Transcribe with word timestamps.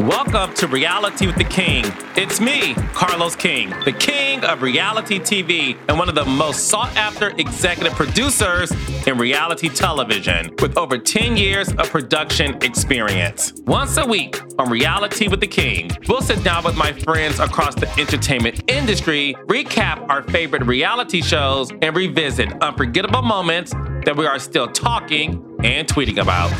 Welcome 0.00 0.52
to 0.56 0.68
Reality 0.68 1.26
with 1.26 1.36
the 1.36 1.44
King. 1.44 1.82
It's 2.16 2.38
me, 2.38 2.74
Carlos 2.92 3.34
King, 3.34 3.70
the 3.86 3.92
king 3.92 4.44
of 4.44 4.60
reality 4.60 5.18
TV 5.18 5.74
and 5.88 5.98
one 5.98 6.10
of 6.10 6.14
the 6.14 6.24
most 6.26 6.68
sought 6.68 6.94
after 6.96 7.30
executive 7.38 7.94
producers 7.94 8.70
in 9.06 9.16
reality 9.16 9.70
television 9.70 10.54
with 10.60 10.76
over 10.76 10.98
10 10.98 11.38
years 11.38 11.70
of 11.70 11.88
production 11.88 12.62
experience. 12.62 13.54
Once 13.66 13.96
a 13.96 14.04
week 14.04 14.38
on 14.58 14.68
Reality 14.68 15.28
with 15.28 15.40
the 15.40 15.46
King, 15.46 15.90
we'll 16.08 16.20
sit 16.20 16.44
down 16.44 16.62
with 16.62 16.76
my 16.76 16.92
friends 16.92 17.40
across 17.40 17.74
the 17.74 17.88
entertainment 17.98 18.70
industry, 18.70 19.34
recap 19.46 20.06
our 20.10 20.22
favorite 20.24 20.66
reality 20.66 21.22
shows, 21.22 21.70
and 21.80 21.96
revisit 21.96 22.52
unforgettable 22.62 23.22
moments 23.22 23.72
that 24.04 24.14
we 24.14 24.26
are 24.26 24.38
still 24.38 24.68
talking 24.68 25.42
and 25.64 25.88
tweeting 25.88 26.20
about. 26.20 26.52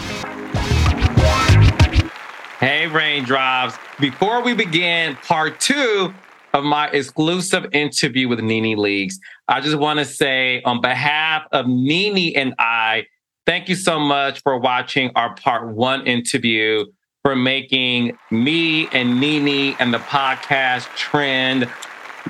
Hey, 2.58 2.86
Raindrops. 2.86 3.76
Before 4.00 4.42
we 4.42 4.54
begin 4.54 5.14
part 5.16 5.60
two 5.60 6.14
of 6.54 6.64
my 6.64 6.88
exclusive 6.88 7.66
interview 7.74 8.28
with 8.28 8.40
Nene 8.40 8.78
Leakes, 8.78 9.16
I 9.46 9.60
just 9.60 9.76
want 9.76 9.98
to 9.98 10.06
say, 10.06 10.62
on 10.62 10.80
behalf 10.80 11.42
of 11.52 11.66
Nene 11.66 12.34
and 12.34 12.54
I, 12.58 13.04
thank 13.44 13.68
you 13.68 13.74
so 13.74 14.00
much 14.00 14.40
for 14.40 14.56
watching 14.56 15.10
our 15.16 15.34
part 15.34 15.68
one 15.68 16.06
interview, 16.06 16.86
for 17.22 17.36
making 17.36 18.16
me 18.30 18.88
and 18.88 19.20
Nene 19.20 19.76
and 19.78 19.92
the 19.92 19.98
podcast 19.98 20.86
trend 20.96 21.70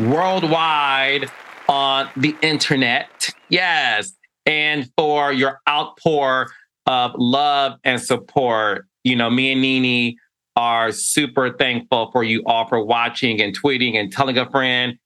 worldwide 0.01 1.31
on 1.69 2.11
the 2.17 2.35
internet. 2.43 3.31
Yes. 3.49 4.13
And 4.45 4.91
for 4.99 5.33
your 5.33 5.61
outpour 5.69 6.51
of 6.87 7.13
love 7.15 7.79
and 7.85 8.01
support 8.01 8.87
you 9.07 9.15
know, 9.15 9.31
me 9.31 9.53
and 9.53 9.63
NeNe 9.63 10.17
are 10.57 10.91
super 10.91 11.53
thankful 11.53 12.11
for 12.11 12.25
you 12.25 12.43
all 12.45 12.67
for 12.67 12.85
watching 12.85 13.41
and 13.41 13.57
tweeting 13.57 13.95
and 13.95 14.13
telling 14.13 14.37
a 14.37 14.51
friend. 14.51 14.99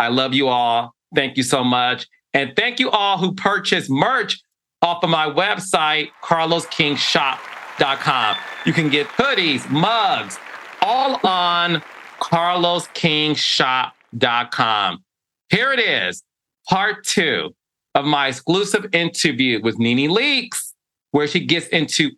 I 0.00 0.08
love 0.08 0.34
you 0.34 0.48
all. 0.48 0.96
Thank 1.14 1.36
you 1.36 1.44
so 1.44 1.62
much. 1.62 2.08
And 2.34 2.56
thank 2.56 2.80
you 2.80 2.90
all 2.90 3.18
who 3.18 3.32
purchased 3.34 3.88
merch 3.88 4.42
off 4.82 5.04
of 5.04 5.10
my 5.10 5.26
website, 5.26 6.08
carloskingshop.com. 6.24 8.36
You 8.66 8.72
can 8.72 8.88
get 8.88 9.06
hoodies, 9.08 9.70
mugs, 9.70 10.40
all 10.82 11.20
on 11.24 11.84
carloskingshop.com. 12.20 15.04
Here 15.50 15.72
it 15.72 15.80
is, 15.80 16.24
part 16.68 17.04
two 17.04 17.54
of 17.94 18.04
my 18.04 18.26
exclusive 18.28 18.86
interview 18.92 19.62
with 19.62 19.78
Nene 19.78 20.10
Leakes, 20.10 20.72
where 21.12 21.28
she 21.28 21.44
gets 21.44 21.66
into 21.68 22.10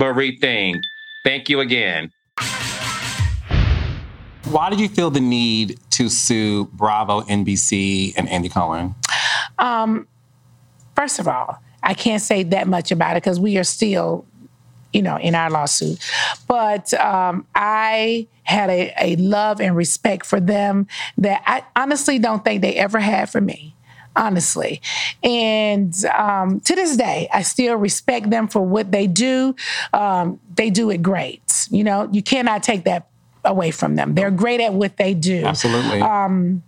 everything. 0.00 0.80
Thank 1.24 1.48
you 1.48 1.60
again. 1.60 2.10
Why 4.44 4.70
did 4.70 4.80
you 4.80 4.88
feel 4.88 5.10
the 5.10 5.20
need 5.20 5.78
to 5.90 6.08
sue 6.08 6.66
Bravo, 6.66 7.22
NBC, 7.22 8.14
and 8.16 8.28
Andy 8.28 8.48
Cohen? 8.48 8.94
Um, 9.58 10.06
first 10.94 11.18
of 11.18 11.28
all, 11.28 11.58
I 11.82 11.94
can't 11.94 12.20
say 12.22 12.42
that 12.44 12.68
much 12.68 12.90
about 12.90 13.16
it 13.16 13.22
because 13.22 13.40
we 13.40 13.56
are 13.56 13.64
still, 13.64 14.26
you 14.92 15.02
know, 15.02 15.16
in 15.16 15.34
our 15.34 15.48
lawsuit. 15.48 15.98
But 16.48 16.92
um, 16.94 17.46
I 17.54 18.26
had 18.42 18.68
a, 18.68 18.92
a 19.00 19.16
love 19.16 19.60
and 19.60 19.76
respect 19.76 20.26
for 20.26 20.40
them 20.40 20.86
that 21.18 21.42
I 21.46 21.64
honestly 21.80 22.18
don't 22.18 22.44
think 22.44 22.60
they 22.62 22.74
ever 22.74 22.98
had 22.98 23.30
for 23.30 23.40
me 23.40 23.74
honestly. 24.16 24.80
And 25.22 25.94
um, 26.06 26.60
to 26.60 26.74
this 26.74 26.96
day, 26.96 27.28
I 27.32 27.42
still 27.42 27.76
respect 27.76 28.30
them 28.30 28.48
for 28.48 28.60
what 28.60 28.92
they 28.92 29.06
do. 29.06 29.54
Um, 29.92 30.40
they 30.54 30.70
do 30.70 30.90
it 30.90 31.02
great. 31.02 31.68
You 31.70 31.84
know, 31.84 32.08
you 32.12 32.22
cannot 32.22 32.62
take 32.62 32.84
that 32.84 33.08
away 33.44 33.70
from 33.70 33.96
them. 33.96 34.14
They're 34.14 34.30
great 34.30 34.60
at 34.60 34.72
what 34.72 34.96
they 34.96 35.14
do. 35.14 35.44
Absolutely. 35.44 36.00
Um, 36.00 36.62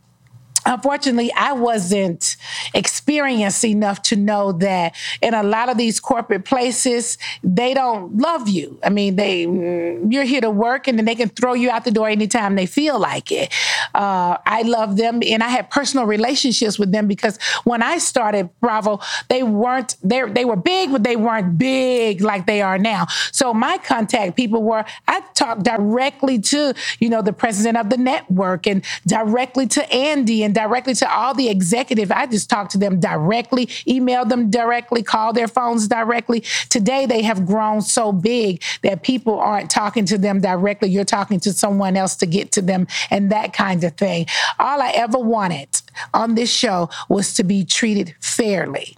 unfortunately, 0.67 1.33
I 1.35 1.53
wasn't 1.53 2.37
experienced 2.73 3.65
enough 3.65 4.03
to 4.03 4.17
know 4.17 4.53
that 4.53 4.95
in 5.21 5.35
a 5.35 5.43
lot 5.43 5.69
of 5.69 5.79
these 5.79 6.01
corporate 6.01 6.45
places, 6.45 7.19
they 7.43 7.75
don't 7.75 8.17
love 8.19 8.49
you. 8.49 8.79
I 8.83 8.91
mean, 8.91 9.17
they 9.17 9.47
mm, 9.47 10.13
you're 10.13 10.25
here 10.25 10.41
to 10.41 10.51
work, 10.51 10.89
and 10.89 10.99
then 10.99 11.05
they 11.05 11.15
can 11.15 11.29
throw 11.29 11.55
you 11.55 11.71
out 11.71 11.85
the 11.85 11.91
door 11.91 12.09
anytime 12.09 12.57
they 12.57 12.67
feel 12.67 12.99
like 12.99 13.31
it. 13.31 13.53
Uh, 13.95 14.39
I 14.47 14.63
love 14.63 14.97
them, 14.97 15.21
and 15.27 15.43
I 15.43 15.49
had 15.49 15.71
personal 15.71 16.07
relationships 16.07 16.79
with 16.79 16.93
them 16.93 17.07
because 17.07 17.39
when 17.65 17.83
I 17.83 17.99
started 17.99 18.51
Bravo, 18.61 19.01
they 19.29 19.43
weren't 19.43 19.97
they 20.03 20.23
they 20.31 20.45
were 20.45 20.57
big, 20.57 20.93
but 20.93 21.03
they 21.03 21.17
weren't 21.17 21.59
big 21.59 22.21
like 22.21 22.47
they 22.47 22.63
are 22.63 22.79
now. 22.79 23.07
So 23.33 23.53
my 23.53 23.79
contact 23.79 24.37
people 24.37 24.63
were 24.63 24.85
I 25.09 25.21
talked 25.35 25.63
directly 25.63 26.39
to 26.41 26.75
you 27.01 27.09
know 27.09 27.23
the 27.23 27.33
president 27.33 27.77
of 27.77 27.91
the 27.91 27.97
network 27.97 28.67
and 28.67 28.85
directly 29.07 29.67
to 29.69 29.93
Andy 29.93 30.43
and 30.43 30.54
directly 30.55 30.95
to 30.95 31.13
all 31.13 31.35
the 31.35 31.49
executive. 31.49 32.11
I 32.11 32.27
just 32.27 32.49
talked 32.49 32.71
to 32.73 32.79
them 32.79 33.01
directly, 33.01 33.67
emailed 33.67 34.31
them 34.31 34.51
directly, 34.51 35.03
called 35.03 35.37
their 35.37 35.49
phones 35.49 35.87
directly. 35.89 36.41
Today, 36.71 37.07
they 37.07 37.23
have 37.23 37.47
grown 37.47 37.83
so 37.83 38.13
big 38.13 38.63
that 38.83 39.03
people 39.03 39.39
aren't 39.39 39.71
talking 39.71 40.07
to 40.07 40.17
them 40.17 40.41
directly. 40.41 40.89
You're 40.89 41.05
talking 41.05 41.41
to 41.41 41.53
someone 41.53 41.97
else 41.97 42.17
to 42.17 42.27
get 42.27 42.53
to 42.53 42.63
them 42.63 42.87
and 43.11 43.31
that 43.31 43.53
kind 43.53 43.85
of 43.85 43.97
thing. 43.97 44.27
All 44.59 44.81
I 44.81 44.91
ever 44.91 45.19
wanted 45.19 45.69
on 46.15 46.35
this 46.35 46.53
show 46.53 46.89
was 47.09 47.35
to 47.35 47.45
be 47.45 47.65
treated 47.65 48.15
fairly. 48.21 48.97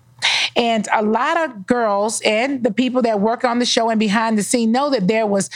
And 0.55 0.89
a 0.93 1.03
lot 1.03 1.37
of 1.37 1.67
girls 1.67 2.21
and 2.25 2.63
the 2.63 2.73
people 2.73 3.03
that 3.03 3.21
work 3.21 3.45
on 3.45 3.59
the 3.59 3.67
show 3.67 3.91
and 3.91 4.01
behind 4.01 4.39
the 4.39 4.43
scene 4.43 4.73
know 4.73 4.91
that 4.91 5.07
there 5.07 5.27
was 5.27 5.51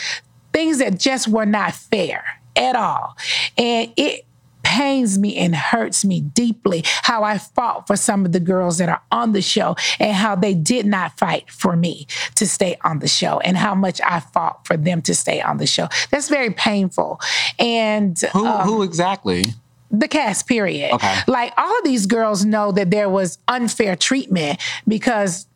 things 0.53 0.79
that 0.79 0.99
just 0.99 1.29
were 1.29 1.47
not 1.47 1.75
fair 1.75 2.25
at 2.57 2.77
all. 2.77 3.17
And 3.57 3.93
it 3.97 4.27
pains 4.71 5.19
me 5.19 5.37
and 5.37 5.53
hurts 5.53 6.05
me 6.05 6.21
deeply 6.21 6.85
how 7.03 7.25
I 7.25 7.39
fought 7.39 7.89
for 7.89 7.97
some 7.97 8.25
of 8.25 8.31
the 8.31 8.39
girls 8.39 8.79
that 8.79 8.89
are 8.89 9.03
on 9.11 9.33
the 9.33 9.43
show 9.43 9.75
and 9.99 10.15
how 10.15 10.37
they 10.37 10.55
did 10.55 10.87
not 10.87 11.19
fight 11.19 11.51
for 11.51 11.75
me 11.75 12.07
to 12.37 12.47
stay 12.47 12.77
on 12.85 13.01
the 13.01 13.09
show 13.09 13.41
and 13.41 13.57
how 13.57 13.75
much 13.75 14.01
I 14.07 14.21
fought 14.21 14.65
for 14.69 14.77
them 14.77 15.03
to 15.03 15.15
stay 15.15 15.41
on 15.41 15.59
the 15.59 15.67
show. 15.67 15.89
That's 16.11 16.29
very 16.29 16.53
painful. 16.53 17.21
And 17.59 18.17
who, 18.33 18.47
um, 18.47 18.61
who 18.61 18.83
exactly? 18.85 19.45
the 19.91 20.07
cast 20.07 20.47
period. 20.47 20.93
Okay. 20.93 21.19
Like 21.27 21.53
all 21.57 21.79
of 21.79 21.83
these 21.85 22.07
girls 22.07 22.45
know 22.45 22.71
that 22.71 22.93
there 22.93 23.09
was 23.09 23.39
unfair 23.49 23.97
treatment 23.97 24.61
because 24.87 25.49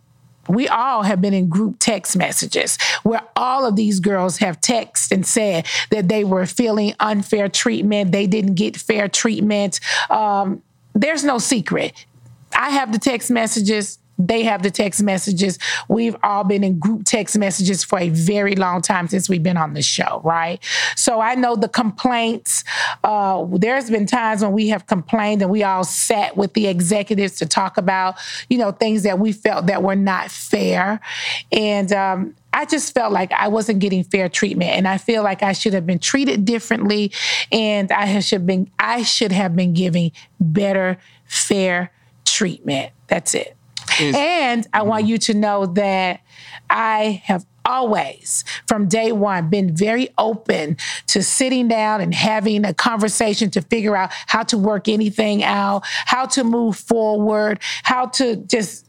we 0.49 0.69
all 0.69 1.03
have 1.03 1.21
been 1.21 1.35
in 1.35 1.49
group 1.49 1.77
text 1.79 2.17
messages 2.17 2.79
where 3.03 3.23
all 3.37 3.67
of 3.67 3.77
these 3.77 4.01
girls 4.01 4.39
have 4.39 4.61
texted 4.61 5.13
and 5.13 5.27
said 5.27 5.67
that 5.91 6.09
they 6.09 6.25
were 6.25 6.47
feeling 6.47 6.95
unfair 7.01 7.49
treatment, 7.49 8.13
they 8.13 8.27
didn't 8.27 8.55
get 8.55 8.77
fair 8.77 9.09
treatment. 9.09 9.81
Um, 10.11 10.63
there's 10.95 11.25
no 11.25 11.39
secret. 11.39 12.07
I 12.57 12.71
have 12.71 12.93
the 12.93 12.99
text 12.99 13.31
messages. 13.31 13.99
They 14.19 14.45
have 14.45 14.63
the 14.63 14.71
text 14.71 15.03
messages. 15.03 15.59
We've 15.89 16.17
all 16.23 16.45
been 16.45 16.63
in 16.63 16.79
group 16.79 17.05
text 17.05 17.37
messages 17.37 17.83
for 17.83 17.99
a 17.99 18.11
very 18.11 18.55
long 18.55 18.83
time 18.83 19.09
since 19.09 19.29
we've 19.29 19.43
been 19.43 19.57
on 19.57 19.75
the 19.75 19.83
show, 19.83 20.21
right? 20.25 20.63
So 20.97 21.21
I 21.21 21.35
know 21.35 21.57
the 21.57 21.69
complaints. 21.69 22.65
Uh, 23.03 23.45
there's 23.51 23.91
been 23.91 24.07
times 24.07 24.43
when 24.43 24.53
we 24.53 24.69
have 24.69 24.87
complained 24.87 25.43
and 25.43 25.51
we 25.51 25.63
all 25.63 25.85
sat 25.85 26.37
with 26.37 26.55
the 26.55 26.67
executives 26.69 27.37
to 27.37 27.47
talk 27.47 27.77
about, 27.77 28.17
you 28.49 28.59
know, 28.59 28.71
things 28.71 29.03
that 29.03 29.19
we 29.19 29.33
felt 29.33 29.67
that 29.67 29.83
were 29.83 29.97
not 29.97 30.31
fair. 30.31 31.01
And 31.51 31.93
um, 31.93 32.35
I 32.53 32.67
just 32.67 32.95
felt 32.95 33.13
like 33.13 33.33
I 33.33 33.49
wasn't 33.49 33.81
getting 33.81 34.05
fair 34.05 34.29
treatment, 34.29 34.71
and 34.71 34.87
I 34.87 34.97
feel 34.97 35.25
like 35.25 35.43
I 35.43 35.53
should 35.53 35.75
have 35.75 35.87
been 35.87 35.99
treated 35.99 36.45
differently, 36.45 37.11
and 37.51 37.91
I 37.91 38.21
should 38.21 38.47
been 38.47 38.71
I 38.79 39.03
should 39.03 39.33
have 39.33 39.57
been 39.57 39.75
giving 39.75 40.13
better, 40.41 40.99
fair 41.25 41.91
treatment. 42.25 42.93
That's 43.09 43.35
it. 43.35 43.57
And 44.01 44.67
I 44.73 44.83
want 44.83 45.07
you 45.07 45.19
to 45.19 45.35
know 45.35 45.67
that 45.67 46.21
I 46.71 47.23
have 47.25 47.45
always, 47.65 48.45
from 48.69 48.89
day 48.89 49.13
one, 49.13 49.49
been 49.49 49.75
very 49.75 50.09
open 50.19 50.77
to 51.09 51.23
sitting 51.23 51.69
down 51.69 52.01
and 52.01 52.15
having 52.15 52.65
a 52.65 52.75
conversation 52.75 53.51
to 53.51 53.63
figure 53.63 53.97
out 53.97 54.11
how 54.27 54.43
to 54.45 54.59
work 54.59 54.89
anything 54.89 55.43
out, 55.43 55.83
how 56.07 56.27
to 56.27 56.45
move 56.45 56.77
forward, 56.77 57.61
how 57.83 58.07
to 58.07 58.37
just 58.37 58.87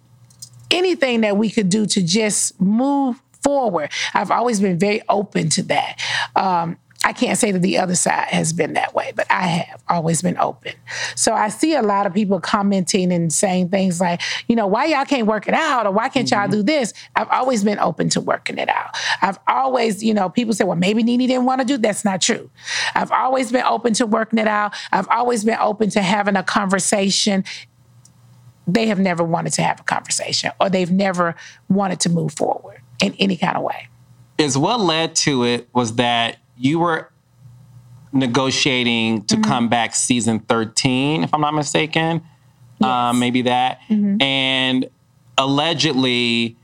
anything 0.71 1.21
that 1.21 1.37
we 1.37 1.49
could 1.49 1.69
do 1.69 1.85
to 1.85 2.03
just 2.03 2.59
move 2.59 3.21
forward. 3.43 3.91
I've 4.13 4.31
always 4.31 4.59
been 4.59 4.79
very 4.79 5.01
open 5.07 5.49
to 5.49 5.63
that. 5.63 6.01
Um, 6.35 6.77
I 7.05 7.13
can't 7.13 7.37
say 7.37 7.51
that 7.51 7.61
the 7.61 7.77
other 7.77 7.93
side 7.93 8.29
has 8.29 8.51
been 8.51 8.73
that 8.73 8.95
way, 8.95 9.13
but 9.15 9.27
I 9.29 9.43
have 9.45 9.83
always 9.87 10.23
been 10.23 10.39
open. 10.39 10.73
So 11.13 11.33
I 11.33 11.49
see 11.49 11.75
a 11.75 11.83
lot 11.83 12.07
of 12.07 12.15
people 12.15 12.39
commenting 12.39 13.13
and 13.13 13.31
saying 13.31 13.69
things 13.69 14.01
like, 14.01 14.21
you 14.47 14.55
know, 14.55 14.65
why 14.65 14.85
y'all 14.85 15.05
can't 15.05 15.27
work 15.27 15.47
it 15.47 15.53
out 15.53 15.85
or 15.85 15.91
why 15.91 16.09
can't 16.09 16.27
mm-hmm. 16.27 16.41
y'all 16.41 16.49
do 16.49 16.63
this? 16.63 16.95
I've 17.15 17.29
always 17.29 17.63
been 17.63 17.77
open 17.77 18.09
to 18.09 18.21
working 18.21 18.57
it 18.57 18.69
out. 18.69 18.97
I've 19.21 19.37
always, 19.47 20.03
you 20.03 20.15
know, 20.15 20.29
people 20.29 20.55
say, 20.55 20.63
well, 20.63 20.75
maybe 20.75 21.03
Nene 21.03 21.27
didn't 21.27 21.45
want 21.45 21.61
to 21.61 21.67
do. 21.67 21.77
That's 21.77 22.03
not 22.03 22.21
true. 22.21 22.49
I've 22.95 23.11
always 23.11 23.51
been 23.51 23.65
open 23.65 23.93
to 23.93 24.07
working 24.07 24.39
it 24.39 24.47
out. 24.47 24.73
I've 24.91 25.07
always 25.09 25.45
been 25.45 25.59
open 25.59 25.91
to 25.91 26.01
having 26.01 26.35
a 26.35 26.43
conversation 26.43 27.43
they 28.67 28.87
have 28.87 28.97
never 28.97 29.23
wanted 29.23 29.53
to 29.53 29.61
have 29.61 29.79
a 29.79 29.83
conversation 29.83 30.49
or 30.59 30.71
they've 30.71 30.89
never 30.89 31.35
wanted 31.69 31.99
to 31.99 32.09
move 32.09 32.33
forward 32.33 32.81
in 32.99 33.13
any 33.19 33.37
kind 33.37 33.55
of 33.55 33.61
way. 33.61 33.89
Is 34.39 34.57
what 34.57 34.79
led 34.79 35.15
to 35.17 35.43
it 35.43 35.69
was 35.71 35.97
that 35.97 36.37
you 36.57 36.79
were 36.79 37.11
negotiating 38.11 39.23
to 39.23 39.35
mm-hmm. 39.35 39.43
come 39.43 39.69
back 39.69 39.93
season 39.93 40.39
13, 40.39 41.23
if 41.23 41.33
I'm 41.33 41.41
not 41.41 41.53
mistaken. 41.53 42.23
Yes. 42.79 42.89
Um, 42.89 43.19
maybe 43.19 43.43
that. 43.43 43.81
Mm-hmm. 43.89 44.21
And 44.21 44.89
allegedly, 45.37 46.57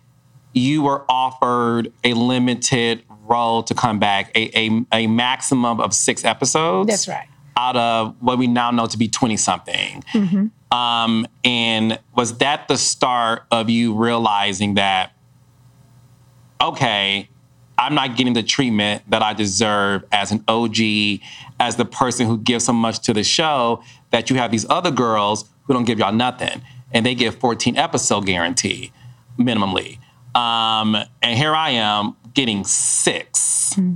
you 0.54 0.82
were 0.82 1.04
offered 1.10 1.92
a 2.04 2.14
limited 2.14 3.04
role 3.24 3.64
to 3.64 3.74
come 3.74 4.00
back, 4.00 4.32
a, 4.36 4.58
a, 4.58 4.86
a 4.92 5.08
maximum 5.08 5.80
of 5.80 5.94
six 5.94 6.26
episodes. 6.26 6.90
That's 6.90 7.08
right. 7.08 7.28
Out 7.56 7.76
of 7.76 8.16
what 8.20 8.38
we 8.38 8.48
now 8.48 8.72
know 8.72 8.88
to 8.88 8.98
be 8.98 9.08
20 9.08 9.38
something. 9.38 10.04
Mm-hmm. 10.14 10.78
Um, 10.78 11.28
and 11.44 12.00
was 12.16 12.38
that 12.38 12.68
the 12.68 12.78
start 12.78 13.44
of 13.52 13.70
you 13.70 13.94
realizing 13.94 14.76
that, 14.76 15.14
okay, 16.62 17.30
I'm 17.78 17.96
not 17.96 18.16
getting 18.16 18.34
the 18.34 18.44
treatment 18.44 19.04
that 19.10 19.24
I 19.24 19.34
deserve 19.34 20.04
as 20.12 20.32
an 20.32 20.44
OG, 20.48 20.78
as 21.60 21.76
the 21.78 21.86
person 21.86 22.28
who 22.28 22.38
gives 22.38 22.66
so 22.66 22.74
much 22.74 23.00
to 23.02 23.14
the 23.14 23.24
show, 23.24 23.84
that 24.12 24.30
you 24.30 24.36
have 24.36 24.52
these 24.52 24.66
other 24.70 24.92
girls 24.92 25.50
who 25.64 25.74
don't 25.74 25.86
give 25.86 26.00
y'all 26.00 26.14
nothing. 26.14 26.62
And 26.94 27.06
they 27.06 27.16
get 27.16 27.34
14 27.36 27.78
episode 27.78 28.26
guarantee, 28.26 28.92
minimally. 29.38 30.00
Um, 30.36 30.96
and 31.22 31.38
here 31.38 31.56
I 31.56 31.72
am 31.72 32.16
getting 32.34 32.64
6 32.64 33.74
mm-hmm 33.74 33.94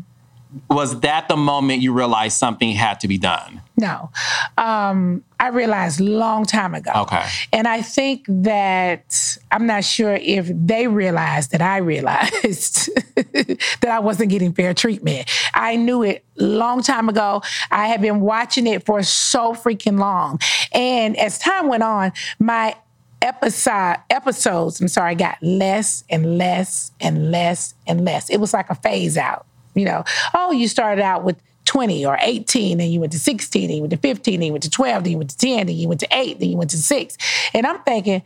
was 0.69 0.99
that 1.01 1.27
the 1.27 1.37
moment 1.37 1.81
you 1.81 1.93
realized 1.93 2.37
something 2.37 2.71
had 2.71 2.99
to 3.01 3.07
be 3.07 3.17
done? 3.17 3.61
No. 3.77 4.09
Um, 4.57 5.23
I 5.39 5.49
realized 5.49 5.99
long 5.99 6.45
time 6.45 6.73
ago. 6.73 6.91
Okay. 6.95 7.25
And 7.51 7.67
I 7.67 7.81
think 7.81 8.25
that 8.27 9.37
I'm 9.51 9.67
not 9.67 9.83
sure 9.83 10.15
if 10.15 10.49
they 10.53 10.87
realized 10.87 11.51
that 11.51 11.61
I 11.61 11.77
realized 11.77 12.89
that 13.15 13.89
I 13.89 13.99
wasn't 13.99 14.29
getting 14.29 14.53
fair 14.53 14.73
treatment. 14.73 15.29
I 15.53 15.75
knew 15.75 16.03
it 16.03 16.23
long 16.37 16.81
time 16.81 17.09
ago. 17.09 17.41
I 17.69 17.87
had 17.87 18.01
been 18.01 18.21
watching 18.21 18.65
it 18.67 18.85
for 18.85 19.03
so 19.03 19.53
freaking 19.53 19.99
long. 19.99 20.39
And 20.71 21.17
as 21.17 21.37
time 21.37 21.67
went 21.67 21.83
on, 21.83 22.13
my 22.39 22.75
episode 23.21 23.95
episodes, 24.09 24.79
I'm 24.79 24.87
sorry, 24.87 25.15
got 25.15 25.37
less 25.41 26.03
and 26.09 26.37
less 26.37 26.91
and 27.01 27.31
less 27.31 27.73
and 27.87 28.05
less. 28.05 28.29
It 28.29 28.37
was 28.37 28.53
like 28.53 28.69
a 28.69 28.75
phase 28.75 29.17
out. 29.17 29.45
You 29.75 29.85
know, 29.85 30.03
oh, 30.33 30.51
you 30.51 30.67
started 30.67 31.01
out 31.01 31.23
with 31.23 31.39
20 31.65 32.05
or 32.05 32.17
18, 32.21 32.79
and 32.79 32.91
you 32.91 32.99
went 32.99 33.11
to 33.11 33.19
16, 33.19 33.69
and 33.69 33.75
you 33.75 33.81
went 33.81 33.91
to 33.91 33.97
15, 33.97 34.35
and 34.35 34.45
you 34.45 34.51
went 34.51 34.63
to 34.63 34.69
12, 34.69 35.03
then 35.03 35.11
you 35.11 35.17
went 35.17 35.29
to 35.31 35.37
10, 35.37 35.67
then 35.67 35.75
you 35.75 35.87
went 35.87 35.99
to 35.99 36.07
8, 36.11 36.39
then 36.39 36.49
you 36.49 36.57
went 36.57 36.69
to 36.71 36.77
6. 36.77 37.17
And 37.53 37.67
I'm 37.67 37.81
thinking, 37.83 38.23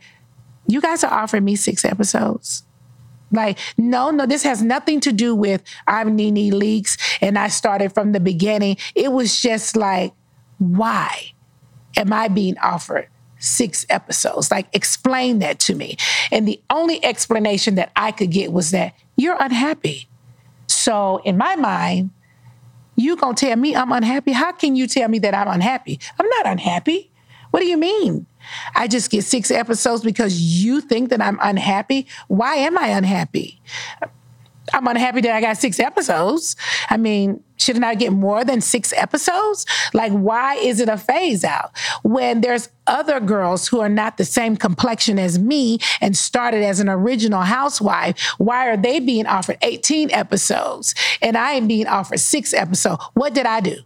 you 0.66 0.80
guys 0.80 1.02
are 1.04 1.12
offering 1.12 1.44
me 1.44 1.56
six 1.56 1.84
episodes. 1.84 2.64
Like, 3.32 3.58
no, 3.76 4.10
no, 4.10 4.26
this 4.26 4.42
has 4.42 4.62
nothing 4.62 5.00
to 5.00 5.12
do 5.12 5.34
with 5.34 5.62
I'm 5.86 6.16
Nene 6.16 6.52
Leakes 6.52 6.98
and 7.20 7.38
I 7.38 7.48
started 7.48 7.92
from 7.92 8.12
the 8.12 8.20
beginning. 8.20 8.76
It 8.94 9.12
was 9.12 9.40
just 9.40 9.76
like, 9.76 10.12
why 10.58 11.32
am 11.96 12.12
I 12.12 12.28
being 12.28 12.58
offered 12.58 13.08
six 13.38 13.86
episodes? 13.88 14.50
Like, 14.50 14.66
explain 14.72 15.38
that 15.40 15.60
to 15.60 15.74
me. 15.74 15.96
And 16.32 16.46
the 16.46 16.60
only 16.70 17.04
explanation 17.04 17.76
that 17.76 17.92
I 17.94 18.10
could 18.10 18.30
get 18.30 18.52
was 18.52 18.72
that 18.72 18.94
you're 19.16 19.36
unhappy. 19.38 20.08
So 20.80 21.20
in 21.24 21.36
my 21.36 21.56
mind, 21.56 22.08
you 22.96 23.14
gonna 23.16 23.34
tell 23.34 23.54
me 23.56 23.76
I'm 23.76 23.92
unhappy? 23.92 24.32
How 24.32 24.52
can 24.52 24.76
you 24.76 24.86
tell 24.86 25.08
me 25.10 25.18
that 25.18 25.34
I'm 25.34 25.48
unhappy? 25.48 26.00
I'm 26.18 26.26
not 26.26 26.46
unhappy. 26.46 27.10
What 27.50 27.60
do 27.60 27.66
you 27.66 27.76
mean? 27.76 28.26
I 28.74 28.88
just 28.88 29.10
get 29.10 29.24
six 29.24 29.50
episodes 29.50 30.02
because 30.02 30.40
you 30.40 30.80
think 30.80 31.10
that 31.10 31.20
I'm 31.20 31.38
unhappy? 31.42 32.06
Why 32.28 32.54
am 32.54 32.78
I 32.78 32.88
unhappy? 32.88 33.60
I'm 34.72 34.86
unhappy 34.86 35.20
that 35.22 35.34
I 35.34 35.40
got 35.40 35.56
six 35.56 35.80
episodes. 35.80 36.56
I 36.88 36.96
mean, 36.96 37.42
shouldn't 37.56 37.84
I 37.84 37.94
get 37.94 38.12
more 38.12 38.44
than 38.44 38.60
six 38.60 38.92
episodes? 38.92 39.66
Like, 39.92 40.12
why 40.12 40.54
is 40.56 40.80
it 40.80 40.88
a 40.88 40.96
phase 40.96 41.44
out 41.44 41.76
when 42.02 42.40
there's 42.40 42.68
other 42.86 43.20
girls 43.20 43.68
who 43.68 43.80
are 43.80 43.88
not 43.88 44.16
the 44.16 44.24
same 44.24 44.56
complexion 44.56 45.18
as 45.18 45.38
me 45.38 45.78
and 46.00 46.16
started 46.16 46.62
as 46.62 46.80
an 46.80 46.88
original 46.88 47.42
housewife? 47.42 48.20
Why 48.38 48.68
are 48.68 48.76
they 48.76 49.00
being 49.00 49.26
offered 49.26 49.58
18 49.62 50.10
episodes 50.10 50.94
and 51.20 51.36
I 51.36 51.52
am 51.52 51.68
being 51.68 51.86
offered 51.86 52.20
six 52.20 52.54
episodes? 52.54 53.02
What 53.14 53.34
did 53.34 53.46
I 53.46 53.60
do? 53.60 53.76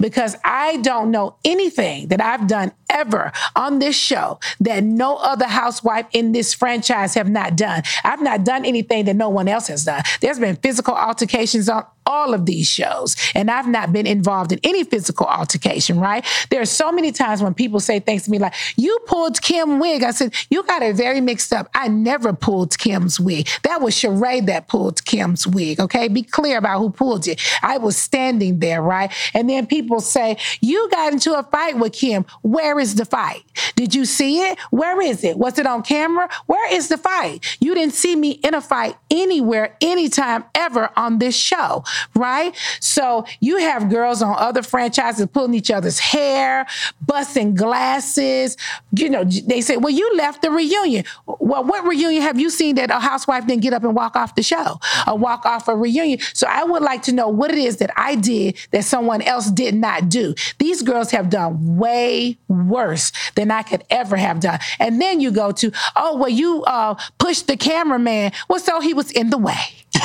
because 0.00 0.36
I 0.44 0.78
don't 0.78 1.10
know 1.10 1.36
anything 1.44 2.08
that 2.08 2.20
I've 2.20 2.46
done 2.46 2.72
ever 2.90 3.32
on 3.56 3.78
this 3.78 3.96
show 3.96 4.38
that 4.60 4.84
no 4.84 5.16
other 5.16 5.46
housewife 5.46 6.06
in 6.12 6.32
this 6.32 6.52
franchise 6.52 7.14
have 7.14 7.28
not 7.28 7.56
done. 7.56 7.82
I've 8.04 8.22
not 8.22 8.44
done 8.44 8.64
anything 8.64 9.06
that 9.06 9.16
no 9.16 9.28
one 9.28 9.48
else 9.48 9.68
has 9.68 9.84
done. 9.84 10.02
There's 10.20 10.38
been 10.38 10.56
physical 10.56 10.94
altercations 10.94 11.68
on 11.68 11.84
all 12.10 12.34
of 12.34 12.44
these 12.44 12.68
shows, 12.68 13.14
and 13.36 13.50
I've 13.50 13.68
not 13.68 13.92
been 13.92 14.06
involved 14.06 14.50
in 14.50 14.58
any 14.64 14.82
physical 14.82 15.26
altercation, 15.26 16.00
right? 16.00 16.26
There 16.50 16.60
are 16.60 16.66
so 16.66 16.90
many 16.90 17.12
times 17.12 17.40
when 17.40 17.54
people 17.54 17.78
say 17.78 18.00
things 18.00 18.24
to 18.24 18.30
me 18.30 18.38
like, 18.38 18.54
You 18.76 18.98
pulled 19.06 19.40
Kim 19.40 19.78
wig. 19.78 20.02
I 20.02 20.10
said, 20.10 20.34
You 20.50 20.64
got 20.64 20.82
it 20.82 20.96
very 20.96 21.20
mixed 21.20 21.52
up. 21.52 21.70
I 21.72 21.86
never 21.86 22.32
pulled 22.32 22.76
Kim's 22.78 23.20
wig. 23.20 23.48
That 23.62 23.80
was 23.80 23.94
Sheree 23.94 24.44
that 24.46 24.66
pulled 24.66 25.04
Kim's 25.04 25.46
wig, 25.46 25.78
okay? 25.78 26.08
Be 26.08 26.22
clear 26.22 26.58
about 26.58 26.80
who 26.80 26.90
pulled 26.90 27.28
it. 27.28 27.40
I 27.62 27.78
was 27.78 27.96
standing 27.96 28.58
there, 28.58 28.82
right? 28.82 29.12
And 29.32 29.48
then 29.48 29.66
people 29.66 30.00
say, 30.00 30.36
You 30.60 30.88
got 30.90 31.12
into 31.12 31.38
a 31.38 31.44
fight 31.44 31.78
with 31.78 31.92
Kim. 31.92 32.26
Where 32.42 32.79
is 32.80 32.94
the 32.94 33.04
fight? 33.04 33.42
Did 33.76 33.94
you 33.94 34.04
see 34.04 34.40
it? 34.40 34.58
Where 34.70 35.00
is 35.00 35.24
it? 35.24 35.38
Was 35.38 35.58
it 35.58 35.66
on 35.66 35.82
camera? 35.82 36.28
Where 36.46 36.72
is 36.72 36.88
the 36.88 36.98
fight? 36.98 37.44
You 37.60 37.74
didn't 37.74 37.94
see 37.94 38.16
me 38.16 38.32
in 38.42 38.54
a 38.54 38.60
fight 38.60 38.96
anywhere, 39.10 39.76
anytime 39.80 40.44
ever 40.54 40.90
on 40.96 41.18
this 41.18 41.36
show 41.36 41.84
right? 42.14 42.56
So 42.80 43.24
you 43.40 43.58
have 43.58 43.90
girls 43.90 44.22
on 44.22 44.34
other 44.38 44.62
franchises 44.62 45.26
pulling 45.32 45.54
each 45.54 45.70
other's 45.70 45.98
hair, 45.98 46.66
busting 47.04 47.54
glasses. 47.54 48.56
You 48.94 49.10
know, 49.10 49.24
they 49.24 49.60
say, 49.60 49.76
well, 49.76 49.92
you 49.92 50.16
left 50.16 50.42
the 50.42 50.50
reunion. 50.50 51.04
Well, 51.26 51.64
what 51.64 51.84
reunion 51.84 52.22
have 52.22 52.38
you 52.38 52.50
seen 52.50 52.76
that 52.76 52.90
a 52.90 53.00
housewife 53.00 53.46
didn't 53.46 53.62
get 53.62 53.72
up 53.72 53.84
and 53.84 53.94
walk 53.94 54.16
off 54.16 54.34
the 54.34 54.42
show 54.42 54.78
or 55.06 55.16
walk 55.16 55.44
off 55.46 55.68
a 55.68 55.76
reunion? 55.76 56.20
So 56.34 56.46
I 56.48 56.64
would 56.64 56.82
like 56.82 57.02
to 57.02 57.12
know 57.12 57.28
what 57.28 57.50
it 57.50 57.58
is 57.58 57.78
that 57.78 57.90
I 57.96 58.14
did 58.14 58.58
that 58.70 58.84
someone 58.84 59.22
else 59.22 59.50
did 59.50 59.74
not 59.74 60.08
do. 60.08 60.34
These 60.58 60.82
girls 60.82 61.10
have 61.10 61.30
done 61.30 61.76
way 61.76 62.38
worse 62.70 63.12
than 63.34 63.50
I 63.50 63.62
could 63.62 63.84
ever 63.90 64.16
have 64.16 64.40
done. 64.40 64.58
And 64.78 65.00
then 65.00 65.20
you 65.20 65.30
go 65.30 65.52
to, 65.52 65.72
oh, 65.96 66.16
well, 66.16 66.30
you 66.30 66.64
uh, 66.64 66.94
pushed 67.18 67.46
the 67.46 67.56
cameraman. 67.56 68.32
Well, 68.48 68.60
so 68.60 68.80
he 68.80 68.94
was 68.94 69.10
in 69.10 69.30
the 69.30 69.38
way. 69.38 69.54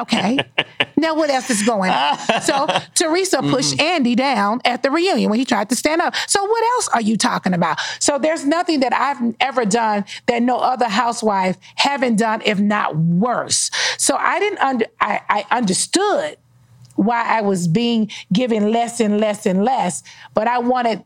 okay. 0.00 0.38
Now 0.96 1.14
what 1.14 1.30
else 1.30 1.50
is 1.50 1.62
going 1.62 1.90
on? 1.90 2.18
So 2.42 2.66
Teresa 2.94 3.42
pushed 3.42 3.74
mm-hmm. 3.74 3.86
Andy 3.86 4.14
down 4.14 4.60
at 4.64 4.82
the 4.82 4.90
reunion 4.90 5.30
when 5.30 5.38
he 5.38 5.44
tried 5.44 5.68
to 5.70 5.76
stand 5.76 6.00
up. 6.00 6.14
So 6.26 6.42
what 6.42 6.64
else 6.74 6.88
are 6.88 7.00
you 7.00 7.16
talking 7.16 7.54
about? 7.54 7.78
So 7.98 8.18
there's 8.18 8.46
nothing 8.46 8.80
that 8.80 8.92
I've 8.92 9.34
ever 9.40 9.64
done 9.64 10.04
that 10.26 10.42
no 10.42 10.58
other 10.58 10.88
housewife 10.88 11.56
haven't 11.76 12.16
done, 12.16 12.42
if 12.44 12.60
not 12.60 12.96
worse. 12.96 13.70
So 13.96 14.16
I 14.16 14.38
didn't 14.38 14.58
under 14.58 14.86
I, 15.00 15.20
I 15.28 15.56
understood 15.56 16.36
why 16.98 17.22
I 17.22 17.42
was 17.42 17.68
being 17.68 18.10
given 18.32 18.72
less 18.72 18.98
and 18.98 19.20
less 19.20 19.46
and 19.46 19.64
less, 19.64 20.02
but 20.34 20.48
I 20.48 20.58
wanted 20.58 21.04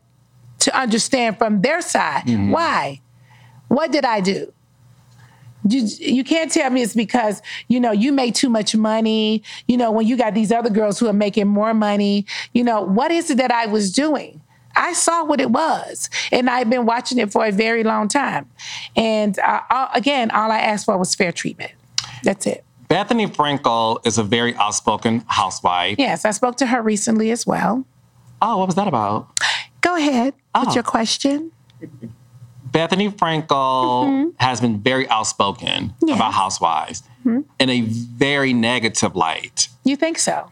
to 0.61 0.79
understand 0.79 1.39
from 1.39 1.61
their 1.61 1.83
side 1.83 2.25
mm-hmm. 2.25 2.51
why. 2.51 3.01
What 3.69 3.93
did 3.93 4.05
I 4.05 4.21
do? 4.21 4.53
You, 5.69 5.87
you 5.99 6.25
can't 6.25 6.51
tell 6.51 6.71
me 6.71 6.83
it's 6.83 6.95
because 6.95 7.41
you 7.69 7.79
know 7.79 7.93
you 7.93 8.11
made 8.11 8.35
too 8.35 8.49
much 8.49 8.75
money 8.75 9.45
you 9.69 9.77
know 9.77 9.93
when 9.93 10.09
you 10.09 10.17
got 10.17 10.35
these 10.35 10.51
other 10.51 10.71
girls 10.71 10.99
who 10.99 11.07
are 11.07 11.13
making 11.13 11.47
more 11.47 11.73
money 11.73 12.27
you 12.53 12.65
know 12.65 12.83
what 12.83 13.13
is 13.13 13.31
it 13.31 13.37
that 13.37 13.53
i 13.53 13.67
was 13.67 13.93
doing 13.93 14.41
I 14.75 14.95
saw 14.95 15.23
what 15.23 15.39
it 15.39 15.51
was, 15.51 16.09
and 16.31 16.49
I've 16.49 16.71
been 16.71 16.87
watching 16.87 17.19
it 17.19 17.31
for 17.31 17.45
a 17.45 17.53
very 17.53 17.85
long 17.85 18.09
time. 18.09 18.51
And 18.97 19.39
uh, 19.39 19.89
again, 19.93 20.31
all 20.31 20.51
I 20.51 20.61
asked 20.61 20.87
for 20.87 20.97
was 20.97 21.15
fair 21.15 21.31
treatment. 21.31 21.73
That's 22.23 22.47
it. 22.47 22.65
Bethenny 22.93 23.27
Frankel 23.27 24.07
is 24.07 24.19
a 24.19 24.23
very 24.23 24.55
outspoken 24.57 25.25
housewife. 25.27 25.97
Yes, 25.99 26.27
I 26.27 26.31
spoke 26.31 26.57
to 26.59 26.67
her 26.67 26.83
recently 26.83 27.31
as 27.31 27.47
well. 27.47 27.87
Oh, 28.43 28.59
what 28.59 28.67
was 28.67 28.75
that 28.75 28.87
about? 28.87 29.31
Go 29.81 29.97
ahead 29.97 30.35
oh. 30.55 30.67
with 30.67 30.75
your 30.75 30.85
question. 30.85 31.53
Bethenny 32.71 33.11
Frankel 33.11 33.49
mm-hmm. 33.49 34.29
has 34.37 34.61
been 34.61 34.79
very 34.79 35.09
outspoken 35.09 35.95
yes. 36.03 36.17
about 36.17 36.35
housewives 36.35 37.03
mm-hmm. 37.25 37.41
in 37.59 37.71
a 37.71 37.81
very 37.81 38.53
negative 38.53 39.17
light. 39.17 39.69
You 39.85 39.97
think 39.97 40.19
so? 40.19 40.51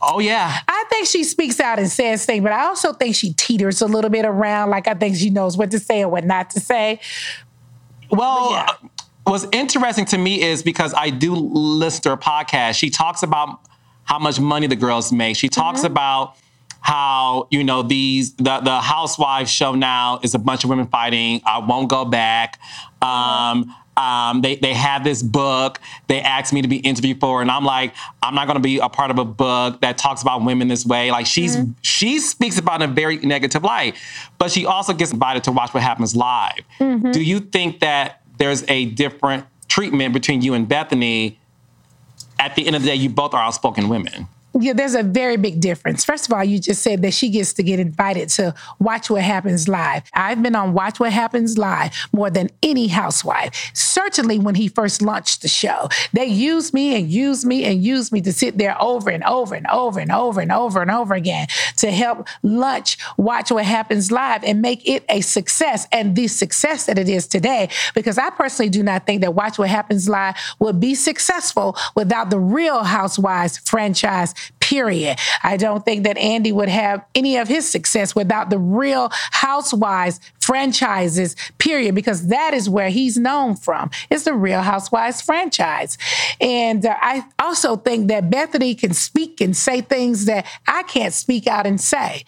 Oh 0.00 0.20
yeah. 0.20 0.60
I 0.66 0.84
think 0.88 1.06
she 1.06 1.22
speaks 1.22 1.60
out 1.60 1.78
and 1.78 1.90
says 1.90 2.24
things, 2.24 2.42
but 2.42 2.52
I 2.52 2.64
also 2.64 2.94
think 2.94 3.14
she 3.14 3.34
teeters 3.34 3.82
a 3.82 3.86
little 3.86 4.10
bit 4.10 4.24
around. 4.24 4.70
Like 4.70 4.88
I 4.88 4.94
think 4.94 5.16
she 5.16 5.28
knows 5.28 5.58
what 5.58 5.70
to 5.72 5.78
say 5.80 6.00
and 6.00 6.10
what 6.10 6.24
not 6.24 6.48
to 6.50 6.60
say. 6.60 6.98
Well, 8.10 8.52
yeah. 8.52 8.68
What's 9.26 9.46
interesting 9.52 10.04
to 10.06 10.18
me 10.18 10.42
is 10.42 10.62
because 10.62 10.94
I 10.94 11.10
do 11.10 11.34
listen 11.34 12.02
to 12.04 12.10
her 12.10 12.16
podcast. 12.16 12.76
She 12.76 12.90
talks 12.90 13.22
about 13.22 13.60
how 14.04 14.18
much 14.18 14.38
money 14.38 14.66
the 14.66 14.76
girls 14.76 15.12
make. 15.12 15.36
She 15.36 15.48
talks 15.48 15.80
mm-hmm. 15.80 15.92
about 15.92 16.36
how 16.80 17.48
you 17.50 17.64
know 17.64 17.82
these 17.82 18.34
the 18.34 18.60
the 18.60 18.80
housewives 18.80 19.50
show 19.50 19.74
now 19.74 20.20
is 20.22 20.34
a 20.34 20.38
bunch 20.38 20.62
of 20.62 20.70
women 20.70 20.86
fighting. 20.86 21.42
I 21.44 21.58
won't 21.58 21.88
go 21.88 22.04
back. 22.04 22.60
Um, 23.02 23.74
um, 23.96 24.42
they 24.42 24.56
they 24.56 24.74
have 24.74 25.02
this 25.02 25.22
book 25.22 25.80
they 26.06 26.20
asked 26.20 26.52
me 26.52 26.62
to 26.62 26.68
be 26.68 26.76
interviewed 26.76 27.18
for, 27.18 27.42
and 27.42 27.50
I'm 27.50 27.64
like, 27.64 27.94
I'm 28.22 28.34
not 28.34 28.46
going 28.46 28.56
to 28.56 28.62
be 28.62 28.78
a 28.78 28.88
part 28.88 29.10
of 29.10 29.18
a 29.18 29.24
book 29.24 29.80
that 29.80 29.98
talks 29.98 30.22
about 30.22 30.44
women 30.44 30.68
this 30.68 30.86
way. 30.86 31.10
Like 31.10 31.26
she's 31.26 31.56
mm-hmm. 31.56 31.72
she 31.82 32.20
speaks 32.20 32.58
about 32.58 32.82
in 32.82 32.90
a 32.90 32.92
very 32.92 33.16
negative 33.18 33.64
light, 33.64 33.96
but 34.38 34.52
she 34.52 34.66
also 34.66 34.92
gets 34.92 35.12
invited 35.12 35.44
to 35.44 35.52
watch 35.52 35.74
what 35.74 35.82
happens 35.82 36.14
live. 36.14 36.60
Mm-hmm. 36.78 37.10
Do 37.10 37.22
you 37.22 37.40
think 37.40 37.80
that 37.80 38.22
there's 38.38 38.64
a 38.68 38.86
different 38.86 39.46
treatment 39.68 40.14
between 40.14 40.42
you 40.42 40.54
and 40.54 40.68
Bethenny. 40.68 41.36
At 42.38 42.54
the 42.54 42.66
end 42.66 42.76
of 42.76 42.82
the 42.82 42.88
day, 42.88 42.94
you 42.94 43.08
both 43.08 43.34
are 43.34 43.42
outspoken 43.42 43.88
women 43.88 44.28
yeah, 44.60 44.72
there's 44.72 44.94
a 44.94 45.02
very 45.02 45.36
big 45.36 45.60
difference. 45.60 46.04
First 46.04 46.26
of 46.26 46.32
all, 46.32 46.44
you 46.44 46.58
just 46.58 46.82
said 46.82 47.02
that 47.02 47.12
she 47.12 47.28
gets 47.28 47.52
to 47.54 47.62
get 47.62 47.78
invited 47.78 48.28
to 48.30 48.54
Watch 48.78 49.10
What 49.10 49.22
Happens 49.22 49.68
Live. 49.68 50.02
I've 50.14 50.42
been 50.42 50.56
on 50.56 50.72
Watch 50.72 51.00
What 51.00 51.12
Happens 51.12 51.58
Live 51.58 51.92
more 52.12 52.30
than 52.30 52.50
any 52.62 52.86
housewife. 52.88 53.70
Certainly 53.74 54.38
when 54.38 54.54
he 54.54 54.68
first 54.68 55.02
launched 55.02 55.42
the 55.42 55.48
show, 55.48 55.88
they 56.12 56.26
used 56.26 56.72
me 56.74 56.94
and 56.96 57.10
used 57.10 57.46
me 57.46 57.64
and 57.64 57.82
used 57.82 58.12
me 58.12 58.20
to 58.22 58.32
sit 58.32 58.58
there 58.58 58.80
over 58.80 59.10
and 59.10 59.24
over 59.24 59.54
and 59.54 59.66
over 59.68 60.00
and 60.00 60.12
over 60.12 60.40
and 60.40 60.52
over 60.52 60.80
and 60.82 60.90
over 60.90 61.14
again 61.14 61.46
to 61.78 61.90
help 61.90 62.26
launch 62.42 62.98
Watch 63.16 63.50
What 63.50 63.64
Happens 63.64 64.10
Live 64.10 64.42
and 64.44 64.62
make 64.62 64.88
it 64.88 65.04
a 65.08 65.20
success 65.20 65.86
and 65.92 66.16
the 66.16 66.28
success 66.28 66.86
that 66.86 66.98
it 66.98 67.08
is 67.08 67.26
today. 67.26 67.68
Because 67.94 68.18
I 68.18 68.30
personally 68.30 68.70
do 68.70 68.82
not 68.82 69.06
think 69.06 69.20
that 69.20 69.34
Watch 69.34 69.58
What 69.58 69.68
Happens 69.68 70.08
Live 70.08 70.36
would 70.58 70.80
be 70.80 70.94
successful 70.94 71.76
without 71.94 72.30
the 72.30 72.38
Real 72.38 72.84
Housewives 72.84 73.58
franchise 73.58 74.34
period. 74.66 75.16
I 75.44 75.56
don't 75.56 75.84
think 75.84 76.02
that 76.04 76.18
Andy 76.18 76.50
would 76.50 76.68
have 76.68 77.04
any 77.14 77.36
of 77.36 77.46
his 77.46 77.70
success 77.70 78.16
without 78.16 78.50
the 78.50 78.58
real 78.58 79.10
Housewives 79.30 80.18
franchises, 80.46 81.34
period, 81.58 81.94
because 81.94 82.28
that 82.28 82.54
is 82.54 82.70
where 82.70 82.88
he's 82.88 83.16
known 83.16 83.56
from. 83.56 83.90
It's 84.10 84.22
the 84.22 84.32
Real 84.32 84.60
Housewives 84.60 85.20
franchise. 85.20 85.98
And 86.40 86.86
uh, 86.86 86.94
I 87.00 87.24
also 87.40 87.74
think 87.76 88.06
that 88.08 88.30
Bethenny 88.30 88.78
can 88.78 88.94
speak 88.94 89.40
and 89.40 89.56
say 89.56 89.80
things 89.80 90.26
that 90.26 90.46
I 90.68 90.84
can't 90.84 91.12
speak 91.12 91.48
out 91.48 91.66
and 91.66 91.80
say. 91.80 92.24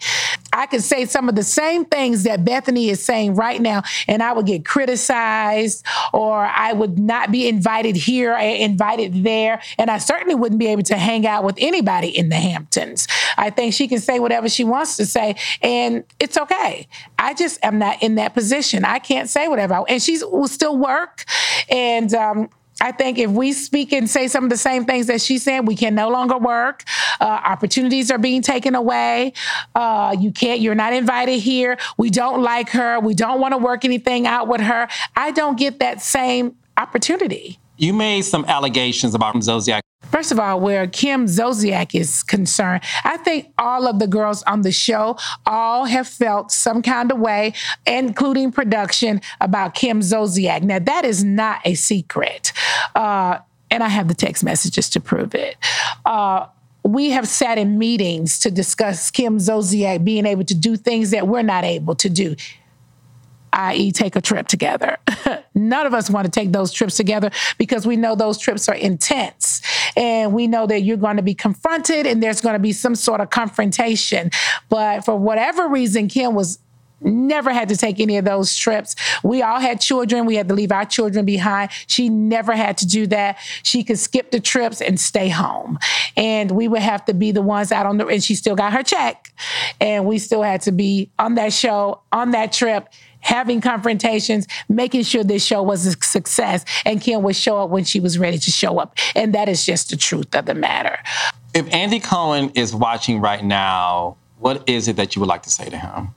I 0.51 0.65
could 0.65 0.83
say 0.83 1.05
some 1.05 1.29
of 1.29 1.35
the 1.35 1.43
same 1.43 1.85
things 1.85 2.23
that 2.23 2.43
Bethenny 2.43 2.89
is 2.89 3.03
saying 3.03 3.35
right 3.35 3.61
now, 3.61 3.83
and 4.07 4.21
I 4.21 4.33
would 4.33 4.47
get 4.47 4.65
criticized 4.65 5.85
or 6.11 6.39
I 6.39 6.73
would 6.73 6.99
not 6.99 7.31
be 7.31 7.47
invited 7.47 7.95
here 7.95 8.33
or 8.33 8.39
invited 8.39 9.23
there. 9.23 9.61
And 9.77 9.89
I 9.89 9.97
certainly 9.97 10.35
wouldn't 10.35 10.59
be 10.59 10.67
able 10.67 10.83
to 10.83 10.97
hang 10.97 11.25
out 11.25 11.45
with 11.45 11.55
anybody 11.57 12.09
in 12.09 12.28
the 12.29 12.35
Hamptons. 12.35 13.07
I 13.37 13.49
think 13.49 13.73
she 13.73 13.87
can 13.87 13.99
say 13.99 14.19
whatever 14.19 14.49
she 14.49 14.63
wants 14.63 14.97
to 14.97 15.05
say, 15.05 15.35
and 15.61 16.03
it's 16.19 16.37
okay. 16.37 16.87
I 17.17 17.33
just 17.33 17.63
am 17.63 17.79
not 17.79 18.01
in 18.01 18.15
that 18.15 18.33
position. 18.33 18.85
I 18.85 18.99
can't 18.99 19.29
say 19.29 19.47
whatever. 19.47 19.75
I, 19.75 19.81
and 19.89 20.01
she 20.01 20.23
will 20.23 20.47
still 20.47 20.77
work. 20.77 21.25
And 21.69 22.13
um, 22.13 22.49
I 22.81 22.91
think 22.91 23.17
if 23.17 23.29
we 23.29 23.53
speak 23.53 23.91
and 23.91 24.09
say 24.09 24.27
some 24.27 24.45
of 24.45 24.49
the 24.49 24.57
same 24.57 24.85
things 24.85 25.07
that 25.07 25.21
she's 25.21 25.43
saying, 25.43 25.65
we 25.65 25.75
can 25.75 25.95
no 25.95 26.09
longer 26.09 26.37
work. 26.37 26.83
Uh, 27.19 27.25
opportunities 27.25 28.09
are 28.09 28.17
being 28.17 28.41
taken 28.41 28.75
away. 28.75 29.33
Uh, 29.75 30.15
you 30.17 30.31
can't, 30.31 30.61
you're 30.61 30.75
not 30.75 30.93
invited 30.93 31.39
here. 31.39 31.77
We 31.97 32.09
don't 32.09 32.41
like 32.41 32.69
her. 32.69 32.99
We 32.99 33.13
don't 33.13 33.41
want 33.41 33.53
to 33.53 33.57
work 33.57 33.83
anything 33.83 34.27
out 34.27 34.47
with 34.47 34.61
her. 34.61 34.87
I 35.15 35.31
don't 35.31 35.57
get 35.57 35.79
that 35.79 36.01
same 36.01 36.55
opportunity. 36.77 37.59
You 37.77 37.93
made 37.93 38.21
some 38.21 38.45
allegations 38.45 39.13
about 39.15 39.35
Zolciak 39.35 39.81
First 40.11 40.31
of 40.31 40.39
all, 40.39 40.59
where 40.59 40.87
Kim 40.87 41.25
Zolciak 41.25 41.93
is 41.93 42.23
concerned, 42.23 42.83
I 43.03 43.17
think 43.17 43.53
all 43.57 43.87
of 43.87 43.99
the 43.99 44.07
girls 44.07 44.43
on 44.43 44.61
the 44.61 44.71
show 44.71 45.17
all 45.45 45.85
have 45.85 46.07
felt 46.07 46.51
some 46.51 46.81
kind 46.81 47.11
of 47.11 47.19
way, 47.19 47.53
including 47.85 48.51
production, 48.51 49.21
about 49.39 49.75
Kim 49.75 50.01
Zolciak. 50.01 50.63
Now, 50.63 50.79
that 50.79 51.05
is 51.05 51.23
not 51.23 51.61
a 51.65 51.75
secret. 51.75 52.53
Uh, 52.95 53.39
and 53.71 53.83
I 53.83 53.89
have 53.89 54.07
the 54.07 54.15
text 54.15 54.43
messages 54.43 54.89
to 54.89 54.99
prove 54.99 55.35
it. 55.35 55.57
Uh, 56.05 56.47
we 56.83 57.11
have 57.11 57.27
sat 57.27 57.57
in 57.57 57.77
meetings 57.77 58.39
to 58.39 58.49
discuss 58.49 59.11
Kim 59.11 59.37
Zolciak 59.37 60.03
being 60.03 60.25
able 60.25 60.45
to 60.45 60.55
do 60.55 60.75
things 60.75 61.11
that 61.11 61.27
we're 61.27 61.43
not 61.43 61.63
able 61.63 61.93
to 61.95 62.09
do 62.09 62.35
i.e., 63.53 63.91
take 63.91 64.15
a 64.15 64.21
trip 64.21 64.47
together. 64.47 64.97
None 65.55 65.85
of 65.85 65.93
us 65.93 66.09
want 66.09 66.25
to 66.25 66.31
take 66.31 66.51
those 66.51 66.71
trips 66.71 66.95
together 66.95 67.31
because 67.57 67.85
we 67.85 67.95
know 67.95 68.15
those 68.15 68.37
trips 68.37 68.69
are 68.69 68.75
intense. 68.75 69.61
And 69.95 70.33
we 70.33 70.47
know 70.47 70.67
that 70.67 70.81
you're 70.81 70.97
going 70.97 71.17
to 71.17 71.23
be 71.23 71.33
confronted 71.33 72.05
and 72.05 72.21
there's 72.21 72.41
going 72.41 72.53
to 72.53 72.59
be 72.59 72.71
some 72.71 72.95
sort 72.95 73.21
of 73.21 73.29
confrontation. 73.29 74.31
But 74.69 75.05
for 75.05 75.17
whatever 75.17 75.67
reason, 75.67 76.07
Kim 76.07 76.35
was 76.35 76.59
never 77.01 77.51
had 77.51 77.69
to 77.69 77.77
take 77.77 77.99
any 77.99 78.17
of 78.17 78.25
those 78.25 78.55
trips. 78.55 78.95
We 79.23 79.41
all 79.41 79.59
had 79.59 79.79
children. 79.81 80.25
We 80.25 80.35
had 80.35 80.47
to 80.49 80.53
leave 80.53 80.71
our 80.71 80.85
children 80.85 81.25
behind. 81.25 81.71
She 81.87 82.09
never 82.09 82.53
had 82.55 82.77
to 82.79 82.87
do 82.87 83.07
that. 83.07 83.37
She 83.63 83.83
could 83.83 83.99
skip 83.99 84.31
the 84.31 84.39
trips 84.39 84.81
and 84.81 84.99
stay 84.99 85.29
home. 85.29 85.79
And 86.17 86.51
we 86.51 86.67
would 86.67 86.81
have 86.81 87.05
to 87.05 87.13
be 87.13 87.31
the 87.31 87.41
ones 87.41 87.71
out 87.71 87.85
on 87.85 87.97
the, 87.97 88.07
and 88.07 88.23
she 88.23 88.35
still 88.35 88.55
got 88.55 88.73
her 88.73 88.83
check. 88.83 89.33
And 89.79 90.05
we 90.05 90.17
still 90.19 90.43
had 90.43 90.61
to 90.61 90.71
be 90.71 91.09
on 91.17 91.35
that 91.35 91.53
show, 91.53 92.01
on 92.11 92.31
that 92.31 92.51
trip 92.51 92.89
having 93.21 93.61
confrontations, 93.61 94.47
making 94.67 95.03
sure 95.03 95.23
this 95.23 95.45
show 95.45 95.61
was 95.63 95.85
a 95.85 95.91
success, 96.03 96.65
and 96.85 97.01
Kim 97.01 97.23
would 97.23 97.35
show 97.35 97.61
up 97.61 97.69
when 97.69 97.83
she 97.83 97.99
was 97.99 98.17
ready 98.17 98.37
to 98.37 98.51
show 98.51 98.79
up. 98.79 98.97
And 99.15 99.33
that 99.33 99.49
is 99.49 99.65
just 99.65 99.89
the 99.89 99.97
truth 99.97 100.33
of 100.35 100.45
the 100.45 100.53
matter. 100.53 100.97
If 101.53 101.71
Andy 101.73 101.99
Cohen 101.99 102.51
is 102.55 102.75
watching 102.75 103.21
right 103.21 103.43
now, 103.43 104.17
what 104.37 104.67
is 104.69 104.87
it 104.87 104.95
that 104.95 105.15
you 105.15 105.19
would 105.19 105.29
like 105.29 105.43
to 105.43 105.49
say 105.49 105.69
to 105.69 105.77
him? 105.77 106.09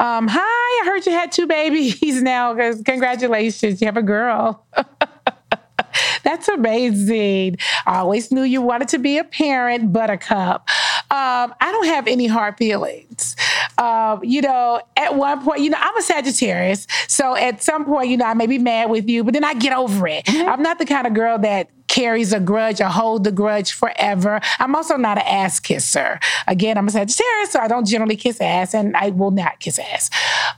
Um, 0.00 0.28
hi, 0.28 0.38
I 0.40 0.82
heard 0.86 1.04
you 1.06 1.12
had 1.12 1.32
two 1.32 1.46
babies 1.46 2.22
now. 2.22 2.54
Congratulations, 2.54 3.80
you 3.80 3.86
have 3.86 3.96
a 3.96 4.02
girl. 4.02 4.64
That's 6.22 6.48
amazing. 6.48 7.56
I 7.86 7.98
always 7.98 8.30
knew 8.30 8.42
you 8.42 8.62
wanted 8.62 8.88
to 8.88 8.98
be 8.98 9.18
a 9.18 9.24
parent, 9.24 9.92
Buttercup. 9.92 10.68
Um, 11.10 11.54
I 11.60 11.72
don't 11.72 11.86
have 11.86 12.06
any 12.06 12.26
hard 12.26 12.58
feelings. 12.58 13.34
Um, 13.78 14.22
you 14.22 14.42
know, 14.42 14.82
at 14.96 15.14
one 15.14 15.42
point, 15.42 15.60
you 15.60 15.70
know, 15.70 15.78
I'm 15.80 15.96
a 15.96 16.02
Sagittarius. 16.02 16.86
So 17.06 17.34
at 17.34 17.62
some 17.62 17.84
point, 17.84 18.10
you 18.10 18.16
know, 18.16 18.26
I 18.26 18.34
may 18.34 18.46
be 18.46 18.58
mad 18.58 18.90
with 18.90 19.08
you, 19.08 19.24
but 19.24 19.32
then 19.32 19.44
I 19.44 19.54
get 19.54 19.72
over 19.72 20.06
it. 20.06 20.26
Mm-hmm. 20.26 20.48
I'm 20.48 20.62
not 20.62 20.78
the 20.78 20.84
kind 20.84 21.06
of 21.06 21.14
girl 21.14 21.38
that 21.38 21.70
carries 21.88 22.32
a 22.32 22.40
grudge 22.40 22.80
or 22.80 22.88
hold 22.88 23.24
the 23.24 23.32
grudge 23.32 23.72
forever. 23.72 24.40
I'm 24.58 24.76
also 24.76 24.96
not 24.96 25.16
an 25.16 25.24
ass 25.26 25.58
kisser. 25.60 26.20
Again, 26.46 26.76
I'm 26.76 26.86
a 26.88 26.90
Sagittarius, 26.90 27.52
so 27.52 27.60
I 27.60 27.68
don't 27.68 27.86
generally 27.86 28.16
kiss 28.16 28.40
ass, 28.40 28.74
and 28.74 28.96
I 28.96 29.10
will 29.10 29.30
not 29.30 29.60
kiss 29.60 29.78
ass. 29.78 30.10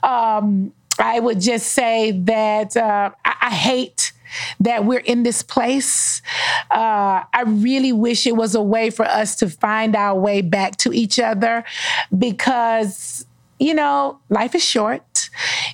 Um, 0.03 0.73
I 0.99 1.19
would 1.19 1.39
just 1.39 1.67
say 1.71 2.11
that 2.11 2.75
uh, 2.75 3.11
I, 3.23 3.35
I 3.41 3.49
hate 3.49 4.11
that 4.59 4.85
we're 4.85 4.99
in 4.99 5.23
this 5.23 5.43
place. 5.43 6.21
Uh, 6.69 7.23
I 7.33 7.43
really 7.45 7.91
wish 7.91 8.25
it 8.25 8.35
was 8.35 8.55
a 8.55 8.61
way 8.61 8.89
for 8.89 9.05
us 9.05 9.35
to 9.37 9.49
find 9.49 9.95
our 9.95 10.17
way 10.17 10.41
back 10.41 10.77
to 10.77 10.93
each 10.93 11.19
other 11.19 11.63
because, 12.17 13.25
you 13.59 13.73
know, 13.73 14.19
life 14.29 14.55
is 14.55 14.63
short 14.63 15.29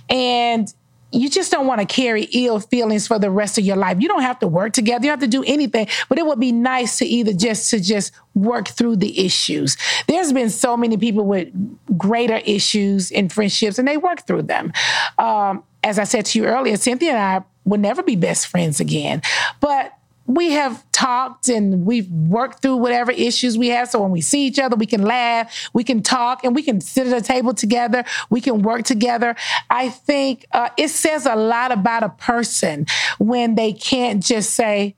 and 0.09 0.73
you 1.11 1.29
just 1.29 1.51
don't 1.51 1.67
want 1.67 1.79
to 1.79 1.85
carry 1.85 2.23
ill 2.33 2.59
feelings 2.59 3.07
for 3.07 3.17
the 3.17 3.31
rest 3.31 3.57
of 3.57 3.63
your 3.63 3.77
life. 3.77 3.97
You 3.99 4.07
don't 4.07 4.21
have 4.21 4.39
to 4.39 4.47
work 4.47 4.73
together. 4.73 5.05
You 5.05 5.11
have 5.11 5.21
to 5.21 5.27
do 5.27 5.43
anything, 5.45 5.87
but 6.09 6.17
it 6.17 6.25
would 6.25 6.39
be 6.39 6.51
nice 6.51 6.97
to 6.97 7.05
either 7.05 7.33
just 7.33 7.69
to 7.71 7.79
just 7.79 8.11
work 8.35 8.67
through 8.67 8.97
the 8.97 9.25
issues. 9.25 9.77
There's 10.07 10.33
been 10.33 10.49
so 10.49 10.75
many 10.75 10.97
people 10.97 11.25
with 11.25 11.49
greater 11.97 12.37
issues 12.37 13.09
in 13.09 13.29
friendships, 13.29 13.79
and 13.79 13.87
they 13.87 13.97
work 13.97 14.27
through 14.27 14.43
them. 14.43 14.73
Um, 15.17 15.63
as 15.83 15.97
I 15.97 16.03
said 16.03 16.25
to 16.27 16.39
you 16.39 16.45
earlier, 16.45 16.75
Cynthia 16.75 17.11
and 17.11 17.19
I 17.19 17.45
will 17.67 17.79
never 17.79 18.01
be 18.01 18.15
best 18.15 18.47
friends 18.47 18.79
again. 18.79 19.21
But 19.59 19.93
we 20.27 20.51
have 20.51 20.83
talked 20.91 21.47
and 21.47 21.85
we've 21.85 22.11
worked 22.11 22.61
through 22.61 22.75
whatever 22.75 23.11
issues 23.11 23.57
we 23.57 23.69
have. 23.69 23.89
So 23.89 24.01
when 24.01 24.11
we 24.11 24.19
see 24.21 24.45
each 24.45 24.59
other, 24.59 24.75
we 24.75 24.85
can 24.85 25.01
laugh, 25.01 25.69
we 25.73 25.85
can 25.85 26.03
talk, 26.03 26.43
and 26.43 26.53
we 26.53 26.61
can 26.61 26.81
sit 26.81 27.07
at 27.07 27.17
a 27.17 27.23
table 27.23 27.53
together. 27.53 28.03
We 28.29 28.41
can 28.41 28.61
work 28.61 28.83
together. 28.83 29.35
I 29.69 29.89
think 29.89 30.45
uh, 30.51 30.69
it 30.77 30.89
says 30.89 31.25
a 31.25 31.35
lot 31.35 31.71
about 31.71 32.03
a 32.03 32.09
person 32.09 32.87
when 33.19 33.55
they 33.55 33.71
can't 33.71 34.21
just 34.21 34.53
say, 34.53 34.95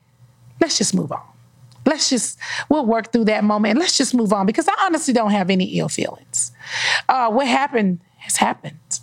let's 0.59 0.77
just 0.79 0.95
move 0.95 1.11
on. 1.11 1.21
Let's 1.85 2.09
just, 2.09 2.37
we'll 2.67 2.85
work 2.85 3.11
through 3.11 3.25
that 3.25 3.43
moment 3.43 3.71
and 3.71 3.79
let's 3.79 3.97
just 3.97 4.13
move 4.13 4.33
on 4.33 4.45
because 4.45 4.67
I 4.67 4.73
honestly 4.81 5.13
don't 5.13 5.31
have 5.31 5.49
any 5.49 5.65
ill 5.77 5.89
feelings. 5.89 6.51
Uh, 7.07 7.31
what 7.31 7.47
happened 7.47 8.01
has 8.17 8.37
happened 8.37 8.98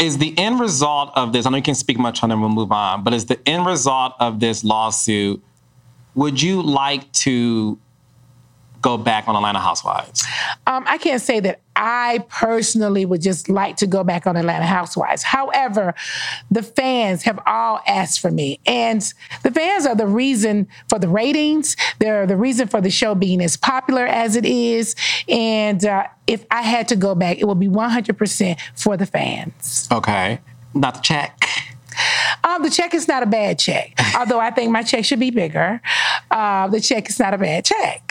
is 0.00 0.18
the 0.18 0.36
end 0.38 0.58
result 0.58 1.12
of 1.14 1.32
this, 1.32 1.46
I 1.46 1.50
know 1.50 1.58
you 1.58 1.62
can 1.62 1.74
speak 1.74 1.98
much 1.98 2.22
on 2.22 2.32
it, 2.32 2.36
we'll 2.36 2.48
move 2.48 2.72
on, 2.72 3.04
but 3.04 3.12
is 3.12 3.26
the 3.26 3.38
end 3.46 3.66
result 3.66 4.14
of 4.18 4.40
this 4.40 4.64
lawsuit, 4.64 5.42
would 6.14 6.40
you 6.40 6.62
like 6.62 7.10
to 7.12 7.78
go 8.82 8.96
back 8.96 9.28
on 9.28 9.36
Atlanta 9.36 9.58
Housewives? 9.58 10.24
Um, 10.66 10.84
I 10.86 10.98
can't 10.98 11.20
say 11.20 11.40
that 11.40 11.60
I 11.76 12.24
personally 12.28 13.06
would 13.06 13.22
just 13.22 13.48
like 13.48 13.76
to 13.78 13.86
go 13.86 14.04
back 14.04 14.26
on 14.26 14.36
Atlanta 14.36 14.66
Housewives. 14.66 15.22
However, 15.22 15.94
the 16.50 16.62
fans 16.62 17.22
have 17.22 17.38
all 17.46 17.80
asked 17.86 18.20
for 18.20 18.30
me, 18.30 18.60
and 18.66 19.00
the 19.42 19.50
fans 19.50 19.86
are 19.86 19.94
the 19.94 20.06
reason 20.06 20.68
for 20.88 20.98
the 20.98 21.08
ratings. 21.08 21.76
They're 21.98 22.26
the 22.26 22.36
reason 22.36 22.68
for 22.68 22.80
the 22.80 22.90
show 22.90 23.14
being 23.14 23.40
as 23.40 23.56
popular 23.56 24.06
as 24.06 24.36
it 24.36 24.44
is. 24.44 24.94
And 25.28 25.84
uh, 25.84 26.06
if 26.26 26.44
I 26.50 26.62
had 26.62 26.88
to 26.88 26.96
go 26.96 27.14
back, 27.14 27.38
it 27.38 27.46
would 27.46 27.60
be 27.60 27.68
100% 27.68 28.60
for 28.74 28.96
the 28.96 29.06
fans. 29.06 29.88
Okay. 29.90 30.40
Not 30.74 30.94
the 30.94 31.00
check. 31.00 31.48
Um, 32.44 32.62
the 32.62 32.70
check 32.70 32.94
is 32.94 33.08
not 33.08 33.22
a 33.22 33.26
bad 33.26 33.58
check, 33.58 33.94
although 34.16 34.40
I 34.40 34.50
think 34.50 34.70
my 34.70 34.82
check 34.82 35.04
should 35.04 35.20
be 35.20 35.30
bigger. 35.30 35.80
Uh, 36.30 36.68
the 36.68 36.80
check 36.80 37.08
is 37.08 37.18
not 37.18 37.34
a 37.34 37.38
bad 37.38 37.64
check. 37.64 38.09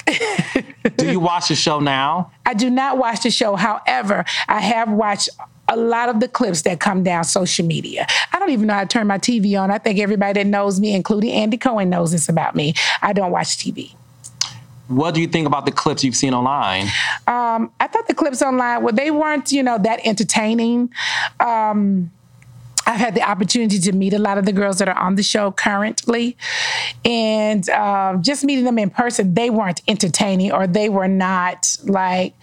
Do 0.97 1.11
you 1.11 1.19
watch 1.19 1.49
the 1.49 1.55
show 1.55 1.79
now? 1.79 2.31
I 2.45 2.53
do 2.53 2.69
not 2.69 2.97
watch 2.97 3.23
the 3.23 3.31
show. 3.31 3.55
However, 3.55 4.25
I 4.47 4.59
have 4.59 4.91
watched 4.91 5.29
a 5.67 5.77
lot 5.77 6.09
of 6.09 6.19
the 6.19 6.27
clips 6.27 6.63
that 6.63 6.79
come 6.79 7.03
down 7.03 7.23
social 7.23 7.65
media. 7.65 8.07
I 8.33 8.39
don't 8.39 8.49
even 8.49 8.67
know 8.67 8.73
how 8.73 8.81
to 8.81 8.87
turn 8.87 9.07
my 9.07 9.19
TV 9.19 9.59
on. 9.59 9.71
I 9.71 9.77
think 9.77 9.99
everybody 9.99 10.41
that 10.41 10.47
knows 10.47 10.79
me, 10.79 10.93
including 10.93 11.31
Andy 11.31 11.57
Cohen, 11.57 11.89
knows 11.89 12.11
this 12.11 12.27
about 12.27 12.55
me. 12.55 12.73
I 13.01 13.13
don't 13.13 13.31
watch 13.31 13.57
TV. 13.57 13.93
What 14.87 15.13
do 15.13 15.21
you 15.21 15.27
think 15.27 15.45
about 15.45 15.65
the 15.65 15.71
clips 15.71 16.03
you've 16.03 16.15
seen 16.15 16.33
online? 16.33 16.87
Um, 17.27 17.71
I 17.79 17.87
thought 17.87 18.07
the 18.07 18.15
clips 18.15 18.41
online, 18.41 18.81
well, 18.81 18.93
they 18.93 19.11
weren't, 19.11 19.51
you 19.51 19.61
know, 19.61 19.77
that 19.77 19.99
entertaining. 20.03 20.91
Um, 21.39 22.11
I've 22.89 22.99
had 22.99 23.13
the 23.13 23.21
opportunity 23.21 23.77
to 23.77 23.91
meet 23.91 24.13
a 24.13 24.17
lot 24.17 24.39
of 24.39 24.47
the 24.47 24.51
girls 24.51 24.79
that 24.79 24.89
are 24.89 24.97
on 24.97 25.13
the 25.13 25.21
show 25.21 25.51
currently. 25.51 26.35
And 27.05 27.69
uh, 27.69 28.17
just 28.19 28.43
meeting 28.43 28.65
them 28.65 28.79
in 28.79 28.89
person, 28.89 29.35
they 29.35 29.51
weren't 29.51 29.83
entertaining 29.87 30.51
or 30.51 30.65
they 30.65 30.89
were 30.89 31.07
not 31.07 31.77
like, 31.83 32.33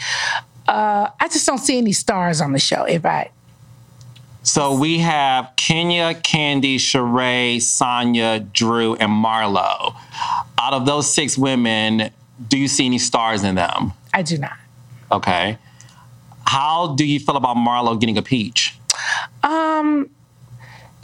uh, 0.69 1.11
I 1.19 1.27
just 1.27 1.49
don't 1.49 1.59
see 1.59 1.79
any 1.79 1.93
stars 1.93 2.41
on 2.41 2.53
the 2.53 2.61
show 2.61 2.85
if 2.85 3.05
I. 3.05 3.33
So 4.45 4.79
we 4.79 4.99
have 4.99 5.53
Kenya, 5.57 6.15
Candy, 6.15 6.79
Sheree, 6.79 7.57
Sanya, 7.57 8.53
Drew, 8.53 8.95
and 8.95 9.11
Marlo. 9.11 9.97
Out 10.61 10.75
of 10.75 10.87
those 10.87 11.13
six 11.13 11.37
women, 11.37 12.11
do 12.47 12.57
you 12.57 12.69
see 12.69 12.87
any 12.87 12.99
stars 12.99 13.43
in 13.43 13.57
them? 13.57 13.93
I 14.15 14.23
do 14.23 14.39
not. 14.39 14.57
Okay. 15.11 15.59
How 16.45 16.95
do 16.95 17.05
you 17.05 17.19
feel 17.19 17.37
about 17.37 17.57
Marlo 17.57 17.99
getting 17.99 18.17
a 18.17 18.23
peach? 18.23 18.79
Um, 19.43 20.09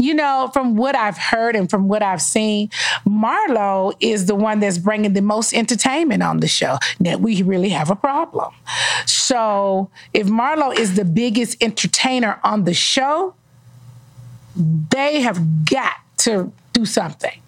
you 0.03 0.15
know, 0.15 0.51
from 0.53 0.77
what 0.77 0.97
I've 0.97 1.17
heard 1.17 1.55
and 1.55 1.71
from 1.71 1.89
what 1.89 2.03
I've 2.03 2.23
seen, 2.23 2.69
Marlo 3.07 3.95
is 4.01 4.27
the 4.27 4.35
one 4.35 4.61
that's 4.61 4.79
bringing 4.79 5.13
the 5.13 5.23
most 5.23 5.55
entertainment 5.55 6.23
on 6.23 6.41
the 6.41 6.49
show. 6.49 6.79
That 7.01 7.21
we 7.21 7.43
really 7.43 7.69
have 7.71 7.91
a 7.91 7.97
problem. 7.97 8.53
So 9.07 9.91
if 10.13 10.27
Marlo 10.27 10.77
is 10.77 10.97
the 10.97 11.05
biggest 11.05 11.63
entertainer 11.63 12.41
on 12.43 12.65
the 12.65 12.75
show, 12.75 13.35
they 14.57 15.21
have 15.21 15.65
got 15.65 15.97
to 16.19 16.53
do 16.73 16.85
something. 16.85 17.41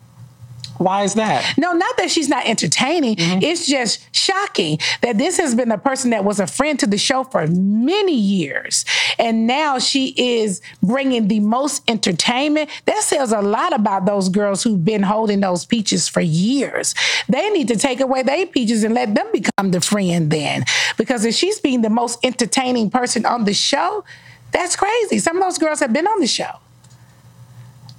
Why 0.78 1.04
is 1.04 1.14
that? 1.14 1.56
No, 1.56 1.72
not 1.72 1.96
that 1.98 2.10
she's 2.10 2.28
not 2.28 2.46
entertaining. 2.46 3.16
Mm-hmm. 3.16 3.42
It's 3.42 3.66
just 3.66 4.14
shocking 4.14 4.78
that 5.02 5.18
this 5.18 5.37
has 5.38 5.54
been 5.54 5.70
a 5.70 5.78
person 5.78 6.10
that 6.10 6.24
was 6.24 6.40
a 6.40 6.46
friend 6.46 6.78
to 6.80 6.87
the 6.87 6.98
show 6.98 7.24
for 7.24 7.46
many 7.46 8.14
years. 8.14 8.84
And 9.18 9.46
now 9.46 9.78
she 9.78 10.14
is 10.16 10.60
bringing 10.82 11.28
the 11.28 11.40
most 11.40 11.88
entertainment. 11.88 12.70
That 12.87 13.02
says 13.02 13.32
a 13.32 13.40
lot 13.40 13.72
about 13.72 14.06
those 14.06 14.28
girls 14.28 14.62
who've 14.62 14.84
been 14.84 15.02
holding 15.02 15.40
those 15.40 15.64
peaches 15.64 16.08
for 16.08 16.20
years. 16.20 16.94
They 17.28 17.50
need 17.50 17.68
to 17.68 17.76
take 17.76 18.00
away 18.00 18.22
their 18.22 18.46
peaches 18.46 18.84
and 18.84 18.94
let 18.94 19.14
them 19.14 19.30
become 19.32 19.70
the 19.70 19.80
friend 19.80 20.30
then. 20.30 20.64
Because 20.96 21.24
if 21.24 21.34
she's 21.34 21.60
being 21.60 21.82
the 21.82 21.90
most 21.90 22.24
entertaining 22.24 22.90
person 22.90 23.24
on 23.24 23.44
the 23.44 23.54
show, 23.54 24.04
that's 24.50 24.76
crazy. 24.76 25.18
Some 25.18 25.37
of 25.37 25.42
those 25.42 25.58
girls 25.58 25.80
have 25.80 25.92
been 25.92 26.06
on 26.06 26.20
the 26.20 26.26
show. 26.26 26.60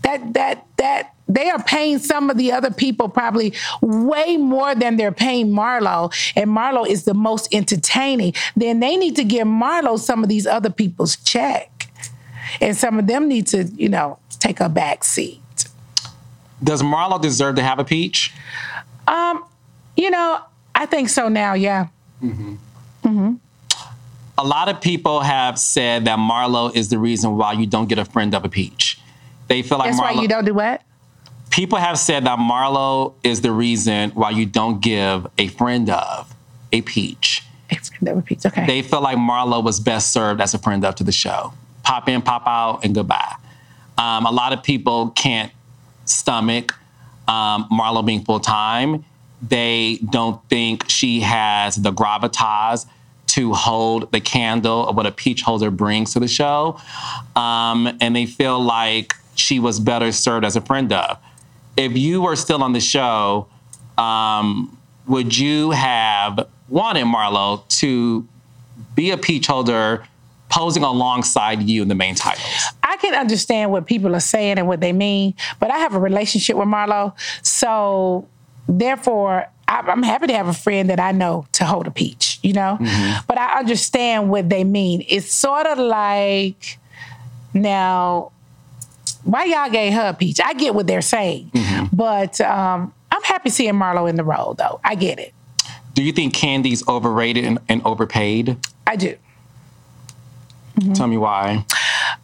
That, 0.04 0.34
that, 0.34 0.66
that, 0.78 1.15
they 1.28 1.50
are 1.50 1.62
paying 1.64 2.00
some 2.00 2.30
of 2.30 2.38
the 2.38 2.52
other 2.52 2.72
people 2.72 3.10
probably 3.10 3.54
way 3.82 4.38
more 4.38 4.76
than 4.76 4.98
they're 4.98 5.12
paying 5.12 5.48
Marlo, 5.48 6.14
and 6.36 6.50
Marlo 6.50 6.88
is 6.88 7.06
the 7.06 7.14
most 7.14 7.54
entertaining, 7.54 8.34
then 8.56 8.80
they 8.80 8.96
need 8.96 9.16
to 9.16 9.24
give 9.24 9.48
Marlo 9.48 9.98
some 9.98 10.24
of 10.24 10.30
these 10.30 10.46
other 10.46 10.70
people's 10.70 11.16
check. 11.18 11.90
And 12.62 12.78
some 12.78 13.00
of 13.00 13.08
them 13.08 13.28
need 13.28 13.48
to, 13.48 13.64
you 13.64 13.90
know, 13.90 14.20
take 14.40 14.60
a 14.60 14.70
back 14.70 15.04
seat. 15.04 15.42
Does 16.64 16.82
Marlo 16.82 17.20
deserve 17.22 17.56
to 17.56 17.64
have 17.64 17.80
a 17.80 17.84
peach? 17.84 18.34
Um, 19.08 19.44
you 19.98 20.10
know, 20.10 20.40
I 20.74 20.86
think 20.86 21.10
so 21.10 21.28
now, 21.28 21.54
yeah. 21.54 21.88
Mm-hmm. 22.24 22.56
Mm-hmm. 23.04 23.34
A 24.38 24.44
lot 24.44 24.70
of 24.70 24.82
people 24.82 25.22
have 25.22 25.58
said 25.58 26.06
that 26.06 26.20
Marlo 26.20 26.74
is 26.76 26.90
the 26.90 27.00
reason 27.00 27.38
why 27.38 27.54
you 27.54 27.66
don't 27.66 27.88
get 27.88 28.00
a 28.00 28.06
friend 28.06 28.34
of 28.36 28.46
a 28.46 28.50
peach. 28.50 29.00
They 29.48 29.62
feel 29.62 29.78
like 29.78 29.92
That's 29.92 30.00
Marlo- 30.00 30.16
why 30.16 30.22
you 30.22 30.28
don't 30.28 30.46
do 30.46 30.54
what? 30.54 30.82
People 31.56 31.80
have 31.80 31.98
said 31.98 32.26
that 32.26 32.38
Marlo 32.38 33.14
is 33.24 33.40
the 33.40 33.52
reason 33.52 34.10
why 34.10 34.30
you 34.30 34.46
don't 34.46 34.82
give 34.82 35.26
a 35.38 35.48
friend 35.48 35.90
of 35.90 36.36
a 36.74 36.82
peach. 36.82 37.44
A 37.72 37.76
friend 37.76 38.10
of 38.10 38.18
a 38.18 38.22
peach, 38.22 38.46
okay. 38.46 38.68
They 38.68 38.82
feel 38.82 39.00
like 39.00 39.18
Marlo 39.18 39.64
was 39.64 39.80
best 39.80 40.12
served 40.12 40.42
as 40.42 40.54
a 40.54 40.58
friend 40.60 40.84
of 40.84 40.96
to 40.96 41.06
the 41.06 41.14
show. 41.14 41.54
Pop 41.84 42.10
in, 42.10 42.22
pop 42.22 42.46
out, 42.46 42.84
and 42.84 42.94
goodbye. 42.94 43.36
Um, 43.98 44.26
a 44.26 44.32
lot 44.32 44.52
of 44.52 44.64
people 44.64 45.12
can't 45.12 45.50
stomach 46.04 46.74
um, 47.30 47.70
Marlo 47.72 48.06
being 48.06 48.26
full 48.26 48.42
time. 48.42 49.06
They 49.42 50.00
don't 50.10 50.44
think 50.50 50.90
she 50.90 51.22
has 51.22 51.78
the 51.78 51.94
gravitas 51.94 52.86
to 53.28 53.54
hold 53.54 54.12
the 54.12 54.20
candle 54.20 54.90
of 54.90 54.98
what 54.98 55.06
a 55.06 55.12
peach 55.12 55.42
holder 55.42 55.72
brings 55.72 56.12
to 56.14 56.20
the 56.20 56.28
show. 56.28 56.82
Um, 57.38 57.98
and 58.02 58.14
they 58.14 58.26
feel 58.26 58.60
like 58.60 59.16
she 59.36 59.58
was 59.58 59.80
better 59.80 60.12
served 60.12 60.44
as 60.44 60.58
a 60.58 60.62
friend 60.62 60.92
of 60.92 61.18
if 61.78 61.98
you 61.98 62.22
were 62.22 62.36
still 62.36 62.64
on 62.64 62.74
the 62.74 62.80
show, 62.80 63.48
um, 63.98 64.78
would 65.08 65.38
you 65.38 65.72
have 65.72 66.48
wanted 66.70 67.06
Marlo 67.06 67.68
to 67.80 68.28
be 68.96 69.12
a 69.12 69.18
peach 69.18 69.48
holder 69.48 70.06
posing 70.50 70.84
alongside 70.84 71.64
you 71.64 71.82
in 71.82 71.88
the 71.88 71.96
main 71.96 72.16
titles? 72.16 72.46
I 72.84 72.98
can 72.98 73.14
understand 73.14 73.72
what 73.72 73.86
people 73.86 74.16
are 74.16 74.22
saying 74.22 74.58
and 74.58 74.68
what 74.68 74.80
they 74.80 74.94
mean, 74.94 75.34
but 75.60 75.72
I 75.72 75.78
have 75.78 75.96
a 75.96 76.00
relationship 76.00 76.56
with 76.56 76.68
Marlo. 76.68 77.14
So 77.44 78.28
therefore, 78.68 79.48
I'm 79.68 80.04
happy 80.04 80.28
to 80.28 80.34
have 80.34 80.48
a 80.48 80.54
friend 80.54 80.90
that 80.90 81.00
I 81.00 81.12
know 81.12 81.48
to 81.54 81.66
hold 81.66 81.88
a 81.88 81.92
peach, 81.92 82.40
you 82.44 82.54
know? 82.54 82.78
Mm-hmm. 82.80 83.26
But 83.28 83.38
I 83.38 83.60
understand 83.60 84.30
what 84.30 84.50
they 84.50 84.64
mean. 84.64 85.04
It's 85.08 85.34
sort 85.34 85.66
of 85.66 85.80
like 85.80 86.78
now, 87.54 88.32
why 89.26 89.46
y'all 89.46 89.70
gave 89.70 89.94
her 89.94 90.10
a 90.10 90.14
peach? 90.14 90.40
I 90.40 90.54
get 90.54 90.74
what 90.74 90.88
they're 90.88 91.02
saying, 91.02 91.52
mm-hmm. 91.54 91.96
but 91.96 92.40
um, 92.42 92.94
I'm 93.12 93.24
happy 93.24 93.50
seeing 93.50 93.74
Marlo 93.74 94.10
in 94.10 94.16
the 94.16 94.24
role, 94.24 94.54
though. 94.54 94.80
I 94.84 94.96
get 94.96 95.20
it. 95.20 95.34
Do 95.94 96.04
you 96.04 96.12
think 96.12 96.34
Kandi's 96.34 96.88
overrated 96.88 97.46
and, 97.46 97.60
and 97.68 97.82
overpaid? 97.86 98.58
I 98.86 98.96
do. 98.96 99.18
Mm-hmm. 100.76 100.94
Tell 100.94 101.08
me 101.08 101.18
why. 101.18 101.66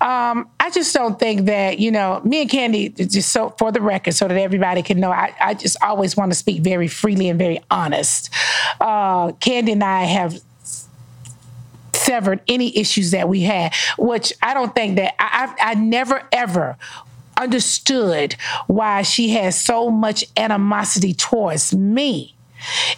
Um, 0.01 0.49
I 0.59 0.69
just 0.71 0.93
don't 0.93 1.17
think 1.17 1.45
that, 1.45 1.79
you 1.79 1.91
know, 1.91 2.21
me 2.23 2.41
and 2.41 2.49
Kandi. 2.49 3.09
just 3.09 3.31
so 3.31 3.55
for 3.57 3.71
the 3.71 3.81
record, 3.81 4.13
so 4.13 4.27
that 4.27 4.37
everybody 4.37 4.81
can 4.81 4.99
know, 4.99 5.11
I, 5.11 5.33
I 5.39 5.53
just 5.53 5.77
always 5.81 6.17
want 6.17 6.31
to 6.31 6.35
speak 6.37 6.61
very 6.61 6.87
freely 6.87 7.29
and 7.29 7.39
very 7.39 7.61
honest. 7.69 8.33
Uh, 8.79 9.31
Kandi 9.33 9.71
and 9.71 9.83
I 9.83 10.03
have 10.03 10.41
severed 12.11 12.41
any 12.49 12.77
issues 12.77 13.11
that 13.11 13.29
we 13.29 13.39
had, 13.41 13.73
which 13.97 14.33
I 14.41 14.53
don't 14.53 14.75
think 14.75 14.97
that 14.97 15.15
I, 15.17 15.55
I, 15.59 15.71
I 15.71 15.73
never 15.75 16.27
ever 16.33 16.77
understood 17.37 18.35
why 18.67 19.01
she 19.03 19.29
has 19.29 19.57
so 19.57 19.89
much 19.89 20.25
animosity 20.35 21.13
towards 21.13 21.73
me. 21.73 22.35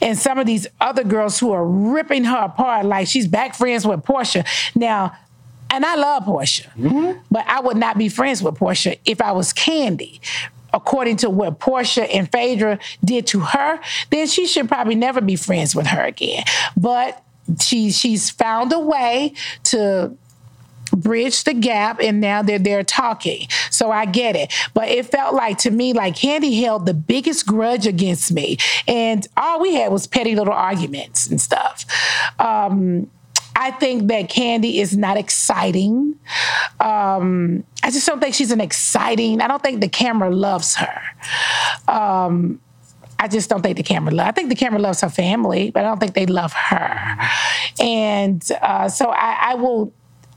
And 0.02 0.18
some 0.18 0.40
of 0.40 0.48
these 0.48 0.66
other 0.82 1.04
girls 1.04 1.40
who 1.40 1.52
are 1.52 1.64
ripping 1.64 2.24
her 2.24 2.38
apart, 2.38 2.88
like 2.88 3.08
she's 3.08 3.28
back 3.28 3.54
friends 3.54 3.86
with 3.86 4.02
Porsha. 4.02 4.46
Now, 4.76 5.16
and 5.70 5.86
I 5.86 5.96
love 5.96 6.24
Porsha, 6.24 6.74
mm-hmm. 6.74 7.20
but 7.30 7.46
I 7.48 7.60
would 7.60 7.78
not 7.78 8.00
be 8.00 8.10
friends 8.10 8.42
with 8.42 8.56
Porsha 8.56 8.98
if 9.06 9.22
I 9.22 9.32
was 9.32 9.54
Kandi. 9.54 10.20
according 10.74 11.18
to 11.18 11.30
what 11.30 11.60
Porsha 11.60 12.08
and 12.12 12.30
Phaedra 12.32 12.80
did 13.06 13.28
to 13.28 13.40
her, 13.40 13.80
then 14.10 14.28
she 14.28 14.48
should 14.48 14.68
probably 14.68 14.96
never 14.96 15.22
be 15.22 15.36
friends 15.36 15.76
with 15.76 15.88
her 15.88 16.04
again. 16.04 16.44
But 16.76 17.23
she 17.60 17.92
she's 17.92 18.30
found 18.30 18.72
a 18.74 18.80
way 18.80 19.34
to 19.64 20.16
bridge 20.92 21.44
the 21.44 21.54
gap 21.54 22.00
and 22.00 22.22
now 22.22 22.44
they're 22.44 22.60
they're 22.60 22.84
talking 22.84 23.48
so 23.72 23.90
i 23.90 24.06
get 24.06 24.36
it 24.36 24.54
but 24.76 24.88
it 24.88 25.06
felt 25.06 25.34
like 25.34 25.58
to 25.58 25.72
me 25.72 25.92
like 25.92 26.16
Kandi 26.16 26.62
held 26.62 26.86
the 26.86 26.94
biggest 26.94 27.48
grudge 27.48 27.88
against 27.88 28.32
me 28.32 28.58
and 28.88 29.28
all 29.36 29.60
we 29.60 29.74
had 29.74 29.92
was 29.92 30.06
petty 30.06 30.36
little 30.36 30.54
arguments 30.54 31.26
and 31.26 31.42
stuff 31.42 31.86
um, 32.40 33.10
I 33.56 33.72
think 33.72 34.08
that 34.08 34.30
Kandi 34.30 34.76
is 34.76 34.98
not 34.98 35.16
exciting. 35.16 36.16
Um, 36.80 37.64
I 37.84 37.92
just 37.92 38.06
don't 38.08 38.20
think 38.20 38.34
she's 38.34 38.52
an 38.52 38.62
exciting. 38.62 39.42
I 39.42 39.48
don't 39.48 39.62
think 39.62 39.80
the 39.80 39.88
camera 39.88 40.32
loves 40.32 40.76
her. 40.76 41.02
Um, 41.88 42.60
I 43.20 43.28
just 43.28 43.50
don't 43.50 43.62
think 43.62 43.78
the 43.78 43.84
camera. 43.84 44.14
Lo- 44.14 44.24
I 44.24 44.32
think 44.32 44.50
the 44.50 44.56
camera 44.56 44.80
loves 44.80 45.02
her 45.02 45.10
family, 45.10 45.72
but 45.72 45.86
I 45.86 45.88
don't 45.88 46.00
think 46.00 46.14
they 46.14 46.26
love 46.26 46.54
her. 46.54 47.18
And 47.80 48.44
uh, 48.62 48.90
so 48.90 49.10
I, 49.10 49.52
I 49.52 49.56
will 49.56 49.94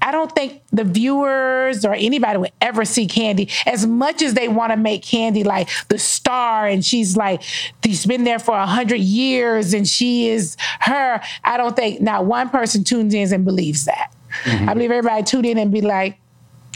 I 0.06 0.12
don't 0.12 0.30
think 0.30 0.62
the 0.70 0.84
viewers 0.84 1.84
or 1.84 1.92
anybody 1.92 2.38
would 2.38 2.52
ever 2.60 2.84
see 2.84 3.08
Kandi 3.08 3.50
as 3.66 3.86
much 3.86 4.22
as 4.22 4.34
they 4.34 4.46
want 4.46 4.70
to 4.70 4.76
make 4.76 5.02
Kandi 5.02 5.44
like 5.44 5.68
the 5.88 5.98
star 5.98 6.66
and 6.66 6.84
she's 6.84 7.16
like 7.16 7.42
she's 7.82 8.06
been 8.06 8.22
there 8.22 8.38
for 8.38 8.56
a 8.56 8.66
hundred 8.66 9.00
years 9.00 9.74
and 9.74 9.86
she 9.86 10.28
is 10.28 10.56
her. 10.80 11.20
I 11.42 11.56
don't 11.56 11.74
think 11.74 12.00
not 12.00 12.24
one 12.24 12.50
person 12.50 12.84
tunes 12.84 13.14
in 13.14 13.32
and 13.32 13.44
believes 13.44 13.86
that. 13.86 14.14
Mm-hmm. 14.44 14.68
I 14.68 14.74
believe 14.74 14.90
everybody 14.92 15.22
tuned 15.24 15.46
in 15.46 15.58
and 15.58 15.72
be 15.72 15.80
like, 15.80 16.18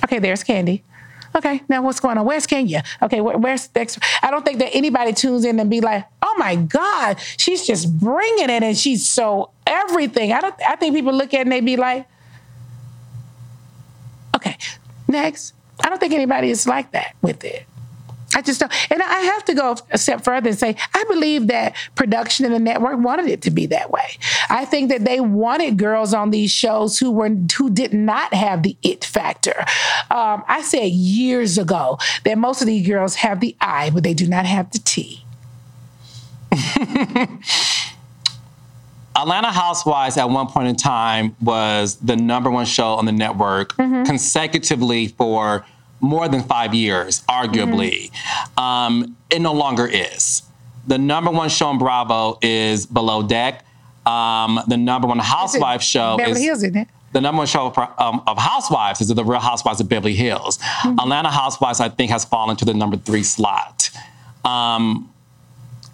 okay, 0.05 0.19
there's 0.19 0.43
Kandi. 0.43 0.83
Okay, 1.37 1.62
now 1.69 1.83
what's 1.83 2.01
going 2.01 2.19
on? 2.19 2.25
Where's 2.27 2.47
Kenya? 2.47 2.83
Okay, 3.03 3.21
where, 3.21 3.38
where's 3.38 3.69
next? 3.75 3.99
I 4.23 4.31
don't 4.31 4.45
think 4.45 4.59
that 4.59 4.75
anybody 4.75 5.12
tunes 5.12 5.45
in 5.45 5.61
and 5.61 5.71
be 5.71 5.81
like, 5.81 6.05
oh 6.23 6.35
my 6.38 6.57
God, 6.57 7.19
she's 7.37 7.66
just 7.66 7.99
bringing 8.01 8.51
it 8.51 8.62
and 8.62 8.77
she's 8.77 9.09
so 9.09 9.51
everything. 9.66 10.33
I 10.33 10.40
don't. 10.40 10.55
I 10.66 10.77
think 10.77 10.95
people 10.95 11.12
look 11.12 11.33
at 11.33 11.40
it 11.40 11.43
and 11.43 11.53
they 11.53 11.61
be 11.61 11.77
like, 11.77 12.07
Okay, 14.35 14.57
next. 15.09 15.55
I 15.83 15.88
don't 15.88 15.99
think 15.99 16.12
anybody 16.12 16.51
is 16.51 16.66
like 16.66 16.93
that 16.93 17.14
with 17.23 17.45
it. 17.45 17.66
I 18.35 18.43
just 18.43 18.61
don't. 18.61 18.73
And 18.93 19.03
I 19.03 19.21
have 19.21 19.45
to 19.47 19.55
go 19.55 19.77
a 19.90 19.99
step 19.99 20.23
further 20.23 20.51
and 20.51 20.59
say, 20.59 20.77
I 20.95 21.05
believe 21.09 21.49
that 21.49 21.75
production 21.97 22.45
and 22.45 22.55
the 22.55 22.61
network 22.61 22.99
wanted 23.01 23.27
it 23.27 23.43
to 23.43 23.51
be 23.51 23.66
that 23.66 23.90
way. 23.90 24.19
I 24.49 24.64
think 24.64 24.90
that 24.90 25.05
they 25.05 25.21
wanted 25.21 25.77
girls 25.79 26.14
on 26.14 26.31
these 26.31 26.51
shows 26.51 26.99
who 26.99 27.11
were 27.11 27.29
who 27.29 27.71
did 27.71 27.93
not 27.93 28.33
have 28.33 28.62
the 28.62 28.77
it 28.83 29.05
factor. 29.05 29.59
Um, 30.11 30.45
I 30.47 30.62
said 30.62 30.93
years 30.93 31.59
ago 31.59 31.99
that 32.25 32.38
most 32.38 32.61
of 32.61 32.66
these 32.66 32.87
girls 32.87 33.16
have 33.16 33.40
the 33.40 33.57
I, 33.61 33.90
but 33.90 34.05
they 34.05 34.14
do 34.14 34.29
not 34.29 34.47
have 34.47 34.71
the 34.71 34.79
T. 34.79 35.25
Atlanta 39.16 39.51
Housewives 39.53 40.16
at 40.16 40.31
one 40.31 40.47
point 40.47 40.69
in 40.69 40.77
time 40.77 41.37
was 41.40 41.97
the 41.97 42.16
number 42.16 42.51
one 42.51 42.64
show 42.64 42.95
on 42.95 43.07
the 43.07 43.12
network 43.12 43.75
mm-hmm. 43.77 44.05
consecutively 44.05 45.09
for 45.09 45.64
more 46.01 46.29
than 46.29 46.43
five 46.43 46.75
years, 46.75 47.23
arguably. 47.29 48.11
Mm-hmm. 48.11 48.61
Um, 48.61 49.17
it 49.31 49.41
no 49.41 49.53
longer 49.53 49.87
is. 49.87 50.43
The 50.87 50.99
number 50.99 51.31
one 51.31 51.49
show 51.49 51.69
on 51.69 51.79
Bravo 51.79 52.39
is 52.43 52.87
Below 52.87 53.23
Deck. 53.23 53.65
Um, 54.07 54.61
the 54.67 54.77
number 54.77 55.07
one 55.07 55.19
Housewives 55.19 55.85
show 55.85 56.17
Beverly 56.17 56.41
is 56.41 56.47
Hills, 56.47 56.63
isn't 56.63 56.77
it? 56.77 56.89
The 57.13 57.21
number 57.21 57.39
one 57.39 57.47
show 57.47 57.67
of, 57.67 57.79
um, 57.99 58.23
of 58.27 58.39
Housewives 58.39 59.01
is 59.01 59.09
the 59.09 59.25
Real 59.25 59.41
Housewives 59.41 59.81
of 59.81 59.89
Beverly 59.89 60.15
Hills. 60.15 60.59
Mm-hmm. 60.59 61.01
Atlanta 61.01 61.31
Housewives, 61.31 61.81
I 61.81 61.89
think, 61.89 62.11
has 62.11 62.25
fallen 62.25 62.57
to 62.57 62.65
the 62.65 62.75
number 62.75 62.97
three 62.97 63.23
slot. 63.23 63.91
Um, 64.45 65.13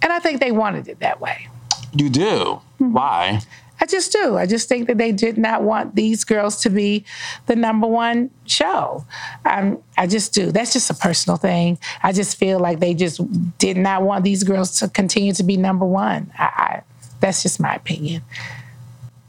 and 0.02 0.12
I 0.12 0.18
think 0.18 0.40
they 0.40 0.52
wanted 0.52 0.88
it 0.88 1.00
that 1.00 1.20
way. 1.20 1.48
You 1.94 2.10
do? 2.10 2.60
Mm-hmm. 2.80 2.92
Why? 2.92 3.40
I 3.86 3.88
just 3.88 4.10
do. 4.10 4.36
I 4.36 4.46
just 4.46 4.68
think 4.68 4.88
that 4.88 4.98
they 4.98 5.12
did 5.12 5.38
not 5.38 5.62
want 5.62 5.94
these 5.94 6.24
girls 6.24 6.60
to 6.62 6.70
be 6.70 7.04
the 7.46 7.54
number 7.54 7.86
one 7.86 8.32
show. 8.44 9.04
Um, 9.44 9.80
I 9.96 10.08
just 10.08 10.34
do. 10.34 10.50
That's 10.50 10.72
just 10.72 10.90
a 10.90 10.94
personal 10.94 11.36
thing. 11.36 11.78
I 12.02 12.10
just 12.10 12.36
feel 12.36 12.58
like 12.58 12.80
they 12.80 12.94
just 12.94 13.20
did 13.58 13.76
not 13.76 14.02
want 14.02 14.24
these 14.24 14.42
girls 14.42 14.76
to 14.80 14.88
continue 14.88 15.32
to 15.34 15.44
be 15.44 15.56
number 15.56 15.86
one. 15.86 16.32
I, 16.36 16.42
I, 16.42 16.82
that's 17.20 17.44
just 17.44 17.60
my 17.60 17.76
opinion. 17.76 18.22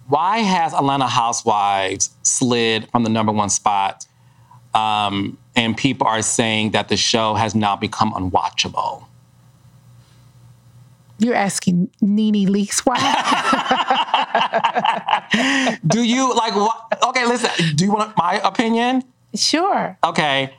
Why 0.07 0.39
has 0.39 0.73
Atlanta 0.73 1.07
Housewives 1.07 2.09
slid 2.23 2.89
from 2.89 3.03
the 3.03 3.09
number 3.09 3.31
one 3.31 3.51
spot? 3.51 4.07
Um, 4.73 5.37
and 5.55 5.77
people 5.77 6.07
are 6.07 6.23
saying 6.23 6.71
that 6.71 6.89
the 6.89 6.97
show 6.97 7.35
has 7.35 7.53
now 7.53 7.75
become 7.75 8.11
unwatchable. 8.13 9.05
You're 11.19 11.35
asking 11.35 11.89
NeNe 12.01 12.47
Leakes 12.47 12.85
why? 12.85 12.97
do 15.87 16.03
you 16.03 16.35
like 16.35 16.55
what? 16.55 17.01
Okay, 17.07 17.25
listen. 17.25 17.75
Do 17.75 17.85
you 17.85 17.91
want 17.91 18.15
my 18.17 18.39
opinion? 18.43 19.03
Sure. 19.33 19.97
Okay. 20.03 20.53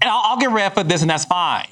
And 0.00 0.10
I'll, 0.10 0.22
I'll 0.24 0.36
get 0.36 0.50
read 0.50 0.74
for 0.74 0.84
this, 0.84 1.00
and 1.00 1.10
that's 1.10 1.24
fine. 1.24 1.68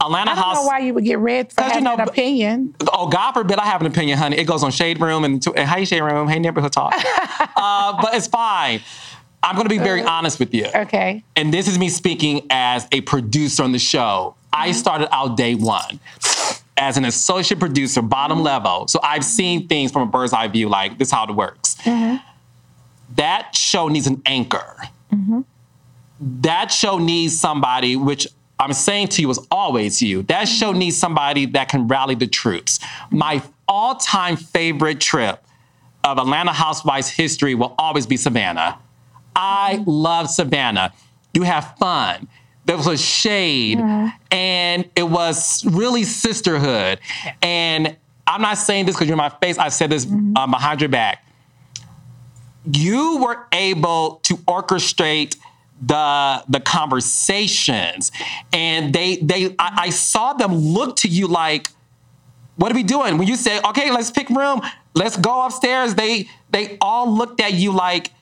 Atlanta 0.00 0.30
I 0.30 0.34
don't 0.34 0.44
House. 0.44 0.56
know 0.56 0.66
why 0.66 0.78
you 0.78 0.94
would 0.94 1.04
get 1.04 1.18
read 1.18 1.52
for 1.52 1.62
having 1.62 1.78
you 1.78 1.84
know, 1.84 1.94
an 1.94 2.00
opinion. 2.00 2.74
Oh, 2.92 3.08
God 3.08 3.32
forbid 3.32 3.58
I 3.58 3.66
have 3.66 3.82
an 3.82 3.86
opinion, 3.86 4.18
honey. 4.18 4.38
It 4.38 4.44
goes 4.44 4.62
on 4.62 4.70
Shade 4.70 5.00
Room 5.00 5.24
and, 5.24 5.46
and 5.46 5.68
Hey 5.68 5.84
Shade 5.84 6.00
Room, 6.00 6.26
Hey 6.26 6.38
Neighborhood 6.38 6.72
Talk. 6.72 6.94
uh, 7.56 8.00
but 8.00 8.14
it's 8.14 8.26
fine. 8.26 8.80
I'm 9.42 9.56
going 9.56 9.66
to 9.66 9.74
be 9.74 9.78
very 9.78 10.02
uh, 10.02 10.10
honest 10.10 10.38
with 10.38 10.54
you. 10.54 10.66
Okay. 10.74 11.22
And 11.36 11.52
this 11.52 11.68
is 11.68 11.78
me 11.78 11.88
speaking 11.88 12.46
as 12.50 12.86
a 12.92 13.00
producer 13.02 13.62
on 13.62 13.72
the 13.72 13.78
show. 13.78 14.36
Mm-hmm. 14.52 14.62
I 14.62 14.72
started 14.72 15.14
out 15.14 15.36
day 15.36 15.54
one 15.54 16.00
as 16.76 16.96
an 16.96 17.04
associate 17.04 17.60
producer, 17.60 18.02
bottom 18.02 18.38
mm-hmm. 18.38 18.46
level. 18.46 18.88
So 18.88 19.00
I've 19.02 19.24
seen 19.24 19.68
things 19.68 19.92
from 19.92 20.02
a 20.02 20.06
bird's 20.06 20.32
eye 20.32 20.48
view, 20.48 20.68
like 20.68 20.98
this 20.98 21.08
is 21.08 21.12
how 21.12 21.24
it 21.24 21.30
works. 21.30 21.76
Mm-hmm. 21.82 22.16
That 23.16 23.54
show 23.54 23.88
needs 23.88 24.06
an 24.06 24.22
anchor. 24.26 24.76
Mm-hmm. 25.12 25.40
That 26.42 26.70
show 26.70 26.98
needs 26.98 27.38
somebody, 27.38 27.96
which 27.96 28.26
I'm 28.58 28.72
saying 28.72 29.08
to 29.08 29.22
you 29.22 29.30
is 29.30 29.46
always 29.50 30.00
you. 30.00 30.22
That 30.24 30.44
show 30.44 30.70
mm-hmm. 30.70 30.78
needs 30.78 30.96
somebody 30.96 31.46
that 31.46 31.68
can 31.68 31.86
rally 31.88 32.14
the 32.14 32.26
troops. 32.26 32.80
My 33.10 33.42
all 33.68 33.96
time 33.96 34.36
favorite 34.36 35.00
trip 35.00 35.44
of 36.04 36.18
Atlanta 36.18 36.52
Housewives 36.52 37.08
history 37.08 37.54
will 37.54 37.74
always 37.78 38.06
be 38.06 38.16
Savannah. 38.16 38.78
I 39.36 39.76
mm-hmm. 39.76 39.90
love 39.90 40.30
Savannah. 40.30 40.92
You 41.34 41.42
have 41.42 41.76
fun 41.78 42.28
there 42.70 42.76
was 42.76 42.86
a 42.86 42.96
shade 42.96 43.78
mm-hmm. 43.78 44.16
and 44.30 44.88
it 44.94 45.02
was 45.02 45.64
really 45.64 46.04
sisterhood. 46.04 47.00
And 47.42 47.96
I'm 48.28 48.42
not 48.42 48.58
saying 48.58 48.86
this 48.86 48.94
because 48.94 49.08
you're 49.08 49.14
in 49.14 49.18
my 49.18 49.28
face. 49.28 49.58
I 49.58 49.70
said 49.70 49.90
this 49.90 50.06
mm-hmm. 50.06 50.36
uh, 50.36 50.46
behind 50.46 50.80
your 50.80 50.88
back. 50.88 51.26
You 52.72 53.24
were 53.24 53.44
able 53.50 54.20
to 54.22 54.36
orchestrate 54.46 55.36
the 55.84 56.44
the 56.48 56.60
conversations, 56.60 58.12
and 58.52 58.92
they 58.92 59.16
they 59.16 59.56
I, 59.58 59.86
I 59.86 59.90
saw 59.90 60.34
them 60.34 60.54
look 60.54 60.94
to 60.98 61.08
you 61.08 61.26
like, 61.26 61.70
what 62.54 62.70
are 62.70 62.76
we 62.76 62.84
doing? 62.84 63.18
When 63.18 63.26
you 63.26 63.34
say, 63.34 63.60
okay, 63.64 63.90
let's 63.90 64.12
pick 64.12 64.28
room, 64.28 64.60
let's 64.94 65.16
go 65.16 65.44
upstairs. 65.44 65.96
They 65.96 66.28
they 66.50 66.78
all 66.80 67.12
looked 67.12 67.40
at 67.40 67.54
you 67.54 67.72
like, 67.72 68.12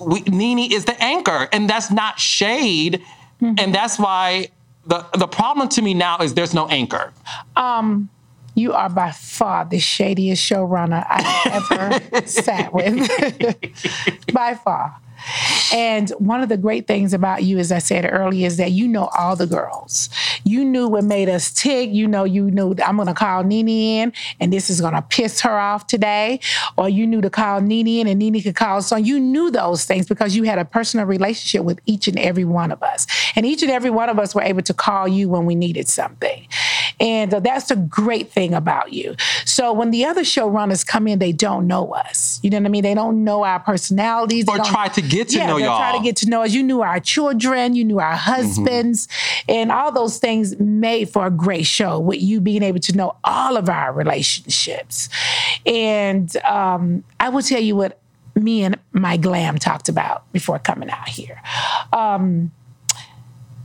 we, 0.00 0.22
NeNe 0.22 0.72
is 0.72 0.86
the 0.86 1.00
anchor, 1.00 1.48
and 1.52 1.70
that's 1.70 1.92
not 1.92 2.18
shade 2.18 3.04
Mm-hmm. 3.40 3.54
And 3.58 3.74
that's 3.74 3.98
why 3.98 4.48
the 4.86 5.06
the 5.16 5.26
problem 5.26 5.68
to 5.70 5.82
me 5.82 5.94
now 5.94 6.18
is 6.18 6.34
there's 6.34 6.54
no 6.54 6.66
anchor. 6.68 7.12
Um, 7.56 8.08
you 8.54 8.72
are 8.72 8.88
by 8.88 9.12
far 9.12 9.64
the 9.64 9.78
shadiest 9.78 10.42
showrunner 10.42 11.06
I've 11.08 11.70
ever 11.72 12.26
sat 12.26 12.72
with. 12.72 13.08
by 14.32 14.54
far. 14.54 14.96
And 15.72 16.10
one 16.18 16.42
of 16.42 16.48
the 16.48 16.56
great 16.56 16.86
things 16.86 17.12
about 17.12 17.44
you, 17.44 17.58
as 17.58 17.70
I 17.70 17.78
said 17.78 18.08
earlier, 18.10 18.46
is 18.46 18.56
that 18.56 18.72
you 18.72 18.88
know 18.88 19.10
all 19.18 19.36
the 19.36 19.46
girls. 19.46 20.08
You 20.44 20.64
knew 20.64 20.88
what 20.88 21.04
made 21.04 21.28
us 21.28 21.52
tick. 21.52 21.90
You 21.90 22.08
know, 22.08 22.24
you 22.24 22.50
knew 22.50 22.74
I'm 22.84 22.96
going 22.96 23.08
to 23.08 23.14
call 23.14 23.44
NeNe 23.44 23.68
in 23.68 24.12
and 24.40 24.52
this 24.52 24.70
is 24.70 24.80
going 24.80 24.94
to 24.94 25.02
piss 25.02 25.40
her 25.40 25.58
off 25.58 25.86
today. 25.86 26.40
Or 26.76 26.88
you 26.88 27.06
knew 27.06 27.20
to 27.20 27.30
call 27.30 27.60
NeNe 27.60 28.00
in 28.00 28.06
and 28.06 28.18
NeNe 28.18 28.42
could 28.42 28.56
call 28.56 28.82
So 28.82 28.96
You 28.96 29.20
knew 29.20 29.50
those 29.50 29.84
things 29.84 30.06
because 30.06 30.34
you 30.34 30.44
had 30.44 30.58
a 30.58 30.64
personal 30.64 31.06
relationship 31.06 31.64
with 31.64 31.80
each 31.86 32.08
and 32.08 32.18
every 32.18 32.44
one 32.44 32.72
of 32.72 32.82
us. 32.82 33.06
And 33.36 33.46
each 33.46 33.62
and 33.62 33.70
every 33.70 33.90
one 33.90 34.08
of 34.08 34.18
us 34.18 34.34
were 34.34 34.42
able 34.42 34.62
to 34.62 34.74
call 34.74 35.06
you 35.06 35.28
when 35.28 35.46
we 35.46 35.54
needed 35.54 35.88
something. 35.88 36.46
And 37.00 37.32
uh, 37.32 37.40
that's 37.40 37.68
the 37.68 37.76
great 37.76 38.30
thing 38.30 38.52
about 38.52 38.92
you. 38.92 39.16
So 39.46 39.72
when 39.72 39.90
the 39.90 40.04
other 40.04 40.22
showrunners 40.22 40.86
come 40.86 41.08
in, 41.08 41.18
they 41.18 41.32
don't 41.32 41.66
know 41.66 41.92
us. 41.94 42.38
You 42.42 42.50
know 42.50 42.58
what 42.58 42.66
I 42.66 42.68
mean? 42.68 42.82
They 42.82 42.94
don't 42.94 43.24
know 43.24 43.44
our 43.44 43.60
personalities. 43.60 44.44
Or 44.48 44.58
try 44.58 44.88
to 44.88 45.02
get 45.10 45.28
to 45.30 45.38
yeah, 45.38 45.46
know 45.46 45.56
y'all. 45.56 45.78
Try 45.78 45.96
to 45.96 46.02
get 46.02 46.16
to 46.16 46.28
know 46.28 46.42
us. 46.42 46.52
You 46.52 46.62
knew 46.62 46.82
our 46.82 47.00
children, 47.00 47.74
you 47.74 47.84
knew 47.84 47.98
our 47.98 48.12
mm-hmm. 48.12 48.30
husbands, 48.30 49.06
mm-hmm. 49.06 49.50
and 49.50 49.72
all 49.72 49.92
those 49.92 50.18
things 50.18 50.58
made 50.58 51.10
for 51.10 51.26
a 51.26 51.30
great 51.30 51.66
show 51.66 51.98
with 51.98 52.20
you 52.20 52.40
being 52.40 52.62
able 52.62 52.80
to 52.80 52.96
know 52.96 53.16
all 53.24 53.56
of 53.56 53.68
our 53.68 53.92
relationships. 53.92 55.08
And 55.66 56.34
um, 56.44 57.04
I 57.18 57.28
will 57.28 57.42
tell 57.42 57.60
you 57.60 57.76
what 57.76 58.00
me 58.34 58.62
and 58.62 58.78
my 58.92 59.16
glam 59.16 59.58
talked 59.58 59.88
about 59.88 60.30
before 60.32 60.58
coming 60.58 60.90
out 60.90 61.08
here. 61.08 61.40
Um, 61.92 62.52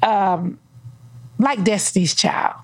um, 0.01 0.59
like 1.39 1.63
Destiny's 1.63 2.15
Child. 2.15 2.61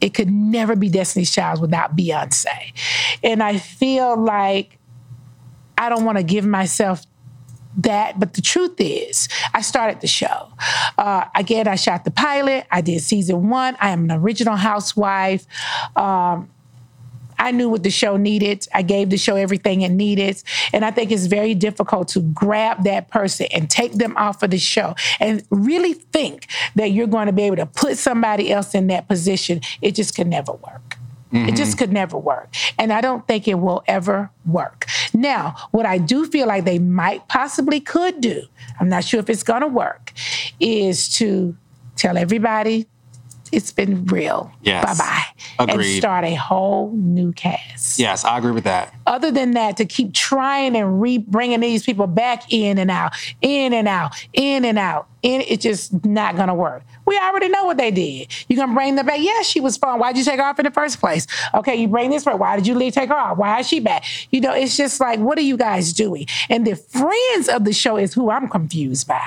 It 0.00 0.12
could 0.12 0.30
never 0.30 0.76
be 0.76 0.88
Destiny's 0.88 1.32
Child 1.32 1.60
without 1.60 1.96
Beyonce. 1.96 2.72
And 3.22 3.42
I 3.42 3.58
feel 3.58 4.16
like 4.16 4.78
I 5.78 5.88
don't 5.88 6.04
want 6.04 6.18
to 6.18 6.24
give 6.24 6.44
myself 6.44 7.04
that, 7.78 8.20
but 8.20 8.34
the 8.34 8.42
truth 8.42 8.74
is, 8.78 9.28
I 9.52 9.60
started 9.60 10.00
the 10.00 10.06
show. 10.06 10.48
Uh, 10.96 11.24
again, 11.34 11.66
I 11.68 11.74
shot 11.74 12.04
the 12.04 12.10
pilot. 12.10 12.66
I 12.70 12.80
did 12.80 13.00
season 13.02 13.48
one. 13.48 13.76
I 13.80 13.90
am 13.90 14.04
an 14.04 14.12
original 14.12 14.56
housewife. 14.56 15.46
Um, 15.96 16.50
I 17.38 17.50
knew 17.50 17.68
what 17.68 17.82
the 17.82 17.90
show 17.90 18.16
needed. 18.16 18.66
I 18.72 18.82
gave 18.82 19.10
the 19.10 19.16
show 19.16 19.36
everything 19.36 19.82
it 19.82 19.90
needed. 19.90 20.42
And 20.72 20.84
I 20.84 20.90
think 20.90 21.10
it's 21.10 21.26
very 21.26 21.54
difficult 21.54 22.08
to 22.08 22.20
grab 22.20 22.84
that 22.84 23.10
person 23.10 23.48
and 23.52 23.68
take 23.68 23.94
them 23.94 24.16
off 24.16 24.42
of 24.42 24.50
the 24.50 24.58
show 24.58 24.94
and 25.20 25.44
really 25.50 25.94
think 25.94 26.46
that 26.76 26.92
you're 26.92 27.06
going 27.06 27.26
to 27.26 27.32
be 27.32 27.42
able 27.42 27.56
to 27.56 27.66
put 27.66 27.98
somebody 27.98 28.52
else 28.52 28.74
in 28.74 28.86
that 28.88 29.08
position. 29.08 29.60
It 29.82 29.94
just 29.94 30.14
could 30.14 30.28
never 30.28 30.52
work. 30.52 30.93
Mm-hmm. 31.34 31.48
It 31.48 31.56
just 31.56 31.78
could 31.78 31.92
never 31.92 32.16
work. 32.16 32.54
And 32.78 32.92
I 32.92 33.00
don't 33.00 33.26
think 33.26 33.48
it 33.48 33.54
will 33.54 33.82
ever 33.88 34.30
work. 34.46 34.86
Now, 35.12 35.56
what 35.72 35.84
I 35.84 35.98
do 35.98 36.26
feel 36.26 36.46
like 36.46 36.64
they 36.64 36.78
might 36.78 37.26
possibly 37.26 37.80
could 37.80 38.20
do, 38.20 38.42
I'm 38.78 38.88
not 38.88 39.04
sure 39.04 39.18
if 39.18 39.28
it's 39.28 39.42
going 39.42 39.62
to 39.62 39.68
work, 39.68 40.12
is 40.60 41.08
to 41.16 41.56
tell 41.96 42.16
everybody 42.16 42.86
it's 43.54 43.72
been 43.72 44.04
real. 44.06 44.52
Yes. 44.62 44.98
Bye 44.98 45.04
bye. 45.04 45.72
And 45.72 45.84
start 45.84 46.24
a 46.24 46.34
whole 46.34 46.90
new 46.92 47.32
cast. 47.32 47.98
Yes, 47.98 48.24
I 48.24 48.38
agree 48.38 48.52
with 48.52 48.64
that. 48.64 48.94
Other 49.06 49.30
than 49.30 49.52
that, 49.52 49.76
to 49.76 49.84
keep 49.84 50.12
trying 50.12 50.76
and 50.76 51.00
re 51.00 51.18
bringing 51.18 51.60
these 51.60 51.84
people 51.84 52.06
back 52.06 52.52
in 52.52 52.78
and 52.78 52.90
out, 52.90 53.12
in 53.40 53.72
and 53.72 53.86
out, 53.86 54.14
in 54.32 54.64
and 54.64 54.78
out, 54.78 55.08
in, 55.22 55.42
it's 55.42 55.62
just 55.62 56.04
not 56.04 56.36
gonna 56.36 56.54
work. 56.54 56.82
We 57.06 57.18
already 57.18 57.48
know 57.48 57.64
what 57.64 57.76
they 57.76 57.90
did. 57.90 58.32
You're 58.48 58.56
gonna 58.56 58.74
bring 58.74 58.96
them 58.96 59.06
back. 59.06 59.20
Yes, 59.20 59.36
yeah, 59.36 59.42
she 59.42 59.60
was 59.60 59.76
fun. 59.76 59.98
Why'd 59.98 60.16
you 60.16 60.24
take 60.24 60.38
her 60.38 60.44
off 60.44 60.58
in 60.58 60.64
the 60.64 60.70
first 60.70 61.00
place? 61.00 61.26
Okay, 61.54 61.76
you 61.76 61.88
bring 61.88 62.10
this 62.10 62.24
person. 62.24 62.40
Why 62.40 62.56
did 62.56 62.66
you 62.66 62.74
leave? 62.74 62.92
Take 62.92 63.08
her 63.08 63.16
off. 63.16 63.38
Why 63.38 63.60
is 63.60 63.68
she 63.68 63.80
back? 63.80 64.04
You 64.30 64.40
know, 64.40 64.52
it's 64.52 64.76
just 64.76 65.00
like, 65.00 65.20
what 65.20 65.38
are 65.38 65.42
you 65.42 65.56
guys 65.56 65.92
doing? 65.92 66.26
And 66.48 66.66
the 66.66 66.76
friends 66.76 67.48
of 67.48 67.64
the 67.64 67.72
show 67.72 67.96
is 67.96 68.14
who 68.14 68.30
I'm 68.30 68.48
confused 68.48 69.06
by. 69.06 69.24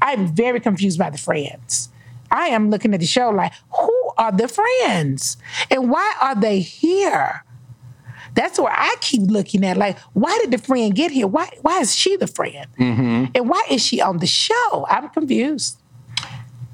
I'm 0.00 0.34
very 0.34 0.60
confused 0.60 0.98
by 0.98 1.10
the 1.10 1.18
friends. 1.18 1.90
I 2.36 2.48
am 2.48 2.70
looking 2.70 2.94
at 2.94 3.00
the 3.00 3.06
show 3.06 3.30
like, 3.30 3.52
who 3.70 4.12
are 4.18 4.32
the 4.32 4.48
friends? 4.48 5.36
And 5.70 5.90
why 5.90 6.14
are 6.20 6.34
they 6.34 6.60
here? 6.60 7.42
That's 8.34 8.58
where 8.58 8.72
I 8.72 8.96
keep 9.00 9.22
looking 9.22 9.64
at. 9.64 9.78
Like, 9.78 9.98
why 10.12 10.38
did 10.42 10.50
the 10.50 10.58
friend 10.58 10.94
get 10.94 11.10
here? 11.10 11.26
Why 11.26 11.48
why 11.62 11.80
is 11.80 11.96
she 11.96 12.16
the 12.16 12.26
friend? 12.26 12.66
Mm-hmm. 12.78 13.24
And 13.34 13.48
why 13.48 13.62
is 13.70 13.84
she 13.84 14.02
on 14.02 14.18
the 14.18 14.26
show? 14.26 14.86
I'm 14.90 15.08
confused. 15.08 15.78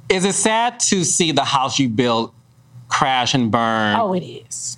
Is 0.09 0.25
it 0.25 0.35
sad 0.35 0.81
to 0.81 1.05
see 1.05 1.31
the 1.31 1.45
house 1.45 1.79
you 1.79 1.89
built 1.89 2.35
crash 2.89 3.33
and 3.33 3.51
burn? 3.51 3.97
Oh, 3.97 4.13
it 4.13 4.25
is. 4.25 4.77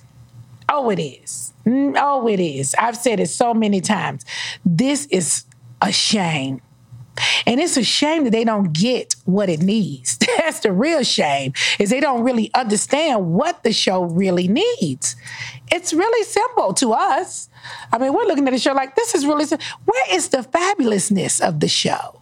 Oh, 0.69 0.89
it 0.91 0.99
is. 0.99 1.53
Mm, 1.65 1.97
oh, 1.99 2.27
it 2.27 2.39
is. 2.39 2.75
I've 2.77 2.95
said 2.95 3.19
it 3.19 3.29
so 3.29 3.53
many 3.53 3.81
times. 3.81 4.23
This 4.63 5.07
is 5.07 5.45
a 5.81 5.91
shame. 5.91 6.61
And 7.45 7.59
it's 7.59 7.77
a 7.77 7.83
shame 7.83 8.23
that 8.25 8.31
they 8.31 8.43
don't 8.43 8.73
get 8.73 9.15
what 9.25 9.49
it 9.49 9.61
needs. 9.61 10.17
That's 10.39 10.59
the 10.59 10.71
real 10.71 11.03
shame, 11.03 11.53
is 11.79 11.89
they 11.89 11.99
don't 11.99 12.23
really 12.23 12.51
understand 12.53 13.33
what 13.33 13.63
the 13.63 13.71
show 13.71 14.03
really 14.03 14.47
needs. 14.47 15.15
It's 15.71 15.93
really 15.93 16.23
simple 16.23 16.73
to 16.75 16.93
us. 16.93 17.49
I 17.91 17.97
mean, 17.97 18.13
we're 18.13 18.25
looking 18.25 18.47
at 18.47 18.51
the 18.51 18.59
show 18.59 18.73
like 18.73 18.95
this 18.95 19.15
is 19.15 19.25
really. 19.25 19.45
Where 19.45 20.15
is 20.15 20.29
the 20.29 20.39
fabulousness 20.39 21.45
of 21.45 21.59
the 21.59 21.67
show? 21.67 22.21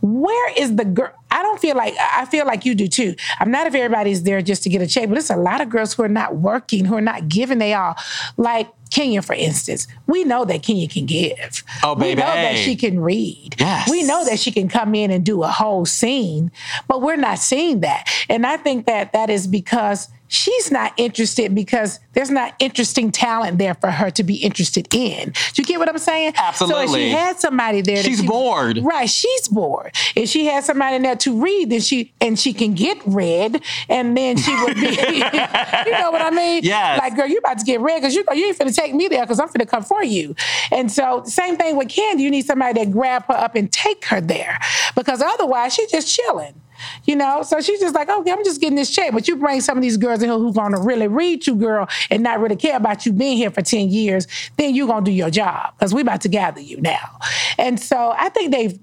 Where 0.00 0.52
is 0.56 0.76
the 0.76 0.84
girl? 0.84 1.12
I 1.40 1.42
don't 1.42 1.58
feel 1.58 1.74
like 1.74 1.94
I 1.98 2.26
feel 2.26 2.44
like 2.44 2.66
you 2.66 2.74
do 2.74 2.86
too. 2.86 3.14
I'm 3.38 3.50
not 3.50 3.66
if 3.66 3.74
everybody's 3.74 4.24
there 4.24 4.42
just 4.42 4.62
to 4.64 4.68
get 4.68 4.82
a 4.82 4.86
check, 4.86 5.08
but 5.08 5.16
it's 5.16 5.30
a 5.30 5.36
lot 5.36 5.62
of 5.62 5.70
girls 5.70 5.94
who 5.94 6.02
are 6.02 6.08
not 6.08 6.36
working, 6.36 6.84
who 6.84 6.96
are 6.96 7.00
not 7.00 7.30
giving 7.30 7.56
they 7.56 7.72
all. 7.72 7.96
Like 8.36 8.68
Kenya, 8.90 9.22
for 9.22 9.32
instance, 9.32 9.88
we 10.06 10.22
know 10.24 10.44
that 10.44 10.62
Kenya 10.62 10.86
can 10.86 11.06
give. 11.06 11.64
Oh, 11.82 11.94
baby. 11.94 12.20
We 12.20 12.26
know 12.26 12.34
that 12.34 12.56
she 12.58 12.76
can 12.76 13.00
read. 13.00 13.56
Yes. 13.58 13.88
We 13.90 14.02
know 14.02 14.22
that 14.26 14.38
she 14.38 14.52
can 14.52 14.68
come 14.68 14.94
in 14.94 15.10
and 15.10 15.24
do 15.24 15.42
a 15.42 15.48
whole 15.48 15.86
scene, 15.86 16.52
but 16.88 17.00
we're 17.00 17.16
not 17.16 17.38
seeing 17.38 17.80
that. 17.80 18.06
And 18.28 18.46
I 18.46 18.58
think 18.58 18.84
that 18.84 19.14
that 19.14 19.30
is 19.30 19.46
because 19.46 20.08
she's 20.30 20.70
not 20.70 20.94
interested 20.96 21.54
because 21.54 22.00
there's 22.12 22.30
not 22.30 22.54
interesting 22.60 23.10
talent 23.12 23.58
there 23.58 23.74
for 23.74 23.90
her 23.90 24.10
to 24.12 24.22
be 24.22 24.36
interested 24.36 24.88
in. 24.94 25.32
Do 25.52 25.62
you 25.62 25.64
get 25.64 25.78
what 25.78 25.88
I'm 25.88 25.98
saying? 25.98 26.32
Absolutely. 26.36 26.86
So 26.86 26.94
if 26.94 27.00
she 27.00 27.10
had 27.10 27.40
somebody 27.40 27.82
there, 27.82 28.02
she's 28.02 28.20
she, 28.20 28.26
bored. 28.26 28.78
Right, 28.78 29.10
she's 29.10 29.48
bored. 29.48 29.94
If 30.16 30.28
she 30.28 30.46
had 30.46 30.64
somebody 30.64 30.98
there 30.98 31.16
to 31.16 31.42
read, 31.42 31.70
then 31.70 31.80
she 31.80 32.12
and 32.20 32.38
she 32.38 32.52
can 32.52 32.74
get 32.74 32.98
read, 33.04 33.62
and 33.88 34.16
then 34.16 34.36
she 34.36 34.54
would 34.64 34.76
be. 34.76 34.80
you 34.90 35.92
know 35.92 36.10
what 36.10 36.22
I 36.22 36.30
mean? 36.30 36.62
Yeah. 36.64 36.96
Like, 37.00 37.16
girl, 37.16 37.26
you're 37.26 37.40
about 37.40 37.58
to 37.58 37.64
get 37.64 37.80
read 37.80 38.00
because 38.00 38.14
you 38.14 38.24
you 38.32 38.46
ain't 38.46 38.58
finna 38.58 38.74
take 38.74 38.94
me 38.94 39.08
there 39.08 39.22
because 39.22 39.40
I'm 39.40 39.48
finna 39.48 39.68
come 39.68 39.82
for 39.82 40.02
you. 40.02 40.34
And 40.70 40.90
so, 40.90 41.24
same 41.26 41.56
thing 41.56 41.76
with 41.76 41.88
Kandi. 41.88 42.20
You 42.20 42.30
need 42.30 42.46
somebody 42.46 42.84
that 42.84 42.92
grab 42.92 43.26
her 43.26 43.34
up 43.34 43.56
and 43.56 43.70
take 43.70 44.04
her 44.06 44.20
there 44.20 44.58
because 44.94 45.20
otherwise 45.20 45.74
she's 45.74 45.90
just 45.90 46.14
chilling. 46.14 46.54
You 47.04 47.16
know, 47.16 47.42
so 47.42 47.60
she's 47.60 47.80
just 47.80 47.94
like, 47.94 48.08
okay, 48.08 48.32
I'm 48.32 48.44
just 48.44 48.60
getting 48.60 48.76
this 48.76 48.90
check. 48.90 49.12
But 49.12 49.28
you 49.28 49.36
bring 49.36 49.60
some 49.60 49.76
of 49.78 49.82
these 49.82 49.96
girls 49.96 50.22
in 50.22 50.28
here 50.28 50.38
who 50.38 50.48
are 50.48 50.52
gonna 50.52 50.80
really 50.80 51.08
read 51.08 51.46
you, 51.46 51.54
girl, 51.54 51.88
and 52.10 52.22
not 52.22 52.40
really 52.40 52.56
care 52.56 52.76
about 52.76 53.06
you 53.06 53.12
being 53.12 53.36
here 53.36 53.50
for 53.50 53.62
10 53.62 53.88
years, 53.88 54.26
then 54.56 54.74
you're 54.74 54.86
gonna 54.86 55.04
do 55.04 55.12
your 55.12 55.30
job. 55.30 55.74
Because 55.78 55.94
we 55.94 56.02
about 56.02 56.20
to 56.22 56.28
gather 56.28 56.60
you 56.60 56.80
now. 56.80 57.18
And 57.58 57.80
so 57.80 58.14
I 58.16 58.28
think 58.28 58.52
they've 58.52 58.78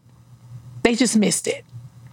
they 0.83 0.95
just 0.95 1.17
missed 1.17 1.47
it. 1.47 1.65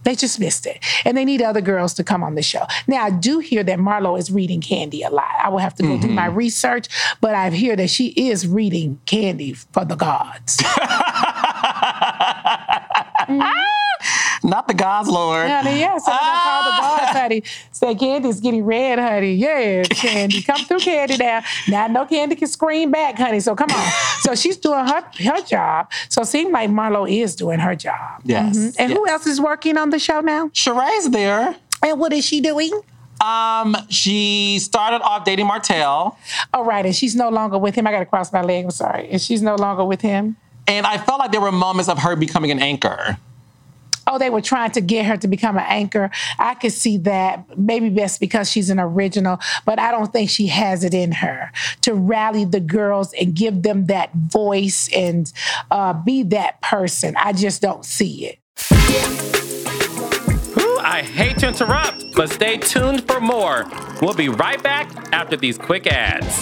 They 0.05 0.15
just 0.15 0.39
missed 0.39 0.65
it. 0.67 0.83
And 1.03 1.17
they 1.17 1.25
need 1.25 1.41
other 1.41 1.61
girls 1.61 1.93
to 1.95 2.03
come 2.03 2.23
on 2.23 2.35
the 2.35 2.43
show. 2.43 2.65
Now, 2.87 3.05
I 3.05 3.09
do 3.09 3.39
hear 3.39 3.63
that 3.63 3.79
Marlo 3.79 4.19
is 4.19 4.31
reading 4.31 4.61
Kandi 4.61 5.03
a 5.05 5.09
lot. 5.09 5.31
I 5.43 5.49
will 5.49 5.57
have 5.57 5.73
to 5.75 5.83
go 5.83 5.89
mm-hmm. 5.89 6.07
do 6.07 6.13
my 6.13 6.27
research, 6.27 6.87
but 7.21 7.33
I 7.33 7.49
hear 7.49 7.75
that 7.75 7.89
she 7.89 8.09
is 8.09 8.47
reading 8.47 8.99
Kandi 9.07 9.57
for 9.73 9.83
the 9.83 9.95
gods. 9.95 10.57
mm-hmm. 13.27 13.41
Not 14.43 14.67
the 14.67 14.73
gods, 14.73 15.09
Lord. 15.09 15.49
Honey, 15.49 15.79
yeah, 15.79 15.97
so 15.97 16.11
ah. 16.11 16.41
call 16.43 16.71
the 16.71 16.81
gods, 16.81 17.19
honey. 17.19 17.43
Say 17.71 17.95
Kandi's 17.95 18.39
getting 18.39 18.65
read, 18.65 18.99
honey. 18.99 19.33
Yeah, 19.33 19.83
Kandi. 19.83 20.45
Come 20.45 20.65
through, 20.65 20.79
Kandi 20.79 21.19
now. 21.19 21.41
Now 21.67 21.87
no 21.87 22.05
Kandi 22.05 22.37
can 22.37 22.47
scream 22.47 22.91
back, 22.91 23.17
honey. 23.17 23.39
So 23.39 23.55
come 23.55 23.69
on. 23.71 23.91
so 24.21 24.35
she's 24.35 24.57
doing 24.57 24.85
her 24.85 25.03
her 25.23 25.41
job. 25.41 25.91
So 26.09 26.21
it 26.21 26.27
seems 26.27 26.51
like 26.51 26.69
Marlo 26.69 27.09
is 27.09 27.35
doing 27.35 27.59
her 27.59 27.75
job. 27.75 28.21
Yes. 28.23 28.57
Mm-hmm. 28.57 28.81
And 28.81 28.89
yes. 28.89 28.97
who 28.97 29.07
else 29.07 29.27
is 29.27 29.41
working 29.41 29.77
on 29.77 29.89
the 29.89 29.99
show 29.99 30.21
now? 30.21 30.49
Sheree's 30.49 31.09
there. 31.09 31.55
And 31.83 31.99
what 31.99 32.13
is 32.13 32.25
she 32.25 32.41
doing? 32.41 32.71
Um, 33.23 33.75
she 33.89 34.59
started 34.59 35.01
off 35.01 35.23
dating 35.23 35.47
Martell. 35.47 36.17
All 36.53 36.63
right, 36.63 36.85
and 36.85 36.95
she's 36.95 37.15
no 37.15 37.29
longer 37.29 37.57
with 37.57 37.75
him. 37.75 37.87
I 37.87 37.91
gotta 37.91 38.05
cross 38.05 38.31
my 38.33 38.41
leg. 38.41 38.65
I'm 38.65 38.71
sorry. 38.71 39.09
And 39.09 39.21
she's 39.21 39.41
no 39.41 39.55
longer 39.55 39.85
with 39.85 40.01
him. 40.01 40.37
And 40.67 40.85
I 40.85 40.97
felt 40.97 41.19
like 41.19 41.31
there 41.31 41.41
were 41.41 41.51
moments 41.51 41.89
of 41.89 41.99
her 41.99 42.15
becoming 42.15 42.51
an 42.51 42.59
anchor 42.59 43.17
oh, 44.07 44.19
they 44.19 44.29
were 44.29 44.41
trying 44.41 44.71
to 44.71 44.81
get 44.81 45.05
her 45.05 45.17
to 45.17 45.27
become 45.27 45.57
an 45.57 45.65
anchor. 45.67 46.09
I 46.39 46.55
could 46.55 46.71
see 46.71 46.97
that. 46.99 47.57
Maybe 47.57 47.89
best 47.89 48.19
because 48.19 48.49
she's 48.49 48.69
an 48.69 48.79
original, 48.79 49.39
but 49.65 49.79
I 49.79 49.91
don't 49.91 50.11
think 50.11 50.29
she 50.29 50.47
has 50.47 50.83
it 50.83 50.93
in 50.93 51.11
her 51.13 51.51
to 51.81 51.93
rally 51.93 52.45
the 52.45 52.59
girls 52.59 53.13
and 53.13 53.33
give 53.33 53.63
them 53.63 53.85
that 53.87 54.13
voice 54.13 54.89
and 54.93 55.31
uh, 55.71 55.93
be 55.93 56.23
that 56.23 56.61
person. 56.61 57.15
I 57.17 57.33
just 57.33 57.61
don't 57.61 57.85
see 57.85 58.25
it. 58.25 58.39
Ooh, 60.57 60.77
I 60.79 61.01
hate 61.03 61.39
to 61.39 61.47
interrupt, 61.49 62.03
but 62.15 62.29
stay 62.29 62.57
tuned 62.57 63.05
for 63.05 63.19
more. 63.19 63.65
We'll 64.01 64.13
be 64.13 64.29
right 64.29 64.61
back 64.61 64.89
after 65.13 65.35
these 65.35 65.57
quick 65.57 65.87
ads. 65.87 66.35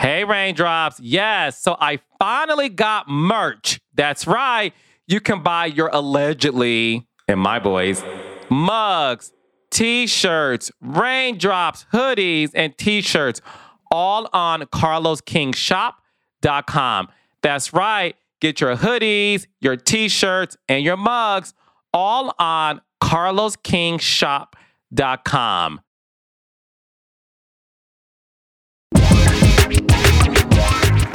Hey, 0.00 0.24
Raindrops. 0.24 0.98
Yes, 0.98 1.60
so 1.62 1.76
I 1.78 1.98
finally 2.18 2.70
got 2.70 3.06
merch. 3.06 3.80
That's 4.00 4.26
right. 4.26 4.72
You 5.06 5.20
can 5.20 5.42
buy 5.42 5.66
your 5.66 5.90
allegedly, 5.92 7.06
in 7.28 7.38
my 7.38 7.58
boys, 7.58 8.02
mugs, 8.48 9.30
t 9.70 10.06
shirts, 10.06 10.70
raindrops, 10.80 11.84
hoodies, 11.92 12.50
and 12.54 12.74
t 12.78 13.02
shirts 13.02 13.42
all 13.90 14.26
on 14.32 14.62
carloskingshop.com. 14.62 17.08
That's 17.42 17.74
right. 17.74 18.16
Get 18.40 18.62
your 18.62 18.74
hoodies, 18.74 19.46
your 19.60 19.76
t 19.76 20.08
shirts, 20.08 20.56
and 20.66 20.82
your 20.82 20.96
mugs 20.96 21.52
all 21.92 22.34
on 22.38 22.80
carloskingshop.com. 23.02 25.80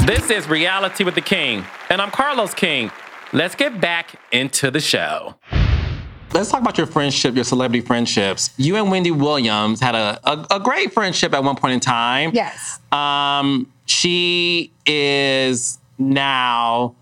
This 0.05 0.29
is 0.29 0.47
Reality 0.47 1.03
with 1.03 1.15
the 1.15 1.21
King, 1.21 1.65
and 1.89 1.99
I'm 1.99 2.11
Carlos 2.11 2.53
King. 2.53 2.91
Let's 3.33 3.55
get 3.55 3.81
back 3.81 4.13
into 4.31 4.69
the 4.69 4.79
show. 4.79 5.33
Let's 6.31 6.51
talk 6.51 6.61
about 6.61 6.77
your 6.77 6.85
friendship, 6.85 7.33
your 7.33 7.43
celebrity 7.43 7.83
friendships. 7.83 8.51
You 8.55 8.75
and 8.75 8.91
Wendy 8.91 9.09
Williams 9.09 9.79
had 9.79 9.95
a, 9.95 10.19
a, 10.23 10.57
a 10.57 10.59
great 10.59 10.93
friendship 10.93 11.33
at 11.33 11.43
one 11.43 11.55
point 11.55 11.73
in 11.73 11.79
time. 11.79 12.29
Yes. 12.35 12.79
Um, 12.91 13.73
she 13.87 14.71
is 14.85 15.79
now 15.97 16.95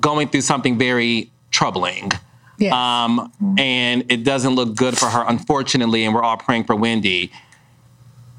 going 0.00 0.28
through 0.28 0.40
something 0.40 0.78
very 0.78 1.30
troubling. 1.50 2.12
Yes. 2.56 2.72
Um, 2.72 3.30
and 3.58 4.10
it 4.10 4.24
doesn't 4.24 4.54
look 4.54 4.74
good 4.74 4.96
for 4.96 5.10
her, 5.10 5.26
unfortunately, 5.28 6.06
and 6.06 6.14
we're 6.14 6.22
all 6.22 6.38
praying 6.38 6.64
for 6.64 6.74
Wendy. 6.74 7.30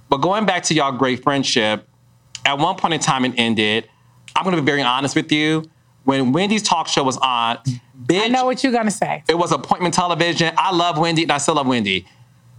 But 0.09 0.17
going 0.17 0.47
back 0.47 0.63
to 0.63 0.73
y'all 0.73 0.91
great 0.91 1.21
friendship, 1.21 1.87
at 2.49 2.57
one 2.57 2.75
point 2.75 2.95
in 2.95 2.99
time 2.99 3.25
it 3.25 3.33
ended. 3.37 3.87
I'm 4.35 4.43
gonna 4.43 4.57
be 4.57 4.63
very 4.63 4.81
honest 4.81 5.15
with 5.15 5.31
you. 5.31 5.63
When 6.03 6.31
Wendy's 6.31 6.63
talk 6.63 6.87
show 6.87 7.03
was 7.03 7.17
on, 7.17 7.57
bitch, 8.03 8.21
I 8.21 8.27
know 8.27 8.45
what 8.45 8.63
you're 8.63 8.73
gonna 8.73 8.89
say. 8.89 9.23
it 9.29 9.37
was 9.37 9.51
appointment 9.51 9.93
television. 9.93 10.53
I 10.57 10.73
love 10.73 10.97
Wendy 10.97 11.23
and 11.23 11.31
I 11.31 11.37
still 11.37 11.55
love 11.55 11.67
Wendy. 11.67 12.07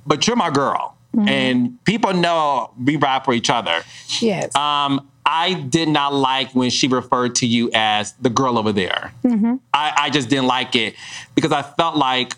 But 0.06 0.26
you're 0.26 0.36
my 0.36 0.50
girl. 0.50 0.96
Mm-hmm. 1.16 1.28
And 1.28 1.84
people 1.84 2.14
know 2.14 2.72
we 2.80 2.94
ride 2.96 3.24
for 3.24 3.34
each 3.34 3.50
other. 3.50 3.82
Yes. 4.20 4.54
Um, 4.54 5.08
I 5.26 5.54
did 5.54 5.88
not 5.88 6.14
like 6.14 6.52
when 6.54 6.70
she 6.70 6.86
referred 6.86 7.34
to 7.36 7.46
you 7.46 7.70
as 7.74 8.12
the 8.12 8.30
girl 8.30 8.58
over 8.58 8.72
there. 8.72 9.12
Mm-hmm. 9.24 9.56
I, 9.74 9.92
I 9.96 10.10
just 10.10 10.28
didn't 10.28 10.46
like 10.46 10.76
it 10.76 10.94
because 11.34 11.50
I 11.50 11.62
felt 11.62 11.96
like, 11.96 12.36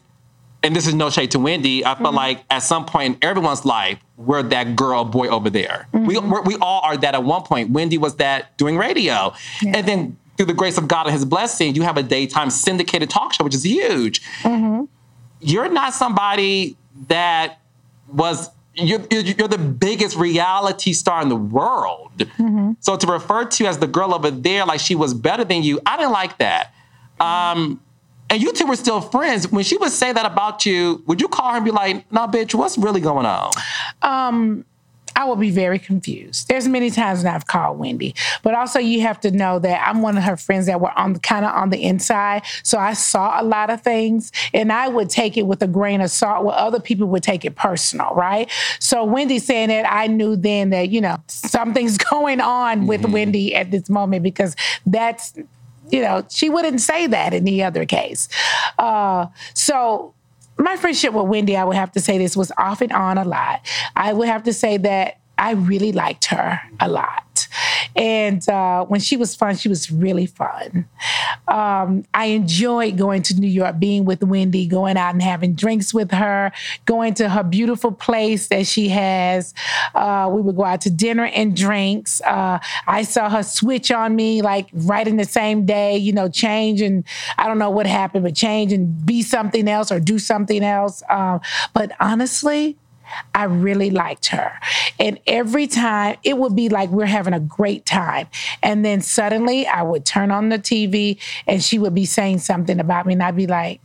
and 0.62 0.74
this 0.76 0.86
is 0.86 0.94
no 0.94 1.10
shade 1.10 1.30
to 1.32 1.38
Wendy, 1.38 1.84
I 1.84 1.94
felt 1.94 2.06
Mm-hmm. 2.08 2.16
like 2.16 2.44
at 2.50 2.60
some 2.60 2.84
point 2.86 3.14
in 3.16 3.18
everyone's 3.28 3.64
life, 3.64 3.98
we're 4.16 4.42
that 4.44 4.76
girl 4.76 5.04
boy 5.04 5.28
over 5.28 5.50
there. 5.50 5.88
We, 5.92 6.14
Mm-hmm. 6.16 6.30
we're, 6.30 6.42
we 6.42 6.56
all 6.60 6.80
are 6.84 6.96
that 6.96 7.14
at 7.14 7.24
one 7.24 7.42
point. 7.42 7.70
Wendy 7.70 7.98
was 7.98 8.16
that 8.16 8.56
doing 8.58 8.76
radio. 8.76 9.32
And 9.66 9.86
then 9.86 10.16
through 10.36 10.46
the 10.46 10.54
grace 10.54 10.78
of 10.78 10.88
God 10.88 11.06
and 11.06 11.12
his 11.12 11.24
blessing, 11.24 11.74
you 11.74 11.82
have 11.82 11.96
a 11.96 12.02
daytime 12.02 12.50
syndicated 12.50 13.10
talk 13.10 13.32
show, 13.34 13.44
which 13.44 13.54
is 13.54 13.64
huge. 13.64 14.22
Mm-hmm. 14.42 14.84
You're 15.40 15.68
not 15.68 15.94
somebody 15.94 16.76
that 17.08 17.58
was 18.08 18.50
you're, 18.74 19.00
you're 19.10 19.20
you're 19.22 19.48
the 19.48 19.58
biggest 19.58 20.16
reality 20.16 20.92
star 20.94 21.20
in 21.20 21.28
the 21.28 21.36
world. 21.36 22.12
Mm-hmm. 22.16 22.72
So 22.80 22.96
to 22.96 23.06
refer 23.06 23.44
to 23.44 23.64
you 23.64 23.68
as 23.68 23.78
the 23.78 23.86
girl 23.86 24.14
over 24.14 24.30
there, 24.30 24.64
like 24.64 24.80
she 24.80 24.94
was 24.94 25.12
better 25.12 25.44
than 25.44 25.62
you, 25.62 25.80
I 25.84 25.96
didn't 25.98 26.12
like 26.12 26.38
that. 26.38 26.72
Um, 27.20 27.80
and 28.32 28.40
you 28.40 28.50
two 28.54 28.66
were 28.66 28.76
still 28.76 29.02
friends. 29.02 29.52
When 29.52 29.62
she 29.62 29.76
would 29.76 29.92
say 29.92 30.10
that 30.10 30.24
about 30.24 30.64
you, 30.64 31.02
would 31.06 31.20
you 31.20 31.28
call 31.28 31.50
her 31.50 31.56
and 31.56 31.64
be 31.64 31.70
like, 31.70 32.10
"Nah, 32.10 32.26
bitch, 32.26 32.54
what's 32.54 32.78
really 32.78 33.00
going 33.00 33.26
on?" 33.26 33.52
Um, 34.00 34.64
I 35.14 35.26
will 35.26 35.36
be 35.36 35.50
very 35.50 35.78
confused. 35.78 36.48
There's 36.48 36.66
many 36.66 36.90
times 36.90 37.22
when 37.22 37.34
I've 37.34 37.46
called 37.46 37.78
Wendy, 37.78 38.14
but 38.42 38.54
also 38.54 38.78
you 38.78 39.02
have 39.02 39.20
to 39.20 39.30
know 39.30 39.58
that 39.58 39.86
I'm 39.86 40.00
one 40.00 40.16
of 40.16 40.24
her 40.24 40.38
friends 40.38 40.64
that 40.64 40.80
were 40.80 40.98
on 40.98 41.18
kind 41.18 41.44
of 41.44 41.52
on 41.52 41.68
the 41.68 41.82
inside. 41.82 42.42
So 42.62 42.78
I 42.78 42.94
saw 42.94 43.38
a 43.38 43.44
lot 43.44 43.68
of 43.68 43.82
things, 43.82 44.32
and 44.54 44.72
I 44.72 44.88
would 44.88 45.10
take 45.10 45.36
it 45.36 45.46
with 45.46 45.62
a 45.62 45.68
grain 45.68 46.00
of 46.00 46.10
salt, 46.10 46.46
where 46.46 46.56
other 46.56 46.80
people 46.80 47.08
would 47.08 47.22
take 47.22 47.44
it 47.44 47.54
personal, 47.54 48.14
right? 48.14 48.50
So 48.78 49.04
Wendy 49.04 49.40
saying 49.40 49.68
that, 49.68 49.84
I 49.92 50.06
knew 50.06 50.36
then 50.36 50.70
that 50.70 50.88
you 50.88 51.02
know 51.02 51.18
something's 51.28 51.98
going 52.10 52.40
on 52.40 52.86
with 52.86 53.02
mm-hmm. 53.02 53.12
Wendy 53.12 53.54
at 53.54 53.70
this 53.70 53.90
moment 53.90 54.22
because 54.22 54.56
that's 54.86 55.34
you 55.92 56.00
know 56.00 56.26
she 56.28 56.50
wouldn't 56.50 56.80
say 56.80 57.06
that 57.06 57.32
in 57.32 57.44
the 57.44 57.62
other 57.62 57.84
case. 57.84 58.28
Uh, 58.78 59.26
so 59.54 60.14
my 60.58 60.76
friendship 60.76 61.12
with 61.12 61.26
Wendy, 61.26 61.56
I 61.56 61.64
would 61.64 61.76
have 61.76 61.92
to 61.92 62.00
say 62.00 62.18
this 62.18 62.36
was 62.36 62.50
off 62.58 62.80
and 62.80 62.92
on 62.92 63.18
a 63.18 63.24
lot. 63.24 63.60
I 63.94 64.12
would 64.12 64.28
have 64.28 64.42
to 64.44 64.52
say 64.52 64.76
that 64.78 65.18
I 65.38 65.52
really 65.52 65.92
liked 65.92 66.26
her 66.26 66.60
a 66.80 66.88
lot. 66.88 67.21
And 67.96 68.46
uh, 68.48 68.84
when 68.84 69.00
she 69.00 69.16
was 69.16 69.34
fun, 69.34 69.56
she 69.56 69.68
was 69.68 69.90
really 69.90 70.26
fun. 70.26 70.86
Um, 71.48 72.04
I 72.14 72.26
enjoyed 72.26 72.96
going 72.96 73.22
to 73.22 73.34
New 73.34 73.48
York, 73.48 73.78
being 73.78 74.04
with 74.04 74.22
Wendy, 74.22 74.66
going 74.66 74.96
out 74.96 75.12
and 75.12 75.22
having 75.22 75.54
drinks 75.54 75.92
with 75.92 76.10
her, 76.12 76.52
going 76.86 77.14
to 77.14 77.28
her 77.28 77.42
beautiful 77.42 77.92
place 77.92 78.48
that 78.48 78.66
she 78.66 78.88
has. 78.88 79.52
Uh, 79.94 80.30
we 80.32 80.40
would 80.40 80.56
go 80.56 80.64
out 80.64 80.80
to 80.82 80.90
dinner 80.90 81.26
and 81.26 81.56
drinks. 81.56 82.20
Uh, 82.22 82.58
I 82.86 83.02
saw 83.02 83.28
her 83.28 83.42
switch 83.42 83.90
on 83.90 84.16
me 84.16 84.42
like 84.42 84.68
right 84.72 85.06
in 85.06 85.16
the 85.16 85.24
same 85.24 85.66
day, 85.66 85.96
you 85.96 86.12
know, 86.12 86.28
change 86.28 86.80
and 86.80 87.04
I 87.38 87.48
don't 87.48 87.58
know 87.58 87.70
what 87.70 87.86
happened, 87.86 88.24
but 88.24 88.34
change 88.34 88.72
and 88.72 89.04
be 89.04 89.22
something 89.22 89.68
else 89.68 89.92
or 89.92 90.00
do 90.00 90.18
something 90.18 90.62
else. 90.62 91.02
Um, 91.08 91.40
but 91.74 91.92
honestly, 92.00 92.76
I 93.34 93.44
really 93.44 93.90
liked 93.90 94.26
her. 94.28 94.52
And 94.98 95.18
every 95.26 95.66
time 95.66 96.16
it 96.24 96.38
would 96.38 96.54
be 96.54 96.68
like 96.68 96.90
we're 96.90 97.06
having 97.06 97.34
a 97.34 97.40
great 97.40 97.86
time. 97.86 98.28
And 98.62 98.84
then 98.84 99.00
suddenly 99.00 99.66
I 99.66 99.82
would 99.82 100.04
turn 100.04 100.30
on 100.30 100.48
the 100.48 100.58
TV 100.58 101.18
and 101.46 101.62
she 101.62 101.78
would 101.78 101.94
be 101.94 102.06
saying 102.06 102.38
something 102.38 102.78
about 102.80 103.06
me. 103.06 103.14
And 103.14 103.22
I'd 103.22 103.36
be 103.36 103.46
like, 103.46 103.80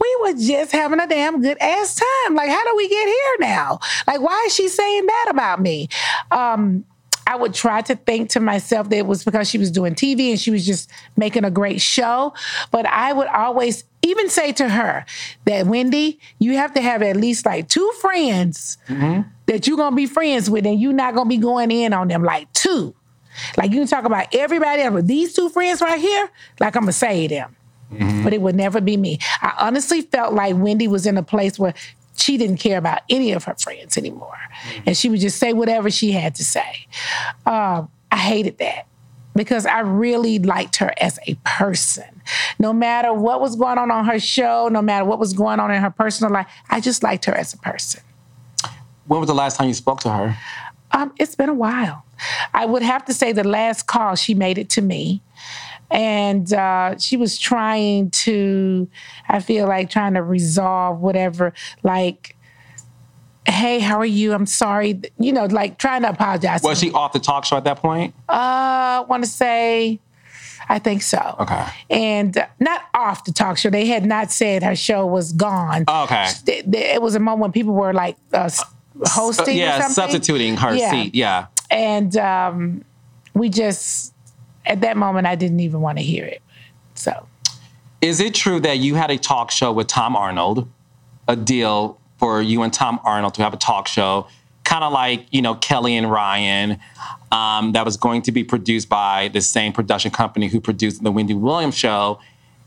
we 0.00 0.16
were 0.22 0.38
just 0.38 0.72
having 0.72 1.00
a 1.00 1.06
damn 1.06 1.40
good 1.40 1.58
ass 1.60 1.94
time. 1.94 2.34
Like, 2.34 2.50
how 2.50 2.64
do 2.64 2.76
we 2.76 2.88
get 2.88 3.06
here 3.06 3.36
now? 3.40 3.78
Like, 4.06 4.20
why 4.20 4.44
is 4.46 4.54
she 4.54 4.68
saying 4.68 5.06
that 5.06 5.26
about 5.30 5.60
me? 5.60 5.88
Um, 6.30 6.84
I 7.26 7.36
would 7.36 7.54
try 7.54 7.80
to 7.82 7.96
think 7.96 8.30
to 8.30 8.40
myself 8.40 8.90
that 8.90 8.96
it 8.96 9.06
was 9.06 9.24
because 9.24 9.48
she 9.48 9.58
was 9.58 9.70
doing 9.70 9.94
TV 9.94 10.30
and 10.30 10.40
she 10.40 10.50
was 10.50 10.66
just 10.66 10.90
making 11.16 11.44
a 11.44 11.50
great 11.50 11.80
show. 11.80 12.34
But 12.70 12.86
I 12.86 13.12
would 13.12 13.28
always 13.28 13.84
even 14.02 14.28
say 14.28 14.52
to 14.52 14.68
her 14.68 15.06
that, 15.46 15.66
Wendy, 15.66 16.18
you 16.38 16.56
have 16.56 16.74
to 16.74 16.82
have 16.82 17.02
at 17.02 17.16
least 17.16 17.46
like 17.46 17.68
two 17.68 17.90
friends 18.00 18.76
mm-hmm. 18.88 19.22
that 19.46 19.66
you're 19.66 19.76
gonna 19.76 19.96
be 19.96 20.06
friends 20.06 20.50
with, 20.50 20.66
and 20.66 20.80
you're 20.80 20.92
not 20.92 21.14
gonna 21.14 21.28
be 21.28 21.38
going 21.38 21.70
in 21.70 21.92
on 21.92 22.08
them 22.08 22.22
like 22.22 22.52
two. 22.52 22.94
Like 23.56 23.70
you 23.72 23.78
can 23.78 23.88
talk 23.88 24.04
about 24.04 24.34
everybody 24.34 24.82
else, 24.82 24.94
but 24.94 25.06
these 25.06 25.32
two 25.32 25.48
friends 25.48 25.80
right 25.80 26.00
here, 26.00 26.30
like 26.60 26.76
I'm 26.76 26.82
gonna 26.82 26.92
say 26.92 27.26
them. 27.26 27.56
Mm-hmm. 27.92 28.24
But 28.24 28.32
it 28.32 28.40
would 28.40 28.54
never 28.54 28.80
be 28.80 28.96
me. 28.96 29.18
I 29.40 29.54
honestly 29.60 30.02
felt 30.02 30.34
like 30.34 30.56
Wendy 30.56 30.88
was 30.88 31.06
in 31.06 31.16
a 31.16 31.22
place 31.22 31.58
where 31.58 31.74
she 32.16 32.36
didn't 32.36 32.58
care 32.58 32.78
about 32.78 33.00
any 33.08 33.32
of 33.32 33.44
her 33.44 33.54
friends 33.54 33.96
anymore. 33.96 34.38
And 34.86 34.96
she 34.96 35.08
would 35.08 35.20
just 35.20 35.38
say 35.38 35.52
whatever 35.52 35.90
she 35.90 36.12
had 36.12 36.34
to 36.36 36.44
say. 36.44 36.86
Um, 37.46 37.88
I 38.10 38.16
hated 38.16 38.58
that 38.58 38.86
because 39.34 39.66
I 39.66 39.80
really 39.80 40.38
liked 40.38 40.76
her 40.76 40.92
as 41.00 41.18
a 41.26 41.34
person. 41.44 42.22
No 42.58 42.72
matter 42.72 43.12
what 43.12 43.40
was 43.40 43.56
going 43.56 43.78
on 43.78 43.90
on 43.90 44.04
her 44.06 44.18
show, 44.18 44.68
no 44.68 44.80
matter 44.80 45.04
what 45.04 45.18
was 45.18 45.32
going 45.32 45.60
on 45.60 45.70
in 45.70 45.82
her 45.82 45.90
personal 45.90 46.32
life, 46.32 46.46
I 46.70 46.80
just 46.80 47.02
liked 47.02 47.24
her 47.26 47.34
as 47.34 47.52
a 47.52 47.58
person. 47.58 48.02
When 49.06 49.20
was 49.20 49.26
the 49.26 49.34
last 49.34 49.56
time 49.56 49.68
you 49.68 49.74
spoke 49.74 50.00
to 50.00 50.10
her? 50.10 50.36
Um, 50.92 51.12
it's 51.18 51.34
been 51.34 51.48
a 51.48 51.54
while. 51.54 52.04
I 52.54 52.64
would 52.64 52.82
have 52.82 53.04
to 53.06 53.12
say 53.14 53.32
the 53.32 53.44
last 53.44 53.86
call 53.86 54.14
she 54.14 54.34
made 54.34 54.58
it 54.58 54.70
to 54.70 54.80
me. 54.80 55.20
And 55.94 56.52
uh, 56.52 56.98
she 56.98 57.16
was 57.16 57.38
trying 57.38 58.10
to, 58.10 58.88
I 59.28 59.38
feel 59.38 59.68
like 59.68 59.88
trying 59.90 60.14
to 60.14 60.22
resolve 60.22 60.98
whatever, 61.00 61.52
like, 61.84 62.36
hey, 63.46 63.78
how 63.78 63.98
are 63.98 64.04
you? 64.04 64.32
I'm 64.32 64.46
sorry. 64.46 65.00
You 65.18 65.32
know, 65.32 65.44
like 65.44 65.78
trying 65.78 66.02
to 66.02 66.08
apologize. 66.08 66.62
Was 66.64 66.80
she 66.80 66.90
off 66.90 67.12
the 67.12 67.20
talk 67.20 67.44
show 67.44 67.56
at 67.56 67.64
that 67.64 67.76
point? 67.78 68.12
Uh, 68.28 68.32
I 68.32 69.04
want 69.08 69.22
to 69.22 69.30
say, 69.30 70.00
I 70.68 70.80
think 70.80 71.02
so. 71.02 71.36
Okay. 71.40 71.64
And 71.90 72.36
uh, 72.38 72.46
not 72.58 72.82
off 72.94 73.24
the 73.24 73.32
talk 73.32 73.56
show. 73.58 73.70
They 73.70 73.86
had 73.86 74.04
not 74.04 74.32
said 74.32 74.62
her 74.64 74.74
show 74.74 75.06
was 75.06 75.32
gone. 75.32 75.84
Oh, 75.86 76.04
okay. 76.04 76.26
It 76.46 77.02
was 77.02 77.14
a 77.14 77.20
moment 77.20 77.40
when 77.42 77.52
people 77.52 77.74
were 77.74 77.92
like 77.92 78.16
uh, 78.32 78.50
hosting. 79.04 79.54
or 79.56 79.58
yeah, 79.60 79.86
substituting 79.88 80.56
her 80.56 80.74
Yeah. 80.74 80.90
seat. 80.90 81.14
Yeah. 81.14 81.46
And 81.70 82.16
um, 82.16 82.84
we 83.34 83.48
just, 83.48 84.13
at 84.66 84.80
that 84.80 84.96
moment, 84.96 85.26
I 85.26 85.34
didn't 85.34 85.60
even 85.60 85.80
want 85.80 85.98
to 85.98 86.04
hear 86.04 86.24
it. 86.24 86.42
So, 86.94 87.26
Is 88.00 88.20
it 88.20 88.34
true 88.34 88.60
that 88.60 88.78
you 88.78 88.94
had 88.94 89.10
a 89.10 89.18
talk 89.18 89.50
show 89.50 89.72
with 89.72 89.86
Tom 89.86 90.16
Arnold, 90.16 90.68
a 91.28 91.36
deal 91.36 91.98
for 92.18 92.40
you 92.40 92.62
and 92.62 92.72
Tom 92.72 93.00
Arnold 93.04 93.34
to 93.34 93.42
have 93.42 93.52
a 93.52 93.58
talk 93.58 93.88
show, 93.88 94.26
kind 94.64 94.84
of 94.84 94.92
like, 94.92 95.26
you 95.30 95.42
know, 95.42 95.54
Kelly 95.54 95.96
and 95.96 96.10
Ryan, 96.10 96.78
um, 97.32 97.72
that 97.72 97.84
was 97.84 97.96
going 97.96 98.22
to 98.22 98.32
be 98.32 98.44
produced 98.44 98.88
by 98.88 99.28
the 99.28 99.40
same 99.40 99.72
production 99.72 100.10
company 100.10 100.48
who 100.48 100.60
produced 100.60 101.02
the 101.02 101.12
Wendy 101.12 101.34
Williams 101.34 101.76
show, 101.76 102.20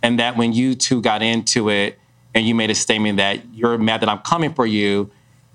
and 0.03 0.19
that 0.19 0.37
when 0.37 0.53
you 0.53 0.75
two 0.75 1.01
got 1.01 1.21
into 1.21 1.69
it 1.69 1.97
and 2.35 2.45
you 2.45 2.53
made 2.53 2.69
a 2.69 2.75
statement 2.75 3.17
that 3.17 3.53
you're 3.53 3.77
mad 3.77 4.01
that 4.01 4.09
I'm 4.09 4.19
coming 4.19 4.53
for 4.53 4.65
you, 4.65 5.09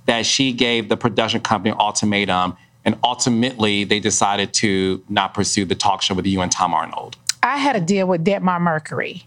that 0.07 0.27
she 0.27 0.53
gave 0.53 0.89
the 0.89 0.97
production 0.97 1.41
company 1.41 1.71
an 1.71 1.79
ultimatum, 1.79 2.57
and 2.85 2.99
ultimately 3.03 3.85
they 3.85 4.01
decided 4.01 4.53
to 4.55 5.03
not 5.09 5.35
pursue 5.35 5.64
the 5.64 5.75
talk 5.75 6.03
show 6.03 6.14
with 6.14 6.27
you 6.27 6.40
and 6.40 6.51
Tom 6.51 6.75
Arnold. 6.75 7.16
I 7.42 7.57
had 7.59 7.75
a 7.75 7.81
deal 7.81 8.07
with 8.07 8.25
Debmar 8.25 8.61
Mercury, 8.61 9.25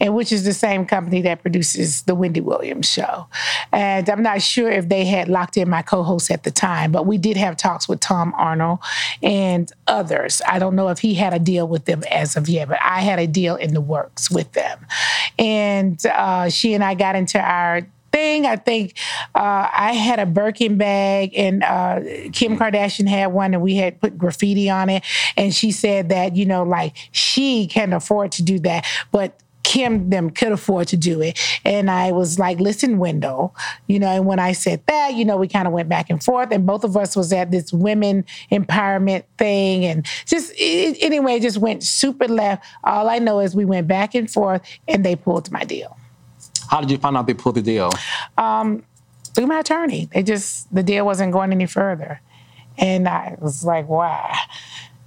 and 0.00 0.16
which 0.16 0.32
is 0.32 0.44
the 0.44 0.52
same 0.52 0.84
company 0.84 1.22
that 1.22 1.42
produces 1.42 2.02
the 2.02 2.14
Wendy 2.14 2.40
Williams 2.40 2.90
show. 2.90 3.28
And 3.70 4.08
I'm 4.08 4.22
not 4.22 4.42
sure 4.42 4.68
if 4.68 4.88
they 4.88 5.04
had 5.04 5.28
locked 5.28 5.56
in 5.56 5.70
my 5.70 5.82
co-host 5.82 6.30
at 6.32 6.42
the 6.42 6.50
time, 6.50 6.90
but 6.90 7.06
we 7.06 7.18
did 7.18 7.36
have 7.36 7.56
talks 7.56 7.88
with 7.88 8.00
Tom 8.00 8.34
Arnold 8.36 8.80
and 9.22 9.70
others. 9.86 10.42
I 10.48 10.58
don't 10.58 10.74
know 10.74 10.88
if 10.88 10.98
he 10.98 11.14
had 11.14 11.32
a 11.32 11.38
deal 11.38 11.68
with 11.68 11.84
them 11.84 12.02
as 12.10 12.34
of 12.36 12.48
yet, 12.48 12.68
but 12.68 12.78
I 12.82 13.00
had 13.00 13.20
a 13.20 13.28
deal 13.28 13.54
in 13.54 13.74
the 13.74 13.80
works 13.80 14.28
with 14.28 14.50
them. 14.52 14.84
And 15.38 16.04
uh, 16.06 16.48
she 16.48 16.74
and 16.74 16.82
I 16.82 16.94
got 16.94 17.14
into 17.14 17.40
our 17.40 17.82
thing. 18.12 18.46
I 18.46 18.56
think 18.56 18.96
uh, 19.34 19.68
I 19.72 19.92
had 19.92 20.18
a 20.18 20.26
Birkin 20.26 20.76
bag, 20.76 21.32
and 21.34 21.62
uh, 21.62 22.00
Kim 22.32 22.58
Kardashian 22.58 23.08
had 23.08 23.26
one, 23.28 23.54
and 23.54 23.62
we 23.62 23.76
had 23.76 24.00
put 24.00 24.18
graffiti 24.18 24.70
on 24.70 24.90
it. 24.90 25.02
And 25.36 25.54
she 25.54 25.72
said 25.72 26.08
that 26.10 26.36
you 26.36 26.46
know, 26.46 26.62
like 26.62 26.94
she 27.12 27.66
can 27.66 27.92
afford 27.92 28.32
to 28.32 28.42
do 28.42 28.58
that, 28.60 28.86
but 29.10 29.38
Kim 29.62 30.10
them 30.10 30.30
could 30.30 30.52
afford 30.52 30.88
to 30.88 30.96
do 30.96 31.20
it. 31.20 31.38
And 31.64 31.90
I 31.90 32.12
was 32.12 32.38
like, 32.38 32.60
listen, 32.60 32.98
Wendell, 32.98 33.54
you 33.86 33.98
know, 33.98 34.08
and 34.08 34.26
when 34.26 34.38
I 34.38 34.52
said 34.52 34.82
that, 34.86 35.14
you 35.14 35.24
know, 35.24 35.36
we 35.36 35.48
kind 35.48 35.66
of 35.66 35.72
went 35.72 35.88
back 35.88 36.10
and 36.10 36.22
forth 36.22 36.50
and 36.50 36.66
both 36.66 36.84
of 36.84 36.96
us 36.96 37.16
was 37.16 37.32
at 37.32 37.50
this 37.50 37.72
women 37.72 38.24
empowerment 38.50 39.24
thing 39.38 39.84
and 39.84 40.06
just 40.26 40.52
it, 40.56 40.98
anyway, 41.00 41.36
it 41.36 41.42
just 41.42 41.58
went 41.58 41.82
super 41.82 42.28
left. 42.28 42.64
All 42.84 43.08
I 43.08 43.18
know 43.18 43.40
is 43.40 43.54
we 43.54 43.64
went 43.64 43.88
back 43.88 44.14
and 44.14 44.30
forth 44.30 44.62
and 44.88 45.04
they 45.04 45.16
pulled 45.16 45.50
my 45.50 45.64
deal. 45.64 45.96
How 46.72 46.80
did 46.80 46.90
you 46.90 46.98
find 46.98 47.16
out 47.16 47.26
they 47.26 47.34
pulled 47.34 47.54
the 47.54 47.62
deal? 47.62 47.90
Um, 48.36 48.82
through 49.34 49.46
my 49.46 49.60
attorney. 49.60 50.08
They 50.12 50.22
just 50.22 50.74
the 50.74 50.82
deal 50.82 51.06
wasn't 51.06 51.32
going 51.32 51.52
any 51.52 51.66
further. 51.66 52.20
And 52.78 53.06
I 53.06 53.36
was 53.40 53.64
like, 53.64 53.88
wow 53.88 54.34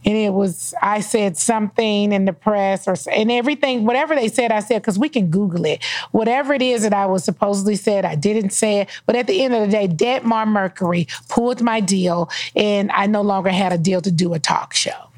and 0.05 0.16
it 0.16 0.32
was 0.34 0.74
I 0.82 0.99
said 0.99 1.38
something 1.38 2.13
in 2.13 2.26
the 2.26 2.34
press 2.34 2.88
or 2.88 2.95
and 3.11 3.32
everything 3.32 3.86
whatever 3.86 4.16
they 4.16 4.28
said 4.28 4.51
I 4.51 4.59
said 4.59 4.82
because 4.82 4.99
we 4.99 5.09
can 5.09 5.30
Google 5.32 5.66
it 5.66 5.84
whatever 6.11 6.53
it 6.53 6.61
is 6.61 6.84
that 6.84 6.93
I 6.93 7.07
was 7.07 7.24
supposedly 7.24 7.76
said 7.76 8.05
I 8.05 8.16
didn't 8.16 8.51
say 8.51 8.82
it 8.82 8.89
but 9.05 9.16
at 9.16 9.28
the 9.28 9.43
end 9.43 9.53
of 9.55 9.61
the 9.61 9.68
day 9.68 9.88
Debmar 9.88 10.47
Mercury 10.47 11.07
pulled 11.28 11.61
my 11.61 11.80
deal 11.80 12.30
and 12.55 12.91
I 12.91 13.07
no 13.07 13.22
longer 13.22 13.49
had 13.49 13.74
a 13.74 13.78
deal 13.78 14.01
to 14.01 14.11
do 14.11 14.34
a 14.34 14.39
talk 14.39 14.74
show 14.74 15.09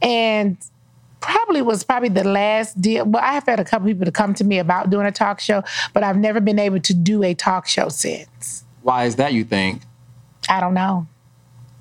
and 0.00 0.58
probably 1.22 1.62
was 1.62 1.84
probably 1.84 2.08
the 2.08 2.24
last 2.24 2.80
deal 2.80 3.04
well 3.06 3.22
I 3.22 3.32
have 3.32 3.46
had 3.46 3.60
a 3.60 3.64
couple 3.64 3.88
people 3.88 4.04
to 4.04 4.12
come 4.12 4.34
to 4.34 4.44
me 4.44 4.58
about 4.58 4.90
doing 4.90 5.06
a 5.06 5.12
talk 5.12 5.40
show 5.40 5.62
but 5.92 6.02
I've 6.02 6.18
never 6.18 6.40
been 6.40 6.58
able 6.58 6.80
to 6.80 6.94
do 6.94 7.22
a 7.22 7.34
talk 7.34 7.66
show 7.66 7.88
since 7.88 8.64
why 8.82 9.04
is 9.04 9.16
that 9.16 9.32
you 9.32 9.44
think 9.44 9.82
I 10.48 10.60
don't 10.60 10.74
know 10.74 11.06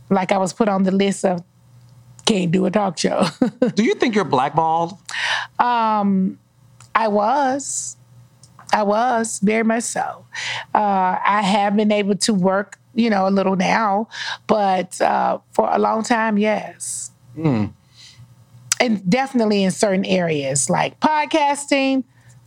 like 0.10 0.32
I 0.32 0.38
was 0.38 0.54
put 0.54 0.70
on 0.70 0.84
the 0.84 0.92
list 0.92 1.26
of 1.26 1.44
can't 2.26 2.52
do 2.52 2.66
a 2.66 2.72
talk 2.72 2.98
show. 2.98 3.26
do 3.76 3.84
you 3.84 3.96
think 3.96 4.16
you're 4.16 4.24
blackballed? 4.24 4.94
Um, 5.60 6.40
I 6.94 7.08
was. 7.08 7.98
I 8.74 8.84
was 8.84 9.40
very 9.40 9.64
much 9.64 9.84
so. 9.84 10.26
Uh, 10.74 11.18
I 11.26 11.42
have 11.42 11.76
been 11.76 11.92
able 11.92 12.16
to 12.16 12.34
work, 12.34 12.80
you 12.96 13.10
know, 13.10 13.28
a 13.28 13.30
little 13.30 13.58
now, 13.58 14.08
but 14.48 15.02
uh, 15.02 15.40
for 15.52 15.70
a 15.72 15.78
long 15.78 16.04
time, 16.04 16.38
yes. 16.38 17.12
Mm. 17.38 17.74
And 18.82 19.08
definitely 19.10 19.64
in 19.64 19.72
certain 19.72 20.04
areas 20.06 20.70
like 20.70 21.00
podcasting, 21.00 22.04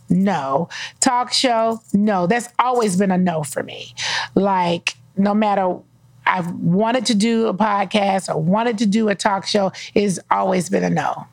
no. 0.09 0.69
Talk 0.99 1.33
show, 1.33 1.81
no. 1.93 2.27
That's 2.27 2.49
always 2.59 2.97
been 2.97 3.09
a 3.09 3.17
no 3.17 3.43
for 3.43 3.63
me. 3.63 3.95
Like, 4.35 4.95
no 5.17 5.33
matter 5.33 5.77
I've 6.25 6.51
wanted 6.51 7.05
to 7.07 7.15
do 7.15 7.47
a 7.47 7.53
podcast 7.53 8.33
or 8.33 8.39
wanted 8.41 8.77
to 8.79 8.85
do 8.85 9.09
a 9.09 9.15
talk 9.15 9.47
show, 9.47 9.71
it's 9.93 10.19
always 10.29 10.69
been 10.69 10.83
a 10.83 10.89
no. 10.89 11.25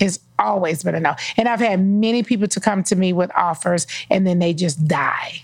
It's 0.00 0.20
always 0.38 0.84
been 0.84 0.94
a 0.94 1.00
no. 1.00 1.16
And 1.36 1.48
I've 1.48 1.60
had 1.60 1.84
many 1.84 2.22
people 2.22 2.46
to 2.48 2.60
come 2.60 2.84
to 2.84 2.96
me 2.96 3.12
with 3.12 3.30
offers 3.34 3.86
and 4.10 4.26
then 4.26 4.38
they 4.38 4.54
just 4.54 4.86
die. 4.86 5.42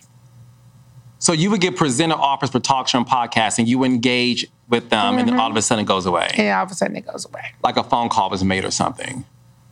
So 1.19 1.33
you 1.33 1.51
would 1.51 1.61
get 1.61 1.75
presented 1.75 2.17
offers 2.17 2.51
for 2.51 2.61
talk 2.61 2.87
show 2.87 2.99
and 2.99 3.07
podcast 3.07 3.59
and 3.59 3.67
you 3.67 3.83
engage 3.83 4.47
with 4.69 4.89
them 4.91 5.01
mm-hmm. 5.01 5.19
and 5.19 5.29
then 5.29 5.39
all 5.39 5.51
of 5.51 5.57
a 5.57 5.63
sudden 5.63 5.85
it 5.85 5.89
goes 5.89 6.07
away. 6.07 6.31
And 6.37 6.49
all 6.57 6.65
of 6.65 6.71
a 6.71 6.75
sudden 6.75 6.97
it 6.97 7.07
goes 7.07 7.27
away. 7.27 7.55
Like 7.63 7.77
a 7.77 7.85
phone 7.85 8.09
call 8.09 8.31
was 8.31 8.43
made 8.43 8.65
or 8.65 8.71
something. 8.71 9.25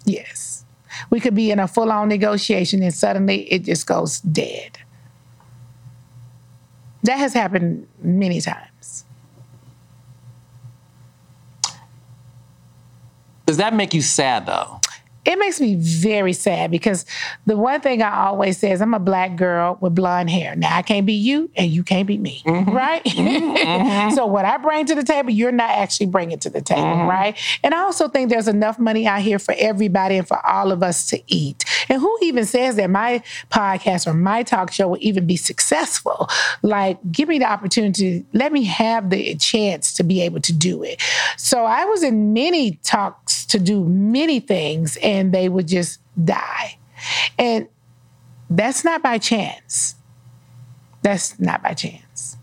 Yes. 0.04 0.64
We 1.10 1.20
could 1.20 1.34
be 1.34 1.50
in 1.50 1.58
a 1.58 1.66
full 1.66 1.90
on 1.90 2.08
negotiation 2.08 2.82
and 2.82 2.92
suddenly 2.92 3.50
it 3.52 3.60
just 3.64 3.86
goes 3.86 4.20
dead. 4.20 4.78
That 7.04 7.16
has 7.16 7.32
happened 7.32 7.88
many 8.02 8.40
times. 8.40 9.04
Does 13.46 13.56
that 13.56 13.74
make 13.74 13.92
you 13.92 14.02
sad 14.02 14.46
though? 14.46 14.80
It 15.24 15.38
makes 15.38 15.60
me 15.60 15.76
very 15.76 16.32
sad 16.32 16.72
because 16.72 17.06
the 17.46 17.56
one 17.56 17.80
thing 17.80 18.02
I 18.02 18.26
always 18.26 18.58
say 18.58 18.72
is 18.72 18.82
I'm 18.82 18.92
a 18.92 18.98
black 18.98 19.36
girl 19.36 19.78
with 19.80 19.94
blonde 19.94 20.30
hair. 20.30 20.56
Now 20.56 20.76
I 20.76 20.82
can't 20.82 21.06
be 21.06 21.12
you 21.12 21.48
and 21.54 21.70
you 21.70 21.84
can't 21.84 22.08
be 22.08 22.18
me, 22.18 22.42
mm-hmm. 22.44 22.70
right? 22.70 23.04
Mm-hmm. 23.04 24.10
so 24.16 24.26
what 24.26 24.44
I 24.44 24.56
bring 24.56 24.84
to 24.86 24.96
the 24.96 25.04
table, 25.04 25.30
you're 25.30 25.52
not 25.52 25.70
actually 25.70 26.06
bringing 26.06 26.40
to 26.40 26.50
the 26.50 26.60
table, 26.60 26.82
mm-hmm. 26.82 27.08
right? 27.08 27.38
And 27.62 27.72
I 27.72 27.82
also 27.82 28.08
think 28.08 28.30
there's 28.30 28.48
enough 28.48 28.80
money 28.80 29.06
out 29.06 29.20
here 29.20 29.38
for 29.38 29.54
everybody 29.58 30.16
and 30.16 30.26
for 30.26 30.44
all 30.44 30.72
of 30.72 30.82
us 30.82 31.06
to 31.10 31.22
eat. 31.28 31.64
And 31.88 32.00
who 32.00 32.18
even 32.22 32.44
says 32.44 32.74
that 32.76 32.90
my 32.90 33.22
podcast 33.48 34.08
or 34.08 34.14
my 34.14 34.42
talk 34.42 34.72
show 34.72 34.88
will 34.88 34.98
even 35.00 35.26
be 35.26 35.36
successful? 35.36 36.28
Like, 36.62 36.98
give 37.12 37.28
me 37.28 37.38
the 37.38 37.50
opportunity, 37.50 38.24
let 38.32 38.52
me 38.52 38.64
have 38.64 39.10
the 39.10 39.36
chance 39.36 39.94
to 39.94 40.02
be 40.02 40.20
able 40.22 40.40
to 40.40 40.52
do 40.52 40.82
it. 40.82 41.00
So 41.36 41.64
I 41.64 41.84
was 41.84 42.02
in 42.02 42.32
many 42.32 42.72
talks 42.82 43.46
to 43.46 43.60
do 43.60 43.84
many 43.84 44.40
things. 44.40 44.96
And 44.96 45.11
and 45.12 45.30
they 45.30 45.48
would 45.48 45.68
just 45.68 46.00
die. 46.24 46.78
And 47.38 47.68
that's 48.48 48.82
not 48.82 49.02
by 49.02 49.18
chance. 49.18 49.94
That's 51.02 51.38
not 51.38 51.62
by 51.62 51.74
chance. 51.74 52.38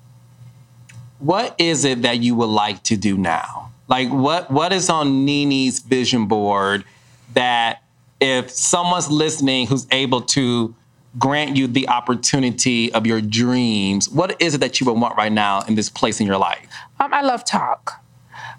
What 1.17 1.55
is 1.57 1.83
it 1.83 2.03
that 2.03 2.19
you 2.19 2.35
would 2.35 2.45
like 2.45 2.83
to 2.83 2.95
do 2.95 3.17
now? 3.17 3.71
Like 3.87 4.09
what 4.09 4.51
what 4.51 4.71
is 4.71 4.89
on 4.89 5.25
NeNe's 5.25 5.79
vision 5.79 6.27
board 6.27 6.85
that 7.33 7.81
if 8.21 8.51
someone's 8.51 9.09
listening 9.09 9.65
who's 9.65 9.87
able 9.91 10.21
to 10.21 10.75
grant 11.17 11.57
you 11.57 11.65
the 11.65 11.89
opportunity 11.89 12.93
of 12.93 13.07
your 13.07 13.19
dreams, 13.19 14.07
what 14.07 14.39
is 14.39 14.53
it 14.53 14.59
that 14.59 14.79
you 14.79 14.85
would 14.85 14.99
want 14.99 15.17
right 15.17 15.31
now 15.31 15.61
in 15.61 15.73
this 15.73 15.89
place 15.89 16.19
in 16.19 16.27
your 16.27 16.37
life? 16.37 16.67
Um, 16.99 17.13
I 17.13 17.21
love 17.21 17.43
talk. 17.43 18.03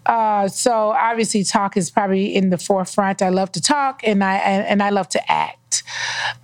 Uh, 0.06 0.48
so 0.48 0.90
obviously, 0.90 1.44
talk 1.44 1.76
is 1.76 1.90
probably 1.90 2.34
in 2.34 2.50
the 2.50 2.58
forefront. 2.58 3.22
I 3.22 3.28
love 3.28 3.52
to 3.52 3.60
talk, 3.60 4.00
and 4.04 4.24
I 4.24 4.36
and, 4.36 4.82
I 4.82 4.90
love 4.90 5.08
to 5.10 5.32
act. 5.32 5.82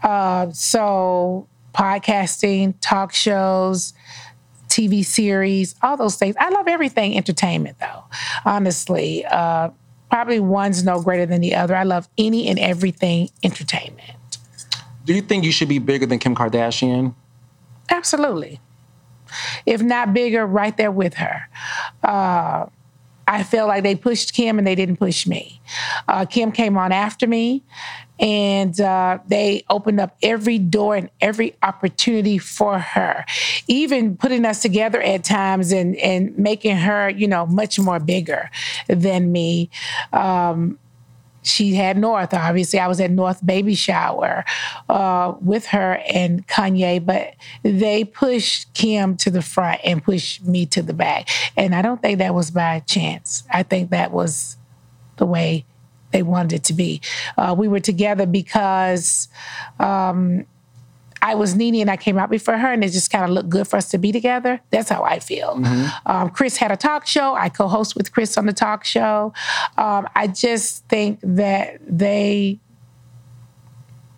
Uh, 0.03 0.51
so 0.53 1.49
podcasting, 1.75 2.75
talk 2.81 3.13
shows, 3.13 3.93
TV 4.69 5.05
series, 5.05 5.75
all 5.83 5.97
those 5.97 6.17
things. 6.17 6.37
I 6.39 6.51
love 6.51 6.69
everything 6.69 7.17
entertainment, 7.17 7.79
though. 7.79 8.05
Honestly, 8.45 9.25
uh, 9.27 9.71
probably 10.11 10.41
one's 10.41 10.85
no 10.85 11.03
greater 11.03 11.27
than 11.27 11.41
the 11.41 11.55
other. 11.55 11.75
I 11.75 11.85
love 11.85 12.09
any 12.19 12.49
and 12.49 12.59
everything 12.59 13.31
entertainment. 13.43 14.39
Do 15.05 15.15
you 15.15 15.23
think 15.23 15.45
you 15.45 15.53
should 15.53 15.69
be 15.69 15.79
bigger 15.79 16.07
than 16.07 16.19
Kim 16.19 16.35
Kardashian? 16.35 17.15
Absolutely. 17.89 18.61
If 19.65 19.83
not 19.83 20.13
bigger, 20.15 20.47
right 20.47 20.77
there 20.77 20.91
with 20.91 21.15
her. 21.15 21.49
Uh, 22.03 22.67
I 23.27 23.43
felt 23.43 23.69
like 23.69 23.83
they 23.83 23.95
pushed 23.97 24.35
Kim 24.35 24.59
and 24.59 24.67
they 24.67 24.75
didn't 24.75 24.97
push 24.97 25.27
me. 25.27 25.61
Uh, 26.09 26.25
Kim 26.25 26.53
came 26.53 26.77
on 26.79 26.93
after 26.93 27.27
me, 27.27 27.63
and 28.19 28.81
uh, 28.81 29.19
they 29.27 29.65
opened 29.69 30.01
up 30.01 30.17
every 30.23 30.59
door 30.59 30.97
and 30.97 31.11
every 31.21 31.55
opportunity 31.63 32.39
for 32.39 32.79
her, 32.79 33.25
even 33.69 34.17
putting 34.17 34.45
us 34.45 34.63
together 34.63 35.03
at 35.03 35.25
times 35.25 35.73
and 35.73 35.97
and 35.97 36.37
making 36.39 36.77
her, 36.77 37.11
you 37.11 37.27
know, 37.27 37.47
much 37.47 37.79
more 37.79 37.99
bigger 37.99 38.51
than 38.89 39.33
me. 39.33 39.71
Um, 40.13 40.79
she 41.47 41.75
had 41.75 41.97
North. 41.97 42.35
Obviously, 42.35 42.79
I 42.79 42.89
was 42.89 43.01
at 43.01 43.11
North 43.11 43.45
baby 43.45 43.75
shower 43.75 44.45
uh, 44.89 45.35
with 45.41 45.67
her 45.67 46.03
and 46.13 46.47
Kanye, 46.47 47.05
but 47.05 47.35
they 47.63 48.05
pushed 48.05 48.73
Kim 48.75 49.17
to 49.19 49.31
the 49.31 49.43
front 49.43 49.81
and 49.85 50.03
pushed 50.03 50.45
me 50.45 50.67
to 50.67 50.83
the 50.83 50.93
back. 50.93 51.29
And 51.57 51.75
I 51.75 51.83
don't 51.83 52.03
think 52.03 52.19
that 52.19 52.35
was 52.35 52.51
by 52.51 52.81
chance. 52.81 53.45
I 53.51 53.63
think 53.63 53.91
that 53.91 54.13
was 54.13 54.57
the 55.17 55.27
way 55.27 55.65
they 56.13 56.23
wanted 56.23 56.57
it 56.57 56.65
to 56.65 56.73
be. 56.73 57.01
Uh, 57.37 57.55
we 57.57 57.69
were 57.69 57.81
together 57.81 58.27
because 58.27 59.29
um, 59.79 60.47
I 61.27 61.35
was 61.35 61.57
needy 61.57 61.81
and 61.81 61.91
I 61.91 61.97
came 61.97 62.19
out 62.19 62.31
before 62.31 62.57
her, 62.57 62.73
and 62.73 62.85
it 62.85 62.91
just 62.91 63.11
kind 63.11 63.25
of 63.25 63.31
looked 63.31 63.49
good 63.49 63.67
for 63.67 63.77
us 63.77 63.89
to 63.91 63.99
be 63.99 64.13
together. 64.13 64.61
That's 64.71 64.89
how 64.89 65.03
I 65.03 65.19
feel. 65.19 65.57
Mm-hmm. 65.57 65.87
Um, 66.07 66.31
Kris 66.31 66.57
had 66.57 66.71
a 66.71 66.77
talk 66.77 67.05
show. 67.05 67.35
I 67.35 67.49
co 67.49 67.67
host 67.67 67.97
with 67.97 68.13
Kris 68.13 68.39
on 68.39 68.47
the 68.47 68.53
talk 68.53 68.85
show. 68.85 69.33
Um, 69.77 70.09
I 70.15 70.29
just 70.29 70.87
think 70.87 71.19
that 71.25 71.81
they 71.85 72.61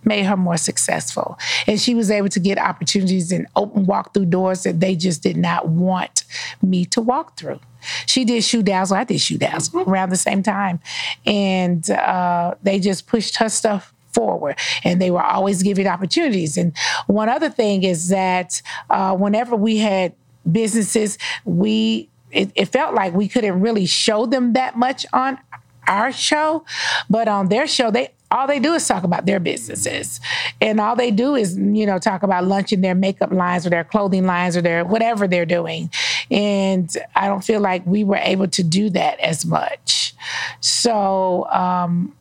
made 0.04 0.24
her 0.24 0.36
more 0.36 0.58
successful. 0.58 1.38
And 1.66 1.80
she 1.80 1.94
was 1.94 2.10
able 2.10 2.28
to 2.28 2.40
get 2.40 2.58
opportunities 2.58 3.32
and 3.32 3.46
open 3.56 3.86
walk 3.86 4.12
through 4.12 4.26
doors 4.26 4.64
that 4.64 4.80
they 4.80 4.94
just 4.94 5.22
did 5.22 5.36
not 5.36 5.68
want 5.68 6.24
me 6.62 6.84
to 6.86 7.00
walk 7.00 7.38
through. 7.38 7.60
She 8.06 8.24
did 8.24 8.42
ShoeDazzle, 8.42 8.96
I 8.96 9.04
did 9.04 9.18
ShoeDazzle 9.18 9.70
mm-hmm. 9.70 9.90
around 9.90 10.10
the 10.10 10.16
same 10.16 10.42
time. 10.42 10.80
And 11.24 11.88
uh, 11.90 12.54
they 12.62 12.78
just 12.78 13.06
pushed 13.06 13.36
her 13.36 13.48
stuff 13.48 13.94
forward. 14.18 14.58
And 14.82 15.00
they 15.00 15.12
were 15.12 15.22
always 15.22 15.62
giving 15.62 15.86
opportunities. 15.86 16.56
And 16.56 16.76
one 17.06 17.28
other 17.28 17.48
thing 17.48 17.84
is 17.84 18.08
that 18.08 18.60
uh, 18.90 19.16
whenever 19.16 19.54
we 19.54 19.78
had 19.78 20.12
businesses, 20.50 21.18
we 21.44 22.08
it, 22.30 22.50
it 22.54 22.66
felt 22.66 22.94
like 22.94 23.14
we 23.14 23.28
couldn't 23.28 23.60
really 23.60 23.86
show 23.86 24.26
them 24.26 24.52
that 24.54 24.76
much 24.76 25.06
on 25.12 25.38
our 25.86 26.12
show, 26.12 26.64
but 27.08 27.28
on 27.28 27.48
their 27.48 27.66
show, 27.66 27.90
they 27.90 28.10
all 28.30 28.46
they 28.46 28.58
do 28.58 28.74
is 28.74 28.86
talk 28.86 29.04
about 29.04 29.24
their 29.24 29.40
businesses. 29.40 30.20
And 30.60 30.80
all 30.80 30.94
they 30.94 31.10
do 31.10 31.34
is, 31.34 31.56
you 31.56 31.86
know, 31.86 31.98
talk 31.98 32.22
about 32.22 32.44
launching 32.44 32.82
their 32.82 32.94
makeup 32.94 33.32
lines 33.32 33.66
or 33.66 33.70
their 33.70 33.84
clothing 33.84 34.26
lines 34.26 34.54
or 34.54 34.60
their 34.60 34.84
whatever 34.84 35.26
they're 35.26 35.46
doing. 35.46 35.90
And 36.30 36.94
I 37.14 37.28
don't 37.28 37.42
feel 37.42 37.60
like 37.60 37.86
we 37.86 38.04
were 38.04 38.20
able 38.20 38.48
to 38.48 38.62
do 38.62 38.90
that 38.90 39.18
as 39.20 39.46
much. 39.46 40.14
So 40.60 41.46
um, 41.46 42.14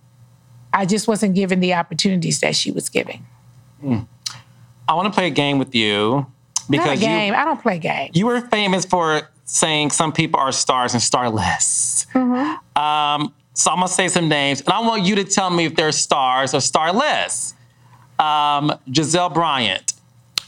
I 0.77 0.85
just 0.85 1.07
wasn't 1.07 1.33
given 1.35 1.59
the 1.59 1.73
opportunities 1.73 2.39
that 2.41 2.55
she 2.55 2.71
was 2.71 2.87
giving. 2.89 3.25
I 3.83 4.93
want 4.93 5.07
to 5.07 5.11
play 5.11 5.27
a 5.27 5.31
game 5.31 5.57
with 5.59 5.73
you 5.75 6.25
Not 6.25 6.27
a 6.67 6.71
because 6.71 6.99
game. 6.99 7.33
you 7.33 7.39
I 7.39 7.45
don't 7.45 7.61
play 7.61 7.79
games. 7.79 8.15
you 8.15 8.25
were 8.25 8.41
famous 8.41 8.85
for 8.85 9.21
saying 9.45 9.91
some 9.91 10.11
people 10.13 10.39
are 10.39 10.51
stars 10.51 10.93
and 10.93 11.01
starless. 11.01 12.05
Mm-hmm. 12.13 12.77
Um, 12.81 13.33
so 13.53 13.71
I'm 13.71 13.77
gonna 13.77 13.87
say 13.87 14.07
some 14.07 14.29
names, 14.29 14.61
and 14.61 14.69
I 14.71 14.79
want 14.81 15.03
you 15.03 15.15
to 15.15 15.23
tell 15.23 15.49
me 15.49 15.65
if 15.65 15.75
they're 15.75 15.91
stars 15.91 16.53
or 16.53 16.61
starless. 16.61 17.53
Um, 18.19 18.71
Gizelle 18.89 19.33
Bryant, 19.33 19.93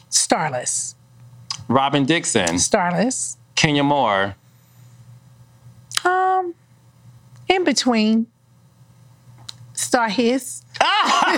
Starless. 0.09 0.95
Robyn 1.67 2.05
Dixon, 2.05 2.57
Starless. 2.59 3.37
Kenya 3.55 3.83
Moore, 3.83 4.35
Um, 6.05 6.53
in 7.47 7.63
between. 7.63 8.27
Star 9.79 10.09
Hiss. 10.09 10.61
I 10.81 11.31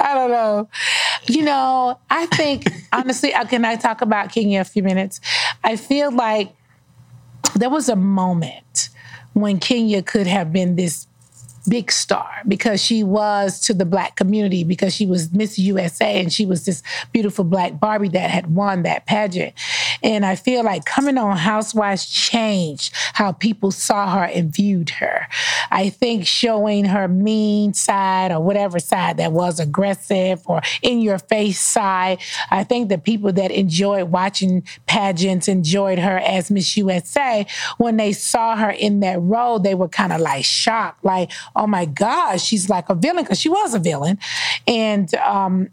don't 0.00 0.30
know. 0.30 0.68
You 1.28 1.42
know, 1.42 2.00
I 2.10 2.26
think 2.26 2.68
honestly, 2.92 3.32
can 3.48 3.64
I 3.64 3.76
talk 3.76 4.02
about 4.02 4.32
Kenya 4.32 4.60
a 4.60 4.64
few 4.64 4.82
minutes? 4.82 5.20
I 5.62 5.76
feel 5.76 6.10
like 6.10 6.52
there 7.54 7.70
was 7.70 7.88
a 7.88 7.94
moment 7.94 8.88
when 9.32 9.60
Kenya 9.60 10.02
could 10.02 10.26
have 10.26 10.52
been 10.52 10.74
this 10.74 11.06
big 11.68 11.92
star 11.92 12.28
because 12.48 12.82
she 12.82 13.04
was 13.04 13.60
to 13.60 13.74
the 13.74 13.84
black 13.84 14.16
community 14.16 14.64
because 14.64 14.94
she 14.94 15.06
was 15.06 15.32
Miss 15.32 15.58
USA 15.58 16.20
and 16.20 16.32
she 16.32 16.44
was 16.44 16.64
this 16.64 16.82
beautiful 17.12 17.44
black 17.44 17.78
Barbie 17.78 18.08
that 18.08 18.30
had 18.30 18.54
won 18.54 18.82
that 18.82 19.06
pageant. 19.06 19.54
And 20.02 20.24
I 20.24 20.34
feel 20.34 20.64
like 20.64 20.84
coming 20.84 21.18
on 21.18 21.36
Housewives 21.36 22.06
changed 22.06 22.92
how 23.14 23.32
people 23.32 23.70
saw 23.70 24.18
her 24.18 24.24
and 24.24 24.52
viewed 24.52 24.90
her. 24.90 25.26
I 25.70 25.88
think 25.90 26.26
showing 26.26 26.84
her 26.86 27.08
mean 27.08 27.74
side 27.74 28.32
or 28.32 28.40
whatever 28.40 28.78
side 28.78 29.16
that 29.18 29.32
was 29.32 29.60
aggressive 29.60 30.42
or 30.46 30.60
in 30.82 31.00
your 31.00 31.18
face 31.18 31.60
side, 31.60 32.18
I 32.50 32.64
think 32.64 32.88
the 32.88 32.98
people 32.98 33.32
that 33.32 33.50
enjoyed 33.50 34.10
watching 34.10 34.64
pageants 34.86 35.48
enjoyed 35.48 35.98
her 35.98 36.18
as 36.18 36.50
Miss 36.50 36.76
USA. 36.76 37.46
When 37.78 37.96
they 37.96 38.12
saw 38.12 38.56
her 38.56 38.70
in 38.70 39.00
that 39.00 39.20
role, 39.20 39.58
they 39.58 39.74
were 39.74 39.88
kind 39.88 40.12
of 40.12 40.20
like 40.20 40.44
shocked, 40.44 41.04
like, 41.04 41.30
oh 41.56 41.66
my 41.66 41.84
gosh, 41.84 42.42
she's 42.42 42.68
like 42.68 42.88
a 42.88 42.94
villain, 42.94 43.24
because 43.24 43.40
she 43.40 43.48
was 43.48 43.74
a 43.74 43.78
villain. 43.78 44.18
And 44.66 45.14
um, 45.16 45.70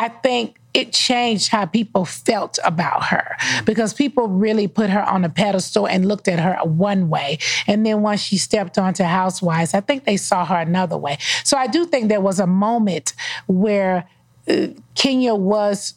I 0.00 0.08
think 0.08 0.56
it 0.72 0.94
changed 0.94 1.50
how 1.50 1.66
people 1.66 2.06
felt 2.06 2.58
about 2.64 3.04
her 3.08 3.36
because 3.66 3.92
people 3.92 4.28
really 4.28 4.66
put 4.66 4.88
her 4.88 5.02
on 5.02 5.26
a 5.26 5.28
pedestal 5.28 5.86
and 5.86 6.08
looked 6.08 6.26
at 6.26 6.40
her 6.40 6.56
one 6.64 7.10
way. 7.10 7.38
And 7.66 7.84
then 7.84 8.00
once 8.00 8.22
she 8.22 8.38
stepped 8.38 8.78
onto 8.78 9.04
Housewives, 9.04 9.74
I 9.74 9.82
think 9.82 10.06
they 10.06 10.16
saw 10.16 10.46
her 10.46 10.56
another 10.56 10.96
way. 10.96 11.18
So 11.44 11.58
I 11.58 11.66
do 11.66 11.84
think 11.84 12.08
there 12.08 12.22
was 12.22 12.40
a 12.40 12.46
moment 12.46 13.12
where 13.46 14.08
uh, 14.48 14.68
Kenya 14.94 15.34
was 15.34 15.94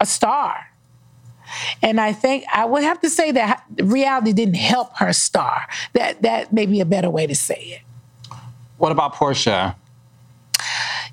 a 0.00 0.06
star. 0.06 0.66
And 1.80 2.00
I 2.00 2.12
think 2.12 2.44
I 2.52 2.64
would 2.64 2.82
have 2.82 3.00
to 3.02 3.10
say 3.10 3.30
that 3.30 3.62
reality 3.80 4.32
didn't 4.32 4.54
help 4.54 4.96
her 4.96 5.12
star. 5.12 5.68
That 5.92 6.22
that 6.22 6.52
may 6.52 6.66
be 6.66 6.80
a 6.80 6.84
better 6.84 7.08
way 7.08 7.28
to 7.28 7.36
say 7.36 7.78
it. 7.78 8.36
What 8.78 8.90
about 8.90 9.14
Porsha? 9.14 9.76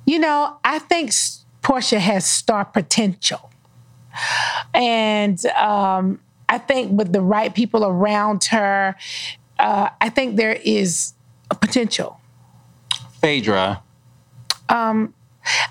You 0.08 0.18
know, 0.18 0.58
I 0.64 0.80
think 0.80 1.12
Porsha 1.62 2.00
has 2.00 2.26
star 2.26 2.66
potential. 2.66 3.52
And 4.74 5.44
um, 5.48 6.20
I 6.50 6.58
think 6.58 6.98
with 6.98 7.14
the 7.14 7.22
right 7.22 7.54
people 7.54 7.86
around 7.86 8.46
her, 8.46 8.96
uh, 9.60 9.90
I 10.00 10.10
think 10.10 10.36
there 10.36 10.60
is 10.64 11.14
a 11.50 11.56
potential. 11.56 12.20
Phaedra, 13.22 13.84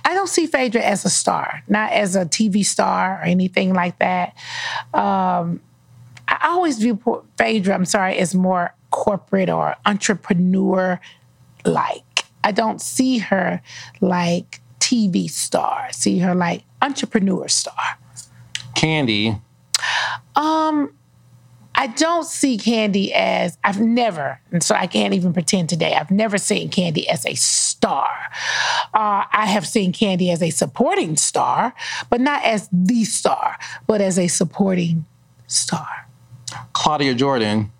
I 0.05 0.15
don't 0.15 0.29
see 0.29 0.47
Phaedra 0.47 0.83
as 0.83 1.05
a 1.05 1.11
star, 1.11 1.63
not 1.69 1.93
as 1.93 2.17
a 2.17 2.25
TV 2.25 2.65
star 2.65 3.21
or 3.21 3.23
anything 3.23 3.73
like 3.75 3.99
that. 3.99 4.37
Um, 4.95 5.61
I 6.29 6.49
always 6.49 6.79
view 6.79 7.25
Phaedra, 7.37 7.75
I'm 7.75 7.85
sorry, 7.85 8.19
as 8.19 8.35
more 8.35 8.75
corporate 8.91 9.51
or 9.51 9.77
entrepreneur 9.87 11.01
like. 11.65 12.25
I 12.43 12.53
don't 12.53 12.81
see 12.81 13.19
her 13.19 13.61
like 14.01 14.61
TV 14.81 15.31
star. 15.31 15.89
See 15.93 16.19
her 16.19 16.35
like 16.35 16.65
entrepreneur 16.83 17.47
star. 17.49 17.99
Kandi, 18.75 19.41
Um, 20.35 20.93
I 21.75 21.87
don't 21.87 22.27
see 22.27 22.59
Kandi 22.59 23.13
as 23.13 23.57
I've 23.65 23.81
never, 23.81 24.41
and 24.53 24.63
so 24.63 24.75
I 24.75 24.87
can't 24.87 25.15
even 25.15 25.33
pretend 25.33 25.69
today. 25.69 25.95
I've 25.95 26.11
never 26.11 26.37
seen 26.39 26.71
Kandi 26.71 27.07
as 27.07 27.25
a 27.25 27.35
star. 27.35 28.09
Uh, 28.93 29.25
I 29.33 29.47
have 29.47 29.67
seen 29.67 29.93
Kandi 29.93 30.33
as 30.33 30.43
a 30.43 30.51
supporting 30.51 31.17
star, 31.17 31.73
but 32.11 32.21
not 32.21 32.45
as 32.45 32.69
the 32.73 33.05
star, 33.05 33.57
but 33.87 34.01
as 34.01 34.19
a 34.19 34.29
supporting 34.29 35.05
star. 35.47 36.09
Claudia 36.73 37.15
Jordan. 37.15 37.71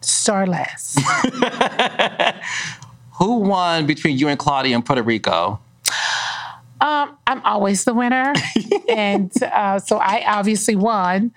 Starless. 0.00 0.96
Who 3.18 3.38
won 3.38 3.86
between 3.86 4.16
you 4.18 4.28
and 4.28 4.38
Claudia 4.38 4.76
in 4.76 4.82
Puerto 4.82 5.02
Rico? 5.02 5.58
Um, 6.80 7.16
I'm 7.26 7.42
always 7.42 7.84
the 7.84 7.92
winner, 7.92 8.32
and 8.88 9.32
uh, 9.42 9.78
so 9.80 9.98
I 9.98 10.24
obviously 10.26 10.76
won. 10.76 11.32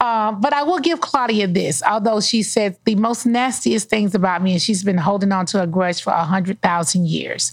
Um, 0.00 0.40
but 0.40 0.52
I 0.52 0.62
will 0.62 0.78
give 0.78 1.00
Claudia 1.00 1.46
this, 1.46 1.82
although 1.82 2.20
she 2.20 2.42
said 2.42 2.78
the 2.84 2.94
most 2.94 3.26
nastiest 3.26 3.90
things 3.90 4.14
about 4.14 4.42
me, 4.42 4.52
and 4.52 4.62
she's 4.62 4.82
been 4.82 4.98
holding 4.98 5.30
on 5.30 5.46
to 5.46 5.62
a 5.62 5.66
grudge 5.66 6.02
for 6.02 6.12
a 6.12 6.24
hundred 6.24 6.62
thousand 6.62 7.06
years. 7.06 7.52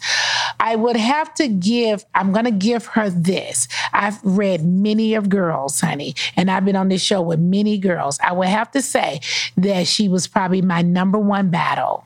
I 0.60 0.76
would 0.76 0.96
have 0.96 1.34
to 1.36 1.48
give. 1.48 2.06
I'm 2.16 2.32
going 2.32 2.46
to 2.46 2.52
give 2.52 2.86
her 2.88 3.10
this. 3.10 3.68
I've 3.92 4.24
read 4.24 4.66
many 4.66 5.14
of 5.14 5.28
girls, 5.28 5.82
honey, 5.82 6.16
and 6.36 6.50
I've 6.50 6.64
been 6.64 6.76
on 6.76 6.88
this 6.88 7.02
show 7.02 7.22
with 7.22 7.40
many 7.40 7.78
girls. 7.78 8.18
I 8.24 8.32
would 8.32 8.48
have 8.48 8.72
to 8.72 8.82
say 8.82 9.20
that 9.58 9.88
she 9.88 10.08
was 10.08 10.28
probably 10.28 10.62
my 10.62 10.82
number 10.82 11.20
one 11.20 11.50
battle 11.50 12.06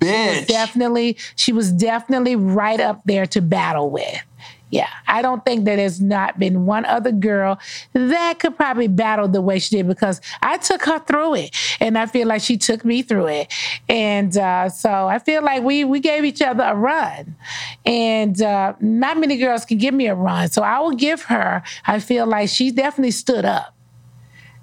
Bitch. 0.00 0.46
definitely 0.46 1.16
she 1.36 1.52
was 1.52 1.72
definitely 1.72 2.36
right 2.36 2.80
up 2.80 3.02
there 3.04 3.26
to 3.26 3.40
battle 3.40 3.90
with. 3.90 4.22
Yeah, 4.72 4.88
I 5.06 5.20
don't 5.20 5.44
think 5.44 5.66
that 5.66 5.76
there's 5.76 6.00
not 6.00 6.38
been 6.38 6.64
one 6.64 6.86
other 6.86 7.12
girl 7.12 7.60
that 7.92 8.38
could 8.38 8.56
probably 8.56 8.88
battle 8.88 9.28
the 9.28 9.42
way 9.42 9.58
she 9.58 9.76
did 9.76 9.86
because 9.86 10.22
I 10.40 10.56
took 10.56 10.82
her 10.86 10.98
through 10.98 11.34
it, 11.34 11.76
and 11.78 11.98
I 11.98 12.06
feel 12.06 12.26
like 12.26 12.40
she 12.40 12.56
took 12.56 12.82
me 12.82 13.02
through 13.02 13.26
it, 13.26 13.52
and 13.86 14.34
uh, 14.34 14.70
so 14.70 14.90
I 14.90 15.18
feel 15.18 15.42
like 15.42 15.62
we 15.62 15.84
we 15.84 16.00
gave 16.00 16.24
each 16.24 16.40
other 16.40 16.64
a 16.64 16.74
run, 16.74 17.36
and 17.84 18.40
uh, 18.40 18.72
not 18.80 19.18
many 19.18 19.36
girls 19.36 19.66
can 19.66 19.76
give 19.76 19.92
me 19.92 20.06
a 20.06 20.14
run, 20.14 20.48
so 20.48 20.62
I 20.62 20.80
will 20.80 20.96
give 20.96 21.24
her. 21.24 21.62
I 21.84 22.00
feel 22.00 22.24
like 22.24 22.48
she 22.48 22.70
definitely 22.70 23.10
stood 23.10 23.44
up. 23.44 23.74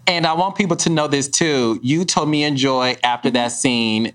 And 0.08 0.26
I 0.26 0.34
want 0.34 0.56
people 0.56 0.76
to 0.78 0.90
know 0.90 1.08
this 1.08 1.28
too. 1.28 1.80
You 1.84 2.04
told 2.04 2.30
me 2.30 2.44
and 2.44 2.58
Joy 2.58 2.98
after 3.04 3.30
that 3.30 3.50
scene 3.50 4.14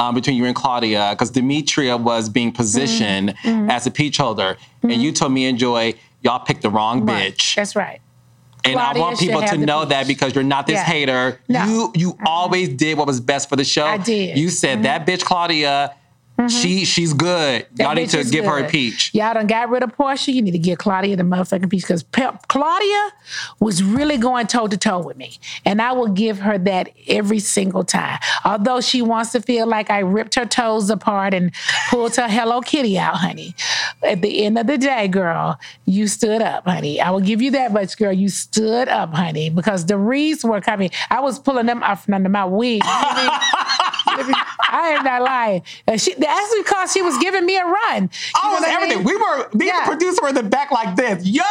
um, 0.00 0.14
between 0.14 0.36
you 0.36 0.46
and 0.46 0.56
Claudia, 0.56 1.02
because 1.12 1.30
Demetria 1.30 1.96
was 1.96 2.28
being 2.28 2.50
positioned 2.52 3.34
Mm-hmm. 3.44 3.70
as 3.70 3.86
a 3.86 3.90
peach 3.90 4.16
holder, 4.16 4.56
and 4.82 4.98
you 5.04 5.10
told 5.12 5.32
me 5.32 5.42
and 5.48 5.58
Joy 5.58 5.94
y'all 6.22 6.40
picked 6.48 6.62
the 6.62 6.70
wrong 6.70 7.04
Right. 7.06 7.34
bitch. 7.36 7.54
That's 7.54 7.74
right. 7.76 8.00
and 8.64 8.78
I 8.78 8.92
want 8.98 9.18
people 9.18 9.40
to 9.42 9.56
know 9.56 9.80
peach. 9.80 9.88
that 9.90 10.06
because 10.06 10.34
you're 10.34 10.44
not 10.56 10.66
this 10.66 10.74
Yeah. 10.74 10.84
hater. 10.94 11.40
No. 11.48 11.64
You 11.66 11.92
you 12.02 12.18
always 12.26 12.68
did 12.84 12.98
what 12.98 13.06
was 13.06 13.20
best 13.20 13.48
for 13.48 13.56
the 13.56 13.64
show. 13.64 13.86
I 13.86 13.98
did. 13.98 14.30
Mm-hmm. 14.30 14.38
You 14.38 14.48
said 14.50 14.82
that 14.88 15.06
bitch 15.06 15.22
Claudia, 15.30 15.94
Mm-hmm. 16.40 16.48
she 16.48 16.84
she's 16.86 17.12
good. 17.12 17.66
That 17.74 17.84
y'all 17.84 17.94
need 17.94 18.08
to 18.10 18.24
give 18.24 18.46
her 18.46 18.64
a 18.64 18.68
peach. 18.68 19.14
Y'all 19.14 19.34
done 19.34 19.46
got 19.46 19.68
rid 19.68 19.82
of 19.82 19.94
Porsha. 19.94 20.32
You 20.32 20.40
need 20.40 20.52
to 20.52 20.58
give 20.58 20.78
Claudia 20.78 21.16
the 21.16 21.22
motherfucking 21.22 21.68
piece 21.70 21.82
because 21.82 22.02
Claudia 22.48 23.10
was 23.58 23.82
really 23.82 24.16
going 24.16 24.46
toe 24.46 24.66
to 24.66 24.76
toe 24.76 25.00
with 25.00 25.18
me. 25.18 25.38
And 25.66 25.82
I 25.82 25.92
will 25.92 26.08
give 26.08 26.38
her 26.40 26.56
that 26.56 26.90
every 27.08 27.40
single 27.40 27.84
time. 27.84 28.18
Although 28.44 28.80
she 28.80 29.02
wants 29.02 29.32
to 29.32 29.42
feel 29.42 29.66
like 29.66 29.90
I 29.90 29.98
ripped 29.98 30.34
her 30.36 30.46
toes 30.46 30.88
apart 30.88 31.34
and 31.34 31.52
pulled 31.90 32.16
her 32.16 32.28
Hello 32.28 32.62
Kitty 32.62 32.98
out, 32.98 33.16
honey. 33.16 33.54
At 34.02 34.22
the 34.22 34.44
end 34.44 34.58
of 34.58 34.66
the 34.66 34.78
day, 34.78 35.08
girl, 35.08 35.60
you 35.84 36.06
stood 36.06 36.40
up, 36.40 36.64
honey. 36.64 37.00
I 37.00 37.10
will 37.10 37.20
give 37.20 37.42
you 37.42 37.50
that 37.50 37.72
much, 37.72 37.98
girl. 37.98 38.12
You 38.12 38.30
stood 38.30 38.88
up, 38.88 39.12
honey, 39.12 39.50
because 39.50 39.84
the 39.84 39.98
wreaths 39.98 40.42
were 40.42 40.60
coming. 40.62 40.90
I 41.10 41.20
was 41.20 41.38
pulling 41.38 41.66
them 41.66 41.82
out 41.82 42.02
from 42.02 42.14
under 42.14 42.30
my 42.30 42.46
wig. 42.46 42.80
You 44.26 44.32
know 44.32 44.38
what 44.38 44.70
I 44.74 44.88
am 44.90 45.04
not 45.04 45.22
lying. 45.22 45.62
Uh, 45.88 45.96
She, 45.96 46.14
that's 46.14 46.54
because 46.56 46.92
she 46.92 47.02
was 47.02 47.16
giving 47.18 47.44
me 47.46 47.56
a 47.56 47.64
run. 47.64 48.10
Oh, 48.36 48.54
was 48.54 48.64
I 48.64 48.72
everything. 48.74 48.98
mean? 48.98 49.06
We 49.06 49.16
were, 49.16 49.48
me 49.54 49.66
Yeah. 49.66 49.78
and 49.78 49.86
the 49.86 49.96
producer 49.96 50.18
were 50.22 50.28
in 50.28 50.34
the 50.34 50.42
back 50.42 50.70
like 50.70 50.96
this. 50.96 51.26
Yo, 51.26 51.42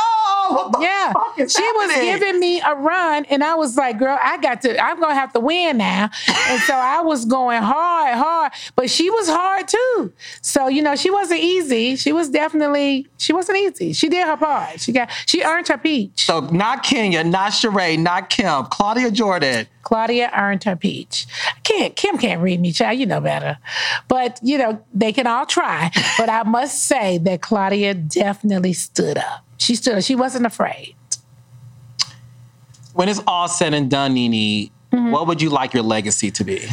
Yeah, 0.79 1.13
she 1.37 1.61
was 1.61 1.93
giving 1.95 2.39
me 2.39 2.61
a 2.61 2.75
run, 2.75 3.25
and 3.25 3.43
I 3.43 3.55
was 3.55 3.77
like, 3.77 3.99
"Girl, 3.99 4.17
I 4.21 4.37
got 4.37 4.61
to. 4.61 4.83
I'm 4.83 4.99
gonna 4.99 5.13
have 5.13 5.33
to 5.33 5.39
win 5.39 5.77
now." 5.77 6.09
and 6.49 6.61
so 6.63 6.73
I 6.73 7.01
was 7.01 7.25
going 7.25 7.61
hard, 7.61 8.15
hard, 8.15 8.51
but 8.75 8.89
she 8.89 9.09
was 9.09 9.27
hard 9.29 9.67
too. 9.67 10.11
So 10.41 10.67
you 10.67 10.81
know, 10.81 10.95
she 10.95 11.11
wasn't 11.11 11.41
easy. 11.41 11.95
She 11.95 12.11
was 12.13 12.29
definitely 12.29 13.07
she 13.17 13.33
wasn't 13.33 13.57
easy. 13.59 13.93
She 13.93 14.09
did 14.09 14.25
her 14.27 14.37
part. 14.37 14.79
She 14.81 14.91
got 14.91 15.09
she 15.25 15.43
earned 15.43 15.67
her 15.67 15.77
peach. 15.77 16.25
So 16.25 16.39
not 16.41 16.83
Kenya, 16.83 17.23
not 17.23 17.51
Sheree, 17.51 17.97
not 17.99 18.29
Kim, 18.29 18.65
Claudia 18.65 19.11
Jordan. 19.11 19.67
Claudia 19.89 20.29
earned 20.37 20.63
her 20.65 20.75
peach. 20.75 21.25
Can't 21.63 21.95
Kim 21.95 22.19
can't 22.19 22.43
read 22.43 22.59
me, 22.59 22.71
child. 22.71 22.99
You 22.99 23.07
know 23.07 23.19
better. 23.19 23.57
But 24.07 24.39
you 24.43 24.59
know 24.59 24.85
they 24.93 25.11
can 25.11 25.25
all 25.25 25.47
try. 25.47 25.89
But 26.15 26.29
I 26.29 26.43
must 26.43 26.85
say 26.85 27.17
that 27.17 27.41
Claudia 27.41 27.95
definitely 27.95 28.73
stood 28.73 29.17
up. 29.17 29.43
She 29.57 29.73
stood 29.73 29.97
up. 29.97 30.03
She 30.03 30.13
wasn't 30.13 30.45
afraid. 30.45 30.93
When 32.93 33.09
it's 33.09 33.21
all 33.25 33.47
said 33.47 33.73
and 33.73 33.89
done, 33.89 34.13
NeNe, 34.13 34.69
Mm-hmm. 34.91 35.11
what 35.11 35.27
would 35.27 35.39
you 35.39 35.51
like 35.51 35.75
your 35.75 35.83
legacy 35.83 36.31
to 36.31 36.43
be? 36.43 36.67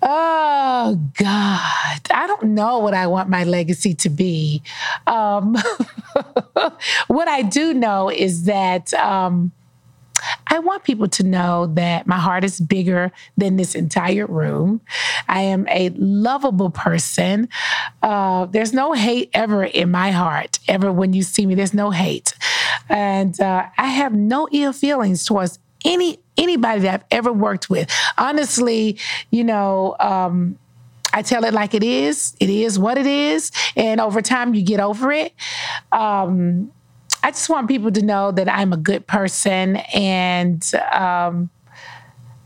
Oh 0.00 0.98
God, 1.18 2.00
I 2.10 2.24
don't 2.26 2.54
know 2.54 2.78
what 2.78 2.94
I 2.94 3.06
want 3.06 3.28
my 3.28 3.44
legacy 3.44 3.94
to 3.96 4.08
be. 4.08 4.62
Um, 5.06 5.54
what 7.06 7.28
I 7.28 7.42
do 7.42 7.74
know 7.74 8.10
is 8.10 8.44
that 8.44 8.94
um, 8.94 9.52
I 10.46 10.58
want 10.58 10.84
people 10.84 11.08
to 11.08 11.22
know 11.22 11.66
that 11.74 12.06
my 12.06 12.18
heart 12.18 12.44
is 12.44 12.60
bigger 12.60 13.12
than 13.36 13.56
this 13.56 13.74
entire 13.74 14.26
room. 14.26 14.80
I 15.28 15.42
am 15.42 15.66
a 15.68 15.90
lovable 15.90 16.70
person. 16.70 17.48
Uh, 18.02 18.46
there's 18.46 18.72
no 18.72 18.92
hate 18.92 19.30
ever 19.34 19.64
in 19.64 19.90
my 19.90 20.10
heart. 20.10 20.58
Ever 20.68 20.92
when 20.92 21.12
you 21.12 21.22
see 21.22 21.46
me, 21.46 21.54
there's 21.54 21.74
no 21.74 21.90
hate, 21.90 22.34
and 22.88 23.38
uh, 23.40 23.66
I 23.76 23.88
have 23.88 24.14
no 24.14 24.48
ill 24.52 24.72
feelings 24.72 25.24
towards 25.24 25.58
any 25.84 26.18
anybody 26.36 26.80
that 26.80 26.94
I've 26.94 27.04
ever 27.10 27.32
worked 27.32 27.70
with. 27.70 27.90
Honestly, 28.18 28.98
you 29.30 29.44
know. 29.44 29.96
Um, 30.00 30.58
I 31.16 31.22
tell 31.22 31.44
it 31.44 31.54
like 31.54 31.74
it 31.74 31.84
is. 31.84 32.34
It 32.40 32.50
is 32.50 32.76
what 32.76 32.98
it 32.98 33.06
is. 33.06 33.52
And 33.76 34.00
over 34.00 34.20
time, 34.20 34.52
you 34.52 34.62
get 34.62 34.80
over 34.80 35.12
it. 35.12 35.32
Um, 35.92 36.72
I 37.24 37.30
just 37.30 37.48
want 37.48 37.68
people 37.68 37.90
to 37.90 38.04
know 38.04 38.32
that 38.32 38.50
I'm 38.50 38.74
a 38.74 38.76
good 38.76 39.06
person. 39.06 39.76
And 39.94 40.62
um, 40.92 41.48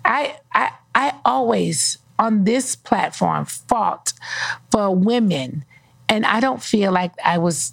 I, 0.05 0.39
I, 0.53 0.71
I 0.95 1.15
always, 1.25 1.99
on 2.17 2.45
this 2.45 2.77
platform, 2.77 3.45
fought 3.45 4.13
for 4.71 4.95
women. 4.95 5.65
And 6.09 6.25
I 6.25 6.39
don't 6.39 6.63
feel 6.63 6.93
like 6.93 7.11
I 7.25 7.39
was, 7.39 7.73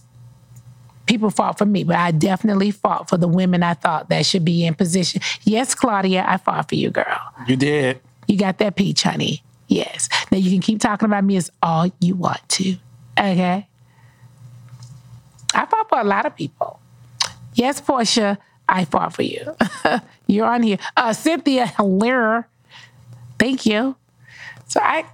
people 1.06 1.30
fought 1.30 1.60
for 1.60 1.66
me, 1.66 1.84
but 1.84 1.96
I 1.96 2.10
definitely 2.10 2.72
fought 2.72 3.08
for 3.08 3.18
the 3.18 3.28
women 3.28 3.62
I 3.62 3.76
thought 3.76 4.10
that 4.10 4.26
should 4.26 4.44
be 4.44 4.66
in 4.66 4.74
position. 4.74 5.22
Yes, 5.44 5.76
Claudia, 5.76 6.26
I 6.28 6.38
fought 6.38 6.68
for 6.68 6.76
you, 6.76 6.90
girl. 6.90 7.22
You 7.46 7.56
did. 7.56 8.02
You 8.28 8.36
got 8.36 8.58
that 8.58 8.76
peach, 8.76 9.04
honey. 9.04 9.44
Yes. 9.68 10.10
Now 10.32 10.40
you 10.40 10.50
can 10.50 10.60
keep 10.60 10.80
talking 10.82 11.06
about 11.06 11.24
me 11.24 11.38
as 11.38 11.52
all 11.62 11.88
you 12.02 12.16
want 12.16 12.42
to. 12.50 12.78
Okay. 13.16 13.68
I 15.54 15.66
fought 15.68 15.88
for 15.88 16.00
a 16.00 16.04
lot 16.04 16.26
of 16.26 16.36
people. 16.36 16.80
Yes, 17.56 17.82
Porsha, 17.82 18.38
I 18.68 18.86
fought 18.86 19.14
for 19.14 19.24
you. 19.24 19.56
You're 20.28 20.46
on 20.46 20.64
here. 20.64 20.78
Uh, 20.96 21.14
Cynthia 21.14 21.68
hello. 21.68 22.44
Thank 23.40 23.66
you. 23.66 23.96
So 24.68 24.80
I 24.82 25.06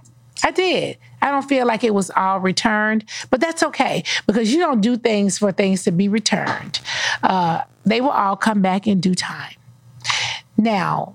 I 0.44 0.50
did. 0.50 0.98
I 1.20 1.30
don't 1.30 1.48
feel 1.48 1.66
like 1.66 1.84
it 1.84 1.94
was 1.94 2.10
all 2.10 2.40
returned, 2.40 3.04
but 3.30 3.40
that's 3.40 3.62
okay 3.62 4.02
because 4.26 4.52
you 4.52 4.58
don't 4.58 4.80
do 4.80 4.96
things 4.96 5.38
for 5.38 5.52
things 5.52 5.84
to 5.84 5.92
be 5.92 6.08
returned. 6.08 6.80
Uh, 7.22 7.62
they 7.86 8.00
will 8.00 8.10
all 8.10 8.36
come 8.36 8.60
back 8.60 8.88
in 8.88 9.00
due 9.00 9.14
time. 9.14 9.54
Now, 10.56 11.14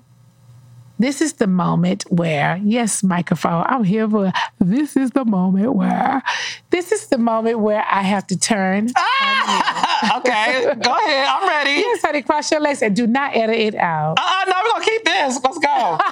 this 1.00 1.22
is 1.22 1.34
the 1.34 1.48
moment 1.48 2.04
where, 2.10 2.60
yes, 2.64 3.04
microphone, 3.04 3.64
I'm 3.68 3.84
here 3.84 4.10
for 4.10 4.32
this 4.60 4.96
is 4.96 5.12
the 5.12 5.26
moment 5.26 5.76
where, 5.76 6.24
this 6.70 6.92
is 6.92 7.08
the 7.08 7.18
moment 7.18 7.60
where 7.60 7.86
I 7.90 8.02
have 8.02 8.28
to 8.28 8.38
turn. 8.38 8.86
okay, 10.18 10.74
go 10.82 10.96
ahead. 10.96 11.28
I'm 11.30 11.48
ready. 11.48 11.82
Yes, 11.82 12.02
honey, 12.02 12.22
cross 12.22 12.52
your 12.52 12.62
legs 12.62 12.82
and 12.82 12.96
do 12.96 13.08
not 13.08 13.36
edit 13.36 13.56
it 13.56 13.76
out. 13.76 14.18
Uh, 14.20 14.46
no, 14.48 14.54
we're 14.64 14.72
gonna 14.72 14.86
keep 14.86 15.04
this. 15.04 15.40
Let's 15.44 15.60
go. 15.60 16.00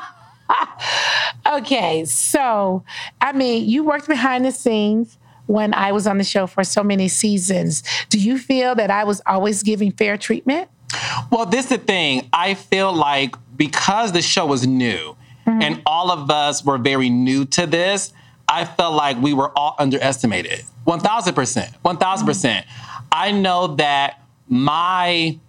Okay, 1.47 2.05
so 2.05 2.83
I 3.21 3.31
mean, 3.31 3.69
you 3.69 3.83
worked 3.83 4.07
behind 4.07 4.45
the 4.45 4.51
scenes 4.51 5.17
when 5.45 5.73
I 5.73 5.91
was 5.91 6.07
on 6.07 6.17
the 6.17 6.23
show 6.23 6.47
for 6.47 6.63
so 6.63 6.83
many 6.83 7.07
seasons. 7.07 7.83
Do 8.09 8.19
you 8.19 8.39
feel 8.39 8.73
that 8.75 8.89
I 8.89 9.03
was 9.03 9.21
always 9.27 9.61
giving 9.61 9.91
fair 9.91 10.17
treatment? 10.17 10.69
Well, 11.31 11.45
this 11.45 11.65
is 11.65 11.69
the 11.69 11.77
thing. 11.77 12.27
I 12.33 12.55
feel 12.55 12.93
like 12.93 13.35
because 13.55 14.11
the 14.11 14.21
show 14.21 14.45
was 14.45 14.65
new 14.67 15.15
mm-hmm. 15.45 15.61
and 15.61 15.81
all 15.85 16.11
of 16.11 16.29
us 16.29 16.63
were 16.63 16.77
very 16.77 17.09
new 17.09 17.45
to 17.45 17.65
this, 17.65 18.13
I 18.47 18.65
felt 18.65 18.93
like 18.93 19.21
we 19.21 19.33
were 19.33 19.51
all 19.57 19.75
underestimated. 19.79 20.63
1000%. 20.87 21.33
1000%. 21.33 21.75
Mm-hmm. 21.83 23.05
I 23.11 23.31
know 23.31 23.75
that 23.75 24.21
my 24.47 25.39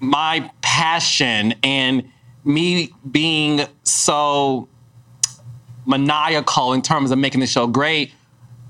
my 0.00 0.48
passion 0.62 1.54
and 1.64 2.08
me 2.44 2.92
being 3.10 3.62
so 3.82 4.68
maniacal 5.86 6.72
in 6.72 6.82
terms 6.82 7.10
of 7.10 7.18
making 7.18 7.40
the 7.40 7.46
show 7.46 7.66
great 7.66 8.12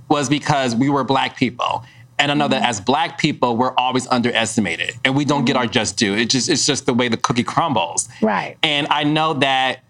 was 0.09 0.29
because 0.29 0.75
we 0.75 0.89
were 0.89 1.05
black 1.05 1.37
people. 1.37 1.85
And 2.19 2.33
I 2.33 2.35
know 2.35 2.49
that 2.49 2.63
mm-hmm. 2.63 2.71
as 2.71 2.81
black 2.81 3.19
people, 3.19 3.57
we're 3.57 3.75
always 3.77 4.07
underestimated 4.09 4.95
and 5.05 5.15
we 5.17 5.25
don't 5.25 5.45
get 5.45 5.55
mm-hmm. 5.55 5.63
our 5.63 5.67
just 5.67 5.97
due. 5.97 6.15
It 6.15 6.31
just 6.31 6.49
it's 6.49 6.67
just 6.67 6.87
the 6.87 6.95
way 6.95 7.09
the 7.09 7.17
cookie 7.17 7.45
crumbles. 7.45 8.09
Right. 8.21 8.57
And 8.63 8.87
I 8.91 9.05
know 9.05 9.35
that 9.35 9.85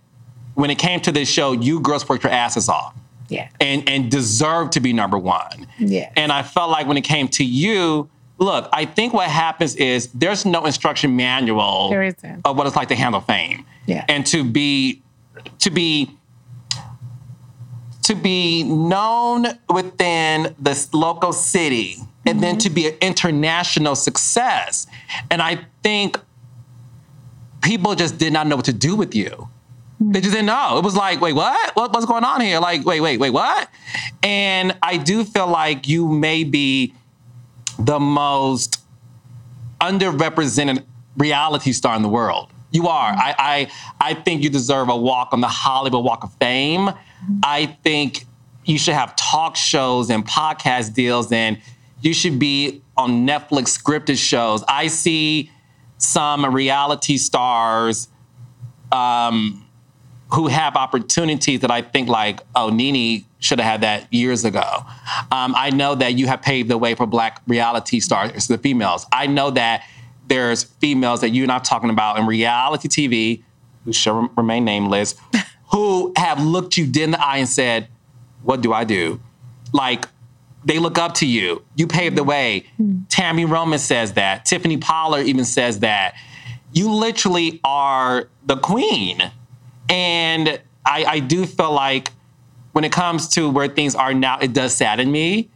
when 0.55 0.71
it 0.71 0.79
came 0.79 1.01
to 1.01 1.13
this 1.13 1.29
show, 1.29 1.53
you 1.53 1.81
girls 1.81 2.09
worked 2.09 2.25
your 2.25 2.33
asses 2.33 2.69
off 2.69 2.95
Yeah. 3.29 3.49
and 3.61 3.89
and 3.89 4.11
deserved 4.11 4.73
to 4.73 4.81
be 4.81 4.93
number 4.93 5.17
one. 5.17 5.67
Yes. 5.79 6.13
And 6.17 6.33
I 6.33 6.43
felt 6.43 6.71
like 6.71 6.87
when 6.87 6.97
it 6.97 7.05
came 7.05 7.29
to 7.29 7.45
you, 7.45 8.11
look, 8.39 8.69
I 8.73 8.85
think 8.85 9.15
what 9.15 9.29
happens 9.29 9.77
is 9.77 10.09
there's 10.09 10.45
no 10.45 10.67
instruction 10.67 11.17
manual 11.17 11.93
of 12.45 12.57
what 12.57 12.67
it's 12.67 12.77
like 12.77 12.89
to 12.89 12.97
handle 12.97 13.21
fame. 13.21 13.65
Yeah. 13.87 14.05
And 14.09 14.27
to 14.27 14.45
be 14.45 15.03
to 15.61 15.71
be 15.71 16.19
to 18.03 18.15
be 18.15 18.63
known 18.63 19.47
within 19.69 20.55
this 20.59 20.93
local 20.95 21.33
city 21.33 21.97
and 22.29 22.43
then 22.43 22.55
mm-hmm. 22.55 22.59
to 22.59 22.71
be 22.71 22.89
an 22.89 22.95
international 23.01 23.97
success. 23.97 24.87
And 25.31 25.41
I 25.41 25.61
think 25.83 26.19
people 27.63 27.95
just 27.95 28.19
did 28.19 28.33
not 28.33 28.47
know 28.47 28.57
what 28.57 28.67
to 28.67 28.73
do 28.73 28.95
with 28.97 29.15
you. 29.15 29.49
Mm-hmm. 30.01 30.13
They 30.13 30.21
just 30.21 30.33
didn't 30.33 30.47
know. 30.47 30.79
It 30.79 30.85
was 30.85 30.95
like, 30.97 31.21
wait, 31.21 31.33
what? 31.33 31.75
what? 31.75 31.93
What's 31.93 32.07
going 32.07 32.25
on 32.25 32.41
here? 32.41 32.61
Like, 32.61 32.85
wait, 32.85 33.01
wait, 33.01 33.19
wait, 33.19 33.31
what? 33.31 33.69
And 34.23 34.77
I 34.83 34.97
do 34.97 35.25
feel 35.25 35.49
like 35.49 35.89
you 35.89 36.07
may 36.09 36.45
be 36.45 36.95
the 37.79 37.99
most 37.99 38.81
underrepresented 39.81 40.85
reality 41.17 41.73
star 41.73 41.97
in 41.97 42.03
the 42.03 42.09
world. 42.09 42.51
You 42.71 42.89
are. 42.89 43.11
Mm-hmm. 43.11 43.21
I, 43.21 43.35
I, 44.01 44.11
I 44.11 44.15
think 44.15 44.43
you 44.43 44.51
deserve 44.51 44.89
a 44.89 44.97
walk 44.97 45.33
on 45.33 45.41
the 45.41 45.49
Hollywood 45.49 46.05
Walk 46.05 46.25
of 46.25 46.35
Fame. 46.35 46.91
I 47.43 47.67
think 47.83 48.27
you 48.65 48.79
should 48.79 48.95
have 48.95 49.17
talk 49.17 49.57
shows 49.57 50.11
and 50.11 50.27
podcast 50.27 50.93
deals, 50.93 51.33
and 51.33 51.61
you 52.01 52.15
should 52.15 52.39
be 52.39 52.83
on 52.97 53.27
Netflix 53.27 53.79
scripted 53.79 54.19
shows. 54.19 54.63
I 54.69 54.87
see 54.89 55.51
some 55.99 56.45
reality 56.55 57.17
stars 57.17 58.09
um, 58.93 59.65
who 60.33 60.47
have 60.47 60.77
opportunities 60.77 61.61
that 61.61 61.71
I 61.71 61.83
think 61.83 62.09
like, 62.09 62.41
oh, 62.55 62.71
Nene 62.71 63.25
should 63.41 63.61
have 63.61 63.71
had 63.71 63.81
that 63.83 64.13
years 64.13 64.45
ago. 64.45 64.85
Um, 65.33 65.55
I 65.57 65.71
know 65.71 65.95
that 65.95 66.15
you 66.15 66.27
have 66.27 66.43
paved 66.43 66.69
the 66.69 66.79
way 66.79 66.95
for 66.95 67.07
black 67.07 67.43
reality 67.47 68.01
stars, 68.01 68.49
the 68.49 68.59
females. 68.59 69.07
I 69.13 69.27
know 69.27 69.51
that 69.51 69.85
there's 70.27 70.65
females 70.65 71.21
that 71.23 71.31
you 71.31 71.43
and 71.43 71.53
I'm 71.53 71.63
talking 71.63 71.91
about 71.91 72.19
in 72.19 72.27
reality 72.27 72.89
TV, 72.89 73.43
who 73.85 73.93
shall 73.93 74.31
remain 74.37 74.65
nameless, 74.65 75.15
who 75.73 76.13
have 76.17 76.43
looked 76.43 76.77
you 76.77 76.87
dead 76.87 77.05
in 77.05 77.11
the 77.13 77.25
eye 77.25 77.39
and 77.39 77.49
said, 77.49 77.89
what 78.43 78.61
do 78.61 78.73
I 78.73 78.85
do? 78.85 79.21
Like, 79.73 80.07
they 80.65 80.79
look 80.79 80.99
up 80.99 81.15
to 81.15 81.27
you. 81.27 81.65
You 81.77 81.87
paved 81.87 82.17
the 82.17 82.25
way. 82.25 82.67
Tami 83.09 83.49
Roman 83.49 83.79
says 83.79 84.15
that. 84.15 84.45
Tiffany 84.45 84.77
Pollard 84.77 85.27
even 85.27 85.45
says 85.45 85.81
that. 85.81 86.15
You 86.73 86.93
literally 86.93 87.61
are 87.65 88.29
the 88.45 88.57
queen. 88.57 89.21
And 89.89 90.61
I, 90.85 91.05
I 91.05 91.19
do 91.21 91.47
feel 91.47 91.73
like 91.73 92.11
when 92.73 92.85
it 92.85 92.93
comes 92.93 93.29
to 93.31 93.49
where 93.49 93.69
things 93.69 93.95
are 93.95 94.13
now, 94.13 94.39
it 94.39 94.53
does 94.53 94.75
sadden 94.75 95.11
me. 95.11 95.49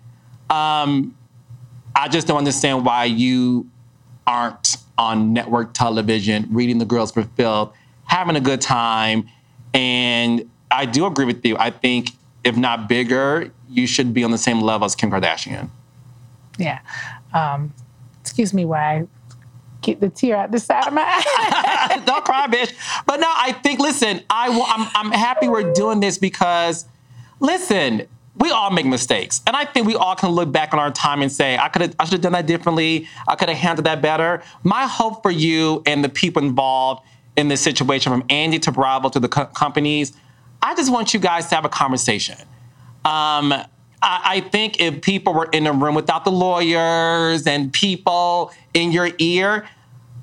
Um, 0.51 1.17
I 1.95 2.09
just 2.09 2.27
don't 2.27 2.39
understand 2.39 2.85
why 2.85 3.05
you 3.05 3.69
aren't 4.27 4.77
on 4.99 5.33
network 5.33 5.75
television 5.75 6.47
reading 6.51 6.79
the 6.79 6.85
girls 6.85 7.13
for 7.13 7.23
filth, 7.23 7.75
having 8.05 8.37
a 8.37 8.41
good 8.41 8.61
time. 8.61 9.29
And 9.75 10.49
I 10.71 10.87
do 10.87 11.07
agree 11.07 11.25
with 11.25 11.45
you. 11.45 11.57
I 11.59 11.71
think 11.71 12.11
if 12.45 12.57
not 12.57 12.89
bigger, 12.89 13.53
you 13.73 13.87
should 13.87 14.13
be 14.15 14.25
on 14.25 14.31
the 14.31 14.39
same 14.39 14.61
level 14.61 14.85
as 14.85 14.95
Kim 14.95 15.11
Kardashian. 15.11 15.71
Yeah. 16.59 16.81
Um, 17.33 17.73
excuse 18.21 18.53
me 18.53 18.65
why 18.65 18.99
I 18.99 19.07
get 19.81 20.01
the 20.01 20.09
tear 20.09 20.37
out 20.37 20.51
the 20.51 20.61
side 20.61 20.87
of 20.87 20.93
my 20.93 21.03
eye. 21.05 22.03
Don't 22.07 22.25
cry, 22.25 22.47
bitch. 22.47 22.73
But 23.07 23.21
no, 23.21 23.31
I 23.35 23.53
think. 23.53 23.81
Listen, 23.81 24.23
I 24.31 24.49
I'm, 24.49 24.89
I'm 24.95 25.13
happy 25.13 25.49
we're 25.49 25.73
doing 25.73 26.01
this 26.01 26.19
because, 26.19 26.87
listen, 27.41 28.07
we 28.37 28.51
all 28.51 28.71
make 28.71 28.87
mistakes, 28.87 29.43
and 29.47 29.55
I 29.55 29.65
think 29.65 29.87
we 29.87 29.95
all 29.95 30.15
can 30.15 30.31
look 30.31 30.51
back 30.51 30.73
on 30.73 30.79
our 30.79 30.91
time 30.91 31.21
and 31.21 31.31
say, 31.31 31.59
I 31.59 31.69
could 31.69 31.83
have, 31.83 31.97
I 31.99 32.05
should 32.05 32.13
have 32.13 32.21
done 32.23 32.33
that 32.33 32.47
differently. 32.47 33.09
I 33.29 33.35
could 33.35 33.49
have 33.49 33.59
handled 33.59 33.87
that 33.87 34.01
better. 34.01 34.43
My 34.63 34.87
hope 34.87 35.23
for 35.23 35.31
you 35.31 35.83
and 35.87 36.03
the 36.03 36.09
people 36.09 36.43
involved 36.43 37.05
in 37.37 37.49
this 37.49 37.61
situation, 37.61 38.13
from 38.13 38.25
Andy 38.31 38.59
to 38.61 38.73
Bravo 38.73 39.09
to 39.11 39.21
the 39.21 39.29
co- 39.29 39.47
companies, 39.47 40.13
I 40.61 40.75
just 40.75 40.93
want 40.93 41.13
you 41.13 41.21
guys 41.21 41.49
to 41.49 41.55
have 41.55 41.65
a 41.65 41.69
conversation. 41.69 42.37
Um, 43.05 43.55
I, 44.05 44.41
think 44.41 44.81
if 44.81 45.01
people 45.01 45.33
were 45.33 45.49
in 45.53 45.67
a 45.67 45.73
room 45.73 45.95
without 45.95 46.25
the 46.25 46.33
lawyers 46.33 47.47
and 47.47 47.73
people 47.73 48.53
in 48.75 48.91
your 48.91 49.11
ear, 49.19 49.69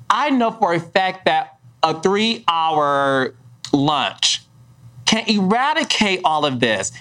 I 0.08 0.30
know 0.30 0.50
for 0.50 0.74
a 0.74 0.80
fact 0.80 1.24
that 1.24 1.58
a 1.82 1.98
three 2.00 2.44
hour 2.46 3.34
lunch 3.72 4.42
can 5.06 5.24
eradicate 5.28 6.20
all 6.24 6.44
of 6.44 6.60
this. 6.60 6.92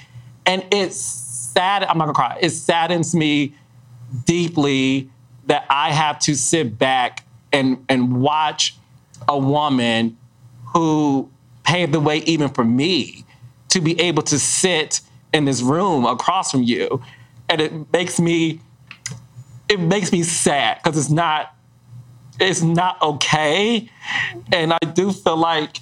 And 0.45 0.65
it's 0.71 0.97
sad, 0.97 1.83
I'm 1.83 1.97
not 1.97 2.05
gonna 2.05 2.13
cry, 2.13 2.37
it 2.41 2.51
saddens 2.51 3.13
me 3.13 3.53
deeply 4.25 5.09
that 5.47 5.65
I 5.69 5.91
have 5.91 6.19
to 6.19 6.35
sit 6.35 6.77
back 6.77 7.25
and, 7.51 7.83
and 7.89 8.21
watch 8.21 8.75
a 9.27 9.37
woman 9.37 10.17
who 10.73 11.29
paved 11.63 11.91
the 11.91 11.99
way 11.99 12.19
even 12.19 12.49
for 12.49 12.63
me 12.63 13.25
to 13.69 13.81
be 13.81 13.99
able 13.99 14.23
to 14.23 14.39
sit 14.39 15.01
in 15.33 15.45
this 15.45 15.61
room 15.61 16.05
across 16.05 16.51
from 16.51 16.63
you. 16.63 17.01
And 17.47 17.61
it 17.61 17.91
makes 17.91 18.19
me, 18.19 18.61
it 19.67 19.79
makes 19.79 20.11
me 20.11 20.23
sad 20.23 20.79
because 20.83 20.97
it's 20.97 21.09
not, 21.09 21.55
it's 22.39 22.61
not 22.61 23.01
okay. 23.01 23.89
And 24.51 24.73
I 24.73 24.79
do 24.93 25.11
feel 25.11 25.37
like, 25.37 25.77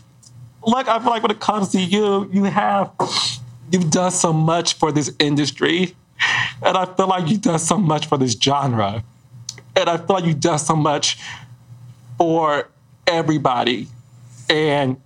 look, 0.65 0.87
I 0.87 0.99
feel 0.99 1.09
like 1.09 1.21
when 1.21 1.31
it 1.31 1.39
comes 1.39 1.69
to 1.69 1.79
you, 1.79 2.29
you 2.31 2.45
have, 2.45 2.91
you've 3.71 3.91
done 3.91 4.11
so 4.11 4.33
much 4.33 4.75
for 4.75 4.91
this 4.91 5.13
industry. 5.19 5.95
And 6.63 6.75
I 6.75 6.85
feel 6.85 7.07
like 7.07 7.29
you've 7.29 7.41
done 7.41 7.59
so 7.59 7.77
much 7.77 8.07
for 8.07 8.17
this 8.17 8.33
genre. 8.33 9.03
And 9.75 9.89
I 9.89 9.97
feel 9.97 10.15
like 10.15 10.25
you've 10.25 10.39
done 10.39 10.57
so 10.59 10.75
much 10.75 11.19
for 12.17 12.69
everybody. 13.05 13.87
And 14.49 14.97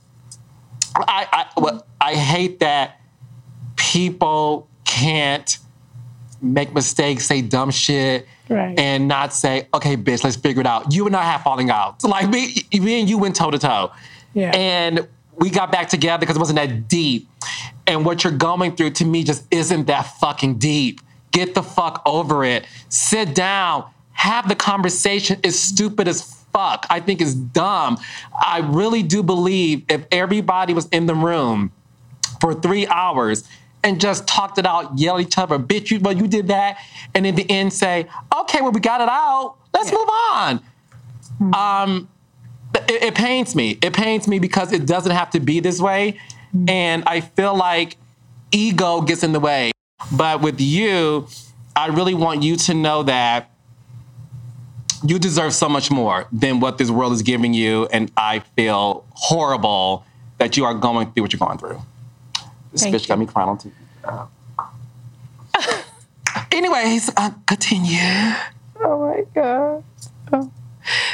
I, 0.96 1.48
I, 1.58 1.80
I 2.00 2.16
hate 2.16 2.60
that 2.60 3.01
people 3.82 4.68
can't 4.86 5.58
make 6.42 6.74
mistakes, 6.74 7.26
say 7.26 7.42
dumb 7.42 7.72
shit, 7.72 8.28
Right. 8.48 8.78
and 8.78 9.08
not 9.08 9.34
say, 9.34 9.68
okay, 9.74 9.96
bitch, 9.98 10.24
let's 10.24 10.36
figure 10.36 10.62
it 10.62 10.68
out. 10.68 10.94
You 10.94 11.08
and 11.08 11.16
I 11.16 11.24
have 11.24 11.42
falling 11.42 11.70
out. 11.70 12.02
So 12.02 12.10
like 12.10 12.30
me, 12.30 12.54
me 12.74 13.00
and 13.00 13.10
you 13.10 13.18
went 13.18 13.36
toe 13.36 13.50
to 13.50 13.58
toe. 13.58 13.92
Yeah. 14.34 14.52
And 14.56 15.08
we 15.38 15.50
got 15.50 15.72
back 15.72 15.88
together 15.90 16.20
because 16.20 16.36
it 16.36 16.40
wasn't 16.40 16.58
that 16.58 16.88
deep. 16.88 17.28
And 17.88 18.06
what 18.06 18.24
you're 18.24 18.34
going 18.34 18.76
through 18.76 18.92
to 18.92 19.06
me 19.06 19.24
just 19.24 19.46
isn't 19.52 19.88
that 19.88 20.04
fucking 20.20 20.58
deep. 20.60 21.00
Get 21.32 21.56
the 21.56 21.64
fuck 21.64 22.02
over 22.06 22.44
it. 22.44 22.66
Sit 22.90 23.34
down. 23.34 23.86
Have 24.12 24.48
the 24.50 24.56
conversation. 24.56 25.40
It's 25.44 25.58
stupid 25.58 26.08
as 26.08 26.22
fuck. 26.52 26.86
I 26.90 27.00
think 27.00 27.22
it's 27.22 27.34
dumb. 27.34 27.98
I 28.40 28.60
really 28.60 29.02
do 29.02 29.24
believe 29.24 29.84
if 29.90 30.06
everybody 30.12 30.74
was 30.74 30.88
in 30.90 31.06
the 31.06 31.16
room 31.16 31.72
for 32.42 32.54
three 32.54 32.86
hours 32.88 33.44
and 33.84 34.00
just 34.00 34.28
talked 34.28 34.58
it 34.58 34.66
out, 34.66 34.98
yell 34.98 35.18
at 35.18 35.22
each 35.22 35.38
other, 35.38 35.58
bitch, 35.58 35.90
you, 35.90 36.00
well, 36.00 36.16
you 36.16 36.28
did 36.28 36.48
that. 36.48 36.78
And 37.16 37.26
in 37.26 37.36
the 37.36 37.50
end 37.50 37.74
say, 37.74 38.08
okay, 38.36 38.62
well, 38.62 38.72
we 38.72 38.80
got 38.80 39.02
it 39.02 39.10
out. 39.10 39.56
Let's 39.74 39.92
move 39.92 40.08
on. 40.10 40.62
Um, 41.54 42.10
it, 42.76 43.04
it 43.04 43.16
pains 43.16 43.56
me. 43.56 43.78
It 43.82 43.94
pains 43.94 44.28
me 44.28 44.40
because 44.40 44.72
it 44.72 44.86
doesn't 44.86 45.12
have 45.12 45.32
to 45.32 45.40
be 45.40 45.60
this 45.60 45.80
way. 45.80 46.20
And 46.68 47.04
I 47.08 47.22
feel 47.22 47.56
like 47.56 47.98
ego 48.52 49.02
gets 49.02 49.24
in 49.24 49.32
the 49.32 49.40
way. 49.40 49.72
But 50.12 50.42
with 50.42 50.60
you, 50.60 51.28
I 51.76 51.88
really 51.88 52.14
want 52.14 52.44
you 52.44 52.56
to 52.58 52.74
know 52.74 53.04
that 53.04 53.50
you 55.04 55.18
deserve 55.18 55.54
so 55.54 55.68
much 55.68 55.90
more 55.90 56.28
than 56.32 56.60
what 56.60 56.78
this 56.78 56.92
world 56.92 57.14
is 57.14 57.22
giving 57.22 57.54
you. 57.54 57.88
And 57.88 58.12
I 58.18 58.40
feel 58.40 59.06
horrible 59.14 60.06
that 60.38 60.58
you 60.58 60.66
are 60.66 60.74
going 60.74 61.12
through 61.12 61.24
what 61.24 61.34
you're 61.34 61.40
going 61.40 61.58
through. 61.58 61.82
This 62.72 62.84
Thank 62.84 62.96
bitch 62.96 63.08
got 63.08 63.20
me 63.20 63.26
crying 63.26 63.50
on 63.50 63.58
TV. 63.58 63.72
Uh, 64.04 64.26
anyways, 66.52 67.12
uh, 67.18 67.32
continue. 67.46 68.00
Oh 68.80 69.00
my 69.14 69.24
God. 69.36 69.84
Oh. 70.34 70.52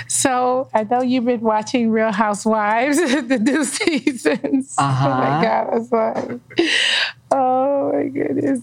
So 0.08 0.70
I 0.74 0.84
know 0.84 1.02
you've 1.02 1.26
been 1.26 1.42
watching 1.42 1.92
Real 1.92 2.12
Housewives, 2.12 2.98
the 3.28 3.38
new 3.40 3.64
seasons. 3.66 4.76
Oh 4.78 4.84
Uh-huh. 4.84 5.08
Oh 5.08 5.18
my 5.18 5.44
God, 5.44 5.70
I'm 5.74 5.86
sorry. 5.86 6.40
Oh 7.32 7.92
my 7.94 8.08
goodness. 8.08 8.62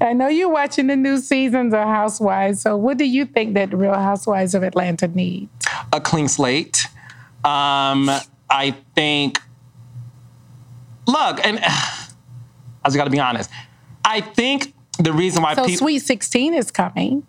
I 0.00 0.12
know 0.12 0.28
you're 0.28 0.48
watching 0.48 0.86
the 0.86 0.94
new 0.96 1.18
seasons 1.18 1.74
of 1.74 1.80
Housewives. 1.80 2.60
So 2.62 2.76
what 2.76 2.98
do 2.98 3.04
you 3.04 3.24
think 3.24 3.54
that 3.54 3.74
Real 3.74 3.94
Housewives 3.94 4.54
of 4.54 4.62
Atlanta 4.62 5.08
need? 5.08 5.48
a 5.92 6.00
clean 6.00 6.28
slate. 6.28 6.86
Um, 7.44 8.10
I 8.50 8.74
think. 8.94 9.40
Look, 11.06 11.44
and 11.44 11.58
I 12.84 12.88
just 12.88 12.96
got 12.96 13.04
to 13.04 13.10
be 13.10 13.20
honest. 13.20 13.50
I 14.04 14.20
think 14.20 14.74
the 14.98 15.12
reason 15.12 15.42
why 15.42 15.54
So 15.54 15.64
people. 15.64 15.78
Sweet 15.78 16.00
16 16.00 16.54
is 16.54 16.70
coming. 16.70 17.26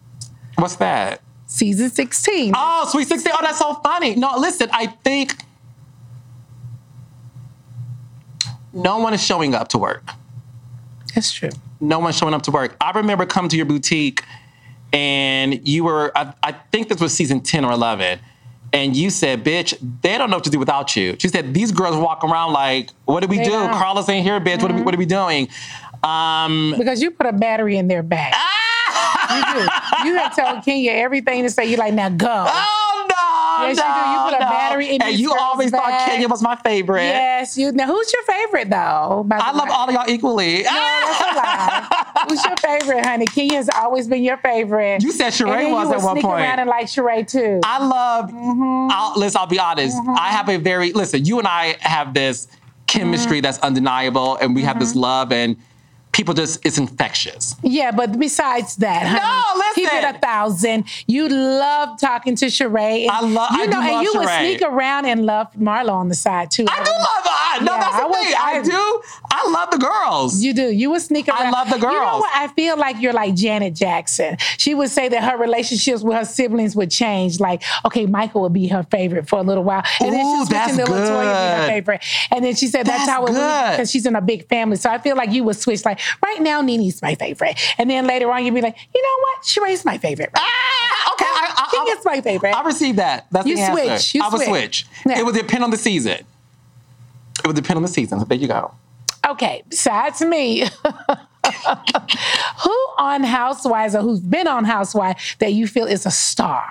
What's 0.55 0.75
that? 0.77 1.21
Season 1.45 1.89
16. 1.89 2.53
Oh, 2.55 2.87
Sweet 2.91 3.07
16. 3.07 3.33
Oh, 3.35 3.39
that's 3.41 3.59
so 3.59 3.73
funny. 3.75 4.15
No, 4.15 4.37
listen, 4.37 4.69
I 4.71 4.87
think 4.87 5.33
no 8.73 8.99
one 8.99 9.13
is 9.13 9.23
showing 9.23 9.55
up 9.55 9.69
to 9.69 9.77
work. 9.77 10.09
That's 11.15 11.31
true. 11.31 11.49
No 11.79 11.99
one's 11.99 12.17
showing 12.17 12.33
up 12.33 12.43
to 12.43 12.51
work. 12.51 12.75
I 12.79 12.91
remember 12.91 13.25
coming 13.25 13.49
to 13.49 13.57
your 13.57 13.65
boutique 13.65 14.23
and 14.93 15.67
you 15.67 15.83
were, 15.83 16.11
I, 16.15 16.33
I 16.43 16.51
think 16.71 16.89
this 16.89 16.99
was 16.99 17.13
season 17.13 17.41
10 17.41 17.65
or 17.65 17.71
11. 17.71 18.19
And 18.71 18.95
you 18.95 19.09
said, 19.09 19.43
bitch, 19.43 19.73
they 20.01 20.17
don't 20.17 20.29
know 20.29 20.37
what 20.37 20.43
to 20.43 20.49
do 20.49 20.59
without 20.59 20.95
you. 20.95 21.15
She 21.19 21.27
said, 21.27 21.53
these 21.53 21.71
girls 21.71 21.95
walk 21.97 22.23
around 22.23 22.53
like, 22.53 22.91
what 23.05 23.21
do 23.21 23.27
we 23.27 23.37
They 23.37 23.45
do? 23.45 23.49
don't. 23.51 23.71
Carlos 23.71 24.07
ain't 24.09 24.23
here, 24.25 24.39
bitch. 24.39 24.61
What, 24.61 24.71
are 24.71 24.75
we, 24.75 24.81
what 24.83 24.93
are 24.93 24.97
we 24.97 25.05
doing? 25.07 25.49
Um, 26.03 26.75
Because 26.77 27.01
you 27.01 27.11
put 27.11 27.25
a 27.25 27.33
battery 27.33 27.77
in 27.77 27.87
their 27.87 28.03
back. 28.03 28.33
you 29.31 29.53
do. 29.53 30.07
You 30.07 30.15
have 30.17 30.35
told 30.35 30.63
Kenya 30.63 30.91
everything 30.91 31.43
to 31.43 31.49
say. 31.49 31.65
You're 31.65 31.79
like, 31.79 31.93
now 31.93 32.09
go. 32.09 32.45
oh, 32.47 32.78
no. 33.61 33.67
Yes, 33.67 33.77
you 33.77 33.83
do. 33.83 34.09
You 34.09 34.15
no, 34.15 34.23
put 34.25 34.33
a 34.33 34.39
no. 34.43 34.49
battery 34.49 34.95
in 34.95 35.01
And 35.01 35.19
you 35.19 35.33
always 35.33 35.71
thought 35.71 35.87
back. 35.87 36.09
Kenya 36.09 36.27
was 36.27 36.41
my 36.41 36.55
favorite. 36.57 37.03
Yes, 37.03 37.57
you. 37.57 37.71
Now, 37.71 37.87
who's 37.87 38.11
your 38.13 38.23
favorite 38.23 38.69
though? 38.69 39.23
by 39.27 39.37
the 39.37 39.45
I 39.45 39.51
love 39.51 39.67
way? 39.67 39.73
all 39.73 39.87
of 39.89 39.93
y'all 39.93 40.09
equally. 40.09 40.63
No, 40.63 40.71
that's 40.71 41.21
a 41.21 41.35
lie. 41.35 42.05
Who's 42.29 42.43
your 42.43 42.57
favorite, 42.57 43.05
honey? 43.05 43.25
Kenya's 43.25 43.69
always 43.73 44.07
been 44.07 44.23
your 44.23 44.37
favorite. 44.37 45.01
You 45.01 45.11
said 45.11 45.31
Sheree 45.31 45.71
was 45.71 45.89
at 45.91 46.01
one 46.01 46.21
point. 46.21 46.41
around 46.41 46.59
and 46.59 46.69
like 46.69 46.85
Sheree 46.87 47.25
too. 47.27 47.61
I 47.63 47.79
love. 47.85 48.29
Mm-hmm. 48.29 48.87
I'll, 48.91 49.17
listen, 49.17 49.39
I'll 49.39 49.47
be 49.47 49.57
honest. 49.59 49.97
I 50.07 50.29
have 50.29 50.49
a 50.49 50.57
very 50.57 50.91
listen. 50.91 51.23
You 51.25 51.39
and 51.39 51.47
I 51.47 51.77
have 51.79 52.13
this 52.13 52.47
chemistry 52.87 53.37
Mm-hmm. 53.37 53.43
that's 53.43 53.57
undeniable, 53.59 54.35
and 54.37 54.53
we 54.55 54.63
have 54.63 54.79
this 54.79 54.95
love, 54.95 55.31
and 55.31 55.55
people 56.11 56.33
just 56.33 56.65
it's 56.65 56.77
infectious. 56.77 57.55
yeah, 57.63 57.91
but 57.91 58.17
besides 58.19 58.75
that, 58.77 59.03
honey, 59.05 59.59
listen. 59.59 59.83
keep 59.83 59.93
it 59.93 60.15
a 60.15 60.19
thousand. 60.19 60.85
You 61.07 61.29
love 61.29 61.99
talking 61.99 62.35
to 62.37 62.45
Sheree. 62.47 63.07
I 63.09 63.21
love- 63.21 63.51
You 63.53 63.63
I 63.63 63.65
know, 63.67 63.71
do 63.71 63.79
and 63.81 63.91
love 63.91 64.03
you 64.03 64.13
would 64.15 64.29
sneak 64.29 64.61
around 64.61 65.05
and 65.05 65.25
love 65.25 65.47
Marlo 65.53 65.91
on 65.93 66.09
the 66.09 66.15
side 66.15 66.51
too. 66.51 66.65
I 66.69 66.83
do 66.83 66.91
love. 66.91 67.28
I, 67.51 67.59
no, 67.63 67.73
Yeah, 67.73 67.79
that's 67.79 67.95
the 67.97 68.01
I 68.01 68.05
was- 68.05 68.25
thing. 68.25 68.33
I, 68.37 68.51
I- 68.59 68.61
do. 68.63 69.01
I 69.31 69.49
love 69.51 69.71
the 69.71 69.77
girls. 69.77 70.41
You 70.43 70.53
do. 70.53 70.69
You 70.69 70.89
would 70.91 71.01
sneak 71.01 71.29
I 71.29 71.49
love 71.49 71.69
the 71.69 71.77
girls. 71.77 71.93
You 71.93 71.99
know 72.01 72.17
what? 72.19 72.31
I 72.35 72.47
feel 72.49 72.77
like 72.77 72.99
you're 73.01 73.13
like 73.13 73.35
Janet 73.35 73.75
Jackson. 73.75 74.37
She 74.57 74.73
would 74.73 74.89
say 74.89 75.07
that 75.09 75.23
her 75.23 75.37
relationships 75.37 76.01
with 76.03 76.15
her 76.17 76.25
siblings 76.25 76.75
would 76.75 76.91
change. 76.91 77.39
Like, 77.39 77.63
okay, 77.85 78.05
Michael 78.05 78.41
would 78.41 78.53
be 78.53 78.67
her 78.67 78.83
favorite 78.83 79.27
for 79.29 79.39
a 79.39 79.43
little 79.43 79.63
while, 79.63 79.83
and 80.01 80.11
then 80.13 80.25
Ooh, 80.25 80.35
she'll 80.37 80.45
switch 80.45 80.49
that's 80.57 80.77
into 80.77 80.91
Latoya 80.91 81.21
be 81.55 81.61
her 81.61 81.67
favorite. 81.67 82.03
And 82.31 82.43
then 82.43 82.55
she 82.55 82.67
said 82.67 82.85
that's, 82.85 83.05
That's 83.05 83.09
how 83.09 83.21
it 83.25 83.31
would 83.31 83.37
good. 83.37 83.71
because 83.71 83.91
she's 83.91 84.05
in 84.05 84.15
a 84.15 84.21
big 84.21 84.47
family. 84.47 84.75
So 84.77 84.89
I 84.89 84.97
feel 84.97 85.15
like 85.15 85.31
you 85.31 85.43
would 85.45 85.55
switch. 85.57 85.85
Like 85.85 85.99
right 86.25 86.41
now, 86.41 86.61
NeNe's 86.61 87.01
my 87.01 87.15
favorite, 87.15 87.59
and 87.77 87.89
then 87.89 88.05
later 88.07 88.31
on 88.31 88.43
you'd 88.45 88.53
be 88.55 88.61
like, 88.61 88.75
you 88.93 89.01
know 89.01 89.21
what? 89.21 89.45
Sheree's 89.45 89.85
my 89.85 89.97
favorite. 89.97 90.29
Ah, 90.35 91.13
okay, 91.13 91.25
I, 91.25 91.53
I, 91.57 91.63
I, 91.63 91.85
Kenya's 91.85 92.05
my 92.05 92.21
favorite. 92.21 92.55
I 92.55 92.63
received 92.63 92.97
that. 92.99 93.27
That's 93.31 93.47
You 93.47 93.55
the 93.55 93.61
answer. 93.61 93.83
switch. 93.85 94.15
You 94.15 94.23
I 94.23 94.29
would 94.29 94.41
switch. 94.41 94.49
switch. 94.85 94.85
Yeah. 95.05 95.19
It 95.19 95.25
would 95.25 95.35
depend 95.35 95.63
on 95.63 95.69
the 95.71 95.77
season. 95.77 96.17
It 97.39 97.47
would 97.47 97.55
depend 97.55 97.77
on 97.77 97.83
the 97.83 97.89
season. 97.89 98.19
So 98.19 98.25
there 98.25 98.37
you 98.37 98.47
go. 98.47 98.73
Okay, 99.27 99.63
besides 99.69 100.21
me, 100.21 100.59
who 102.63 102.71
on 102.97 103.23
Housewives 103.23 103.95
or 103.95 104.01
who's 104.01 104.21
been 104.21 104.47
on 104.47 104.65
Housewives 104.65 105.35
that 105.39 105.53
you 105.53 105.67
feel 105.67 105.85
is 105.85 106.05
a 106.05 106.11
star? 106.11 106.67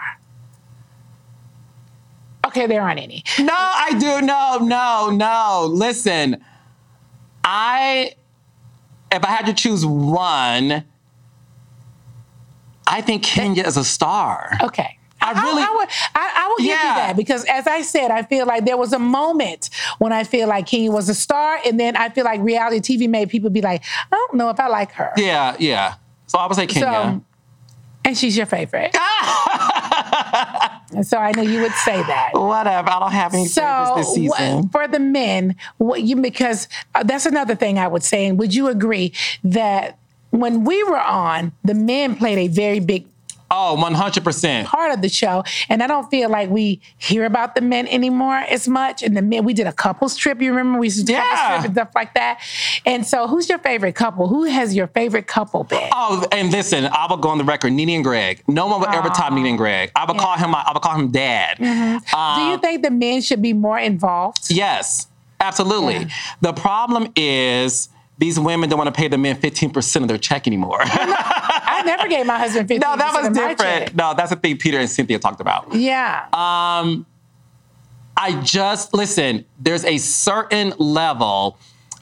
Okay, 2.46 2.66
there 2.66 2.82
aren't 2.82 3.00
any. 3.00 3.22
No, 3.38 3.52
I 3.54 3.90
do. 3.98 4.22
No, 4.24 4.58
no, 4.62 5.10
no. 5.10 5.68
Listen, 5.70 6.42
I, 7.44 8.14
if 9.12 9.24
I 9.24 9.28
had 9.28 9.46
to 9.46 9.52
choose 9.52 9.84
one, 9.84 10.84
I 12.86 13.02
think 13.02 13.22
Kenya 13.22 13.64
is 13.64 13.76
a 13.76 13.84
star. 13.84 14.56
Okay. 14.62 14.97
I 15.36 15.40
I 15.40 15.42
really, 15.44 15.62
I, 15.62 15.70
would, 15.76 15.88
I, 16.14 16.32
I 16.36 16.48
will 16.48 16.56
give 16.58 16.66
Yeah. 16.66 16.88
you 16.88 16.94
that 17.00 17.16
because, 17.16 17.44
as 17.46 17.66
I 17.66 17.82
said, 17.82 18.10
I 18.10 18.22
feel 18.22 18.46
like 18.46 18.64
there 18.64 18.76
was 18.76 18.92
a 18.92 18.98
moment 18.98 19.70
when 19.98 20.12
I 20.12 20.24
feel 20.24 20.48
like 20.48 20.66
Kenya 20.66 20.90
was 20.90 21.08
a 21.08 21.14
star, 21.14 21.58
and 21.64 21.78
then 21.78 21.96
I 21.96 22.08
feel 22.08 22.24
like 22.24 22.40
reality 22.40 22.96
TV 22.96 23.08
made 23.08 23.28
people 23.30 23.50
be 23.50 23.60
like, 23.60 23.82
I 24.12 24.16
don't 24.16 24.34
know 24.34 24.50
if 24.50 24.58
I 24.60 24.68
like 24.68 24.92
her. 24.92 25.12
yeah, 25.16 25.56
yeah. 25.58 25.94
So 26.26 26.38
I 26.38 26.46
would 26.46 26.56
say 26.56 26.66
Kenya. 26.66 26.88
So, 27.20 27.24
and 28.04 28.16
she's 28.16 28.36
your 28.36 28.46
favorite. 28.46 28.94
and 30.94 31.06
so 31.06 31.18
I 31.18 31.32
knew 31.32 31.42
you 31.42 31.60
would 31.60 31.72
say 31.72 32.02
that. 32.02 32.30
Whatever. 32.32 32.88
I 32.90 32.98
don't 33.00 33.12
have 33.12 33.34
any 33.34 33.46
So 33.46 33.60
favorites 33.62 33.96
this 33.96 34.14
season. 34.14 34.68
for 34.70 34.88
the 34.88 34.98
men, 34.98 35.56
what 35.78 36.02
you 36.02 36.16
because 36.16 36.68
uh, 36.94 37.02
that's 37.02 37.26
another 37.26 37.54
thing 37.54 37.78
I 37.78 37.88
would 37.88 38.02
say. 38.02 38.26
And 38.26 38.38
would 38.38 38.54
you 38.54 38.68
agree 38.68 39.12
that 39.44 39.98
when 40.30 40.64
we 40.64 40.82
were 40.84 41.00
on, 41.00 41.52
the 41.64 41.74
men 41.74 42.14
played 42.16 42.38
a 42.38 42.48
very 42.48 42.80
big 42.80 43.06
Oh, 43.50 43.76
100%. 43.78 44.64
part 44.66 44.92
of 44.92 45.00
the 45.02 45.08
show, 45.08 45.42
and 45.68 45.82
I 45.82 45.86
don't 45.86 46.10
feel 46.10 46.28
like 46.28 46.50
we 46.50 46.80
hear 46.98 47.24
about 47.24 47.54
the 47.54 47.60
men 47.60 47.86
anymore 47.88 48.36
as 48.36 48.68
much. 48.68 49.02
And 49.02 49.16
the 49.16 49.22
men, 49.22 49.44
we 49.44 49.54
did 49.54 49.66
a 49.66 49.72
couples 49.72 50.16
trip. 50.16 50.40
You 50.42 50.50
remember 50.50 50.78
we 50.78 50.86
used 50.88 50.98
to 51.00 51.04
do 51.04 51.14
couples 51.14 51.38
Yeah. 51.38 51.48
trip 51.48 51.64
and 51.64 51.74
stuff 51.74 51.88
like 51.94 52.14
that. 52.14 52.40
And 52.84 53.06
so, 53.06 53.26
who's 53.26 53.48
your 53.48 53.58
favorite 53.58 53.94
couple? 53.94 54.28
Who 54.28 54.44
has 54.44 54.74
your 54.74 54.86
favorite 54.88 55.26
couple 55.26 55.64
been? 55.64 55.88
Oh, 55.94 56.26
and 56.30 56.52
listen, 56.52 56.86
I 56.86 57.06
will 57.08 57.16
go 57.16 57.30
on 57.30 57.38
the 57.38 57.44
record. 57.44 57.72
Nene 57.72 57.90
and 57.90 58.04
Greg. 58.04 58.42
No 58.48 58.66
one 58.66 58.80
will 58.80 58.88
ever 58.88 59.08
top 59.08 59.32
Nene 59.32 59.46
and 59.46 59.58
Greg. 59.58 59.92
I 59.96 60.04
would 60.04 60.18
call 60.18 60.36
him. 60.36 60.54
I 60.54 60.70
would 60.72 60.82
call 60.82 60.94
him 60.94 61.10
dad. 61.10 61.58
Mm-hmm. 61.58 62.38
do 62.40 62.46
you 62.48 62.54
um, 62.54 62.60
think 62.60 62.82
the 62.82 62.90
men 62.90 63.20
should 63.22 63.40
be 63.42 63.52
more 63.52 63.78
involved? 63.78 64.50
Yes, 64.50 65.06
absolutely. 65.40 66.06
The 66.40 66.52
problem 66.52 67.12
is 67.16 67.88
these 68.18 68.38
women 68.38 68.68
don't 68.68 68.78
want 68.78 68.92
to 68.92 68.98
pay 68.98 69.08
the 69.08 69.16
men 69.16 69.36
15% 69.36 70.02
of 70.02 70.08
their 70.08 70.18
check 70.18 70.46
anymore. 70.46 70.80
I 70.80 71.82
never 71.84 72.08
gave 72.08 72.26
my 72.26 72.38
husband 72.38 72.68
fifty. 72.68 72.78
no, 72.84 72.96
that 72.96 73.14
was 73.14 73.28
different. 73.36 73.94
No, 73.94 74.12
that's 74.14 74.30
the 74.30 74.36
thing 74.36 74.56
Peter 74.56 74.78
and 74.78 74.90
Cynthia 74.90 75.18
talked 75.18 75.40
about. 75.40 75.72
Yeah. 75.72 76.26
Um, 76.32 77.06
I 78.16 78.40
just 78.42 78.92
listen. 78.92 79.44
There's 79.60 79.84
a 79.84 79.98
certain 79.98 80.74
level 80.78 81.56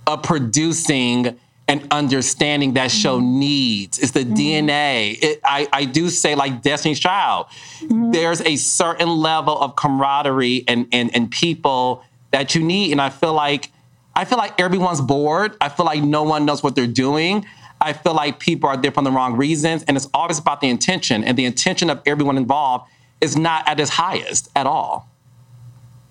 of 0.06 0.22
producing 0.22 1.38
and 1.68 1.86
understanding 1.90 2.74
that 2.74 2.90
show 2.90 3.18
mm-hmm. 3.18 3.38
needs. 3.38 3.98
It's 3.98 4.12
the 4.12 4.20
mm-hmm. 4.20 4.34
DNA. 4.34 5.18
It, 5.20 5.40
I 5.44 5.68
I 5.72 5.84
do 5.84 6.08
say 6.08 6.34
like 6.34 6.62
Destiny's 6.62 7.00
Child. 7.00 7.46
Mm-hmm. 7.80 8.12
There's 8.12 8.40
a 8.40 8.56
certain 8.56 9.08
level 9.08 9.60
of 9.60 9.76
camaraderie 9.76 10.64
and 10.66 10.86
and 10.92 11.14
and 11.14 11.30
people 11.30 12.02
that 12.30 12.54
you 12.54 12.62
need, 12.62 12.92
and 12.92 13.00
I 13.00 13.10
feel 13.10 13.34
like 13.34 13.70
I 14.16 14.24
feel 14.24 14.38
like 14.38 14.58
everyone's 14.60 15.00
bored. 15.00 15.56
I 15.60 15.68
feel 15.68 15.86
like 15.86 16.02
no 16.02 16.22
one 16.22 16.44
knows 16.46 16.62
what 16.62 16.74
they're 16.74 16.86
doing. 16.86 17.44
I 17.80 17.92
feel 17.92 18.14
like 18.14 18.40
people 18.40 18.68
are 18.70 18.76
there 18.76 18.90
for 18.90 19.02
the 19.02 19.10
wrong 19.12 19.36
reasons, 19.36 19.82
and 19.84 19.96
it's 19.96 20.08
always 20.14 20.38
about 20.38 20.60
the 20.62 20.68
intention. 20.70 21.22
And 21.22 21.36
the 21.36 21.44
intention 21.44 21.90
of 21.90 22.00
everyone 22.06 22.38
involved 22.38 22.88
is 23.20 23.36
not 23.36 23.68
at 23.68 23.78
its 23.78 23.90
highest 23.90 24.48
at 24.56 24.66
all. 24.66 25.08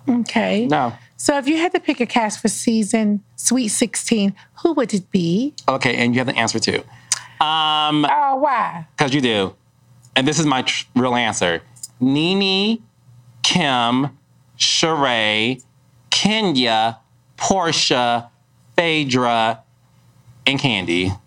Okay. 0.08 0.68
No. 0.68 0.94
So 1.18 1.38
if 1.40 1.48
you 1.48 1.58
had 1.58 1.72
to 1.74 1.80
pick 1.80 2.00
a 2.00 2.06
cast 2.06 2.40
for 2.42 2.48
season 2.48 3.24
Sweet 3.38 3.70
16, 3.70 4.36
who 4.62 4.74
would 4.74 4.94
it 4.94 5.10
be? 5.10 5.54
Okay, 5.68 5.96
and 5.96 6.14
you 6.14 6.20
have 6.20 6.28
the 6.28 6.38
answer 6.38 6.60
too. 6.60 6.84
Um, 7.44 8.06
Oh, 8.10 8.38
why? 8.40 8.86
because 8.96 9.14
you 9.14 9.22
do. 9.22 9.56
And 10.16 10.28
this 10.28 10.40
is 10.40 10.46
my 10.46 10.62
tr- 10.62 10.86
real 10.96 11.16
answer. 11.16 11.62
Nene, 12.00 12.84
Kim, 13.44 14.18
Sheree, 14.58 15.64
Kenya, 16.12 17.00
Porsha, 17.38 18.30
Phaedra, 18.78 19.62
and 20.46 20.60
Kandi. 20.60 21.18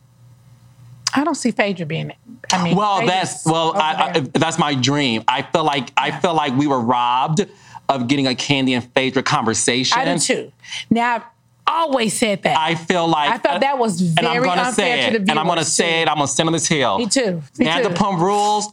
I 1.14 1.24
don't 1.24 1.34
see 1.34 1.50
Phaedra 1.50 1.86
being 1.86 2.10
it. 2.10 2.16
I 2.52 2.62
mean, 2.62 2.76
Well, 2.76 2.98
Phaedra's 3.00 3.32
that's 3.32 3.46
well, 3.46 3.72
I, 3.76 4.12
I, 4.16 4.20
that's 4.20 4.58
my 4.58 4.74
dream. 4.74 5.24
I 5.26 5.42
feel 5.42 5.64
like 5.64 5.90
I 5.96 6.10
feel 6.10 6.34
like 6.34 6.54
we 6.56 6.66
were 6.66 6.80
robbed 6.80 7.46
of 7.88 8.06
getting 8.08 8.26
a 8.26 8.30
Kandi 8.30 8.70
and 8.72 8.92
Phaedra 8.94 9.22
conversation. 9.22 9.98
I 9.98 10.04
do 10.14 10.18
too. 10.18 10.52
Now, 10.90 11.14
I've 11.16 11.22
always 11.66 12.16
said 12.18 12.42
that. 12.42 12.56
I 12.58 12.74
feel 12.74 13.08
like 13.08 13.30
I 13.30 13.38
thought 13.38 13.60
that 13.62 13.78
was 13.78 14.00
and 14.00 14.20
I'm 14.20 14.34
very 14.34 14.44
gonna 14.44 14.62
unfair 14.62 14.74
say 15.02 15.10
to 15.10 15.16
it, 15.16 15.24
the 15.26 15.30
and 15.30 15.38
I'm 15.40 15.46
gonna 15.46 15.64
say 15.64 16.02
it. 16.02 16.08
I'm 16.08 16.16
gonna 16.16 16.28
stand 16.28 16.48
on 16.48 16.52
this 16.52 16.66
hill. 16.68 16.98
Me 16.98 17.06
too. 17.06 17.42
Me 17.58 17.66
Vanderpump 17.66 17.96
too. 17.96 18.04
Mm-hmm. 18.04 18.22
Rules. 18.22 18.72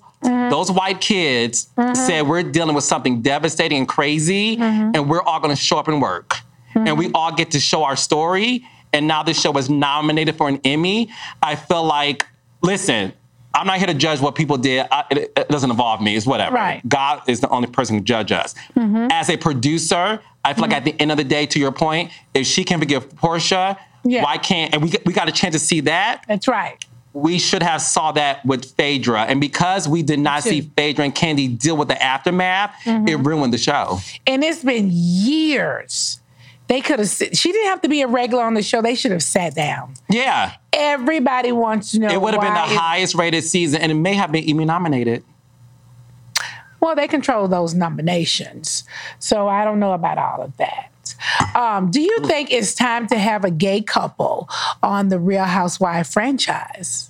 Those 0.49 0.71
white 0.71 1.01
kids 1.01 1.69
said 1.93 2.23
we're 2.23 2.41
dealing 2.43 2.73
with 2.75 2.83
something 2.83 3.21
devastating 3.21 3.77
and 3.79 3.88
crazy, 3.88 4.57
Mm-hmm. 4.57 4.91
and 4.95 5.09
we're 5.09 5.21
all 5.21 5.39
gonna 5.39 5.55
show 5.55 5.77
up 5.77 5.88
and 5.88 6.01
work, 6.01 6.38
and 6.76 6.97
we 6.97 7.11
all 7.13 7.32
get 7.34 7.51
to 7.51 7.59
show 7.59 7.84
our 7.84 7.95
story. 7.95 8.65
And 8.93 9.07
now 9.07 9.23
this 9.23 9.39
show 9.39 9.51
was 9.51 9.69
nominated 9.69 10.36
for 10.36 10.47
an 10.47 10.59
Emmy. 10.63 11.09
I 11.41 11.55
feel 11.55 11.84
like, 11.84 12.26
listen. 12.61 13.13
I'm 13.57 13.67
not 13.67 13.78
here 13.78 13.88
to 13.88 13.93
judge 13.93 14.19
what 14.19 14.36
people 14.36 14.57
did. 14.57 14.86
I, 14.91 15.05
it, 15.11 15.32
it 15.38 15.47
doesn't 15.47 15.71
involve 15.71 16.01
me. 16.01 16.17
It's 16.17 16.26
whatever. 16.26 16.55
Right. 16.55 16.80
Mm-hmm. 16.80 16.88
God 16.89 17.21
is 17.30 17.39
the 17.39 17.47
only 17.47 17.69
person 17.69 17.97
who 17.97 18.03
judge 18.03 18.34
us. 18.34 18.53
As 18.76 19.30
a 19.30 19.38
producer, 19.38 20.19
I 20.43 20.53
feel 20.53 20.63
like 20.63 20.73
at 20.73 20.84
the 20.84 20.93
end 20.99 21.09
of 21.11 21.15
the 21.17 21.23
day, 21.23 21.45
to 21.45 21.57
your 21.57 21.71
point, 21.71 22.11
if 22.34 22.45
she 22.47 22.65
can 22.65 22.80
forgive 22.80 23.07
Porsha, 23.15 23.78
Yeah. 24.03 24.23
why 24.23 24.39
can't? 24.39 24.73
And 24.73 24.84
we 24.84 24.91
we 25.05 25.13
got 25.13 25.30
a 25.30 25.32
chance 25.32 25.53
to 25.55 25.59
see 25.59 25.80
that. 25.82 26.26
That's 26.28 26.49
right. 26.49 26.84
We 27.13 27.39
should 27.39 27.63
have 27.63 27.82
saw 27.82 28.11
that 28.11 28.45
with 28.45 28.76
Phaedra, 28.76 29.21
and 29.21 29.39
because 29.39 29.88
we 29.88 30.03
did 30.03 30.19
not 30.19 30.43
see 30.43 30.59
Phaedra 30.76 31.05
and 31.05 31.15
Kandi 31.15 31.57
deal 31.57 31.78
with 31.78 31.88
the 31.88 32.03
aftermath, 32.03 32.76
Mm-hmm. 32.84 33.07
it 33.07 33.15
ruined 33.19 33.53
the 33.53 33.57
show. 33.57 33.99
And 34.28 34.43
it's 34.43 34.65
been 34.65 34.89
years. 34.91 36.19
They 36.68 36.82
could 36.82 36.99
have. 36.99 37.09
She 37.09 37.51
didn't 37.51 37.68
have 37.70 37.82
to 37.82 37.89
be 37.89 38.01
a 38.01 38.07
regular 38.07 38.43
on 38.43 38.53
the 38.55 38.63
show. 38.63 38.82
They 38.82 38.95
should 38.95 39.11
have 39.11 39.22
sat 39.24 39.53
down. 39.55 39.93
Yeah, 40.09 40.53
Everybody 40.74 41.51
wants 41.51 41.91
to 41.91 41.99
know. 41.99 42.07
it 42.09 42.20
would 42.20 42.34
have 42.34 42.41
been 42.41 42.53
the 42.53 42.59
highest 42.59 43.16
rated 43.16 43.43
season, 43.43 43.82
and 43.82 43.91
it 43.91 43.95
may 43.95 44.13
have 44.13 44.32
been 44.32 44.43
Emmy 44.49 44.66
nominated. 44.66 45.24
Well, 46.80 46.95
they 46.95 47.07
control 47.07 47.47
those 47.47 47.74
nominations. 47.74 48.84
So 49.20 49.47
I 49.47 49.63
don't 49.63 49.80
know 49.80 49.93
about 49.93 50.18
all 50.18 50.41
of 50.43 50.55
that. 50.57 50.91
Um, 51.55 51.89
do 51.91 52.01
you 52.01 52.20
think 52.26 52.51
it's 52.51 52.74
time 52.76 53.07
to 53.07 53.18
have 53.18 53.45
a 53.45 53.51
gay 53.51 53.82
couple 53.82 54.49
on 54.84 55.09
the 55.09 55.18
Real 55.20 55.45
Housewife 55.45 56.07
franchise? 56.07 57.09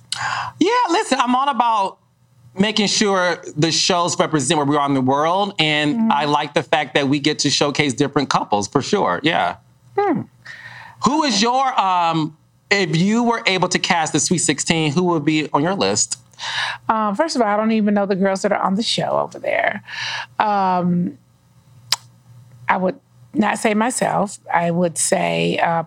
Yeah, 0.58 0.70
listen, 0.90 1.18
I'm 1.20 1.34
all 1.34 1.48
about 1.48 1.98
making 2.58 2.86
sure 2.88 3.42
the 3.56 3.70
shows 3.70 4.18
represent 4.18 4.58
where 4.58 4.66
we 4.66 4.76
are 4.76 4.86
in 4.86 4.94
the 4.94 5.00
world, 5.00 5.54
and 5.58 5.96
Mm-hmm. 5.96 6.12
I 6.12 6.24
like 6.24 6.54
the 6.54 6.62
fact 6.62 6.94
that 6.94 7.08
we 7.08 7.18
get 7.20 7.38
to 7.40 7.50
showcase 7.50 7.94
different 7.94 8.30
couples 8.30 8.68
for 8.68 8.82
sure. 8.82 9.20
Yeah. 9.22 9.56
Hmm. 9.96 10.22
Who 11.04 11.22
is 11.24 11.40
your 11.42 11.78
um? 11.80 12.36
If 12.70 12.96
you 12.96 13.22
were 13.22 13.42
able 13.46 13.68
to 13.68 13.78
cast 13.78 14.12
the 14.12 14.18
Sweet 14.20 14.38
16, 14.38 14.92
who 14.92 15.04
would 15.04 15.24
be 15.24 15.48
on 15.52 15.62
your 15.62 15.74
list? 15.74 16.18
Um, 16.88 17.14
first 17.14 17.36
of 17.36 17.42
all, 17.42 17.48
I 17.48 17.56
don't 17.56 17.70
even 17.70 17.94
know 17.94 18.06
the 18.06 18.16
girls 18.16 18.42
that 18.42 18.50
are 18.52 18.60
on 18.60 18.74
the 18.74 18.82
show 18.82 19.10
over 19.10 19.38
there. 19.38 19.84
Um, 20.40 21.16
I 22.68 22.76
would 22.76 22.98
not 23.34 23.58
say 23.58 23.74
myself. 23.74 24.38
I 24.52 24.70
would 24.72 24.98
say 24.98 25.58
uh, 25.58 25.84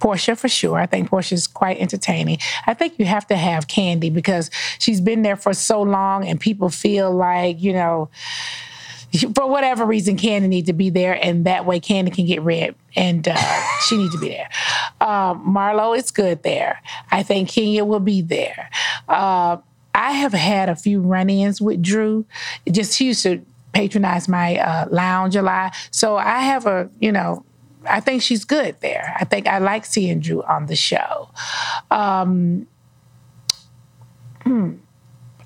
Porsha 0.00 0.36
for 0.36 0.48
sure. 0.48 0.78
I 0.78 0.86
think 0.86 1.10
Porsha's 1.10 1.46
quite 1.46 1.78
entertaining. 1.78 2.38
I 2.66 2.74
think 2.74 2.98
you 2.98 3.04
have 3.06 3.26
to 3.28 3.36
have 3.36 3.66
Kandi 3.66 4.12
because 4.12 4.50
she's 4.78 5.00
been 5.00 5.22
there 5.22 5.36
for 5.36 5.54
so 5.54 5.82
long, 5.82 6.26
and 6.26 6.40
people 6.40 6.68
feel 6.68 7.12
like 7.12 7.60
you 7.60 7.72
know. 7.72 8.10
For 9.34 9.48
whatever 9.48 9.86
reason, 9.86 10.18
Kandi 10.18 10.48
need 10.48 10.66
to 10.66 10.74
be 10.74 10.90
there, 10.90 11.18
and 11.24 11.46
that 11.46 11.64
way 11.64 11.80
Kandi 11.80 12.14
can 12.14 12.26
get 12.26 12.42
red, 12.42 12.74
and 12.94 13.26
uh, 13.26 13.36
she 13.88 13.96
needs 13.96 14.14
to 14.14 14.20
be 14.20 14.28
there. 14.28 14.50
Um, 15.00 15.46
Marlo 15.54 15.96
is 15.96 16.10
good 16.10 16.42
there. 16.42 16.82
I 17.10 17.22
think 17.22 17.48
Kenya 17.48 17.86
will 17.86 18.00
be 18.00 18.20
there. 18.20 18.68
Uh, 19.08 19.56
I 19.94 20.12
have 20.12 20.34
had 20.34 20.68
a 20.68 20.76
few 20.76 21.00
run-ins 21.00 21.58
with 21.58 21.82
Drew. 21.82 22.26
Just 22.70 23.00
used 23.00 23.22
to 23.22 23.42
patronize 23.72 24.28
my 24.28 24.58
uh, 24.58 24.86
lounge 24.90 25.36
a 25.36 25.42
lot, 25.42 25.74
so 25.90 26.16
I 26.18 26.40
have 26.40 26.66
a 26.66 26.90
you 27.00 27.10
know. 27.10 27.44
I 27.88 28.00
think 28.00 28.22
she's 28.22 28.44
good 28.44 28.76
there. 28.80 29.14
I 29.18 29.24
think 29.24 29.46
I 29.46 29.58
like 29.58 29.84
seeing 29.84 30.20
Drew 30.20 30.42
on 30.42 30.66
the 30.66 30.76
show. 30.76 31.30
Um, 31.90 32.66
hmm. 34.42 34.74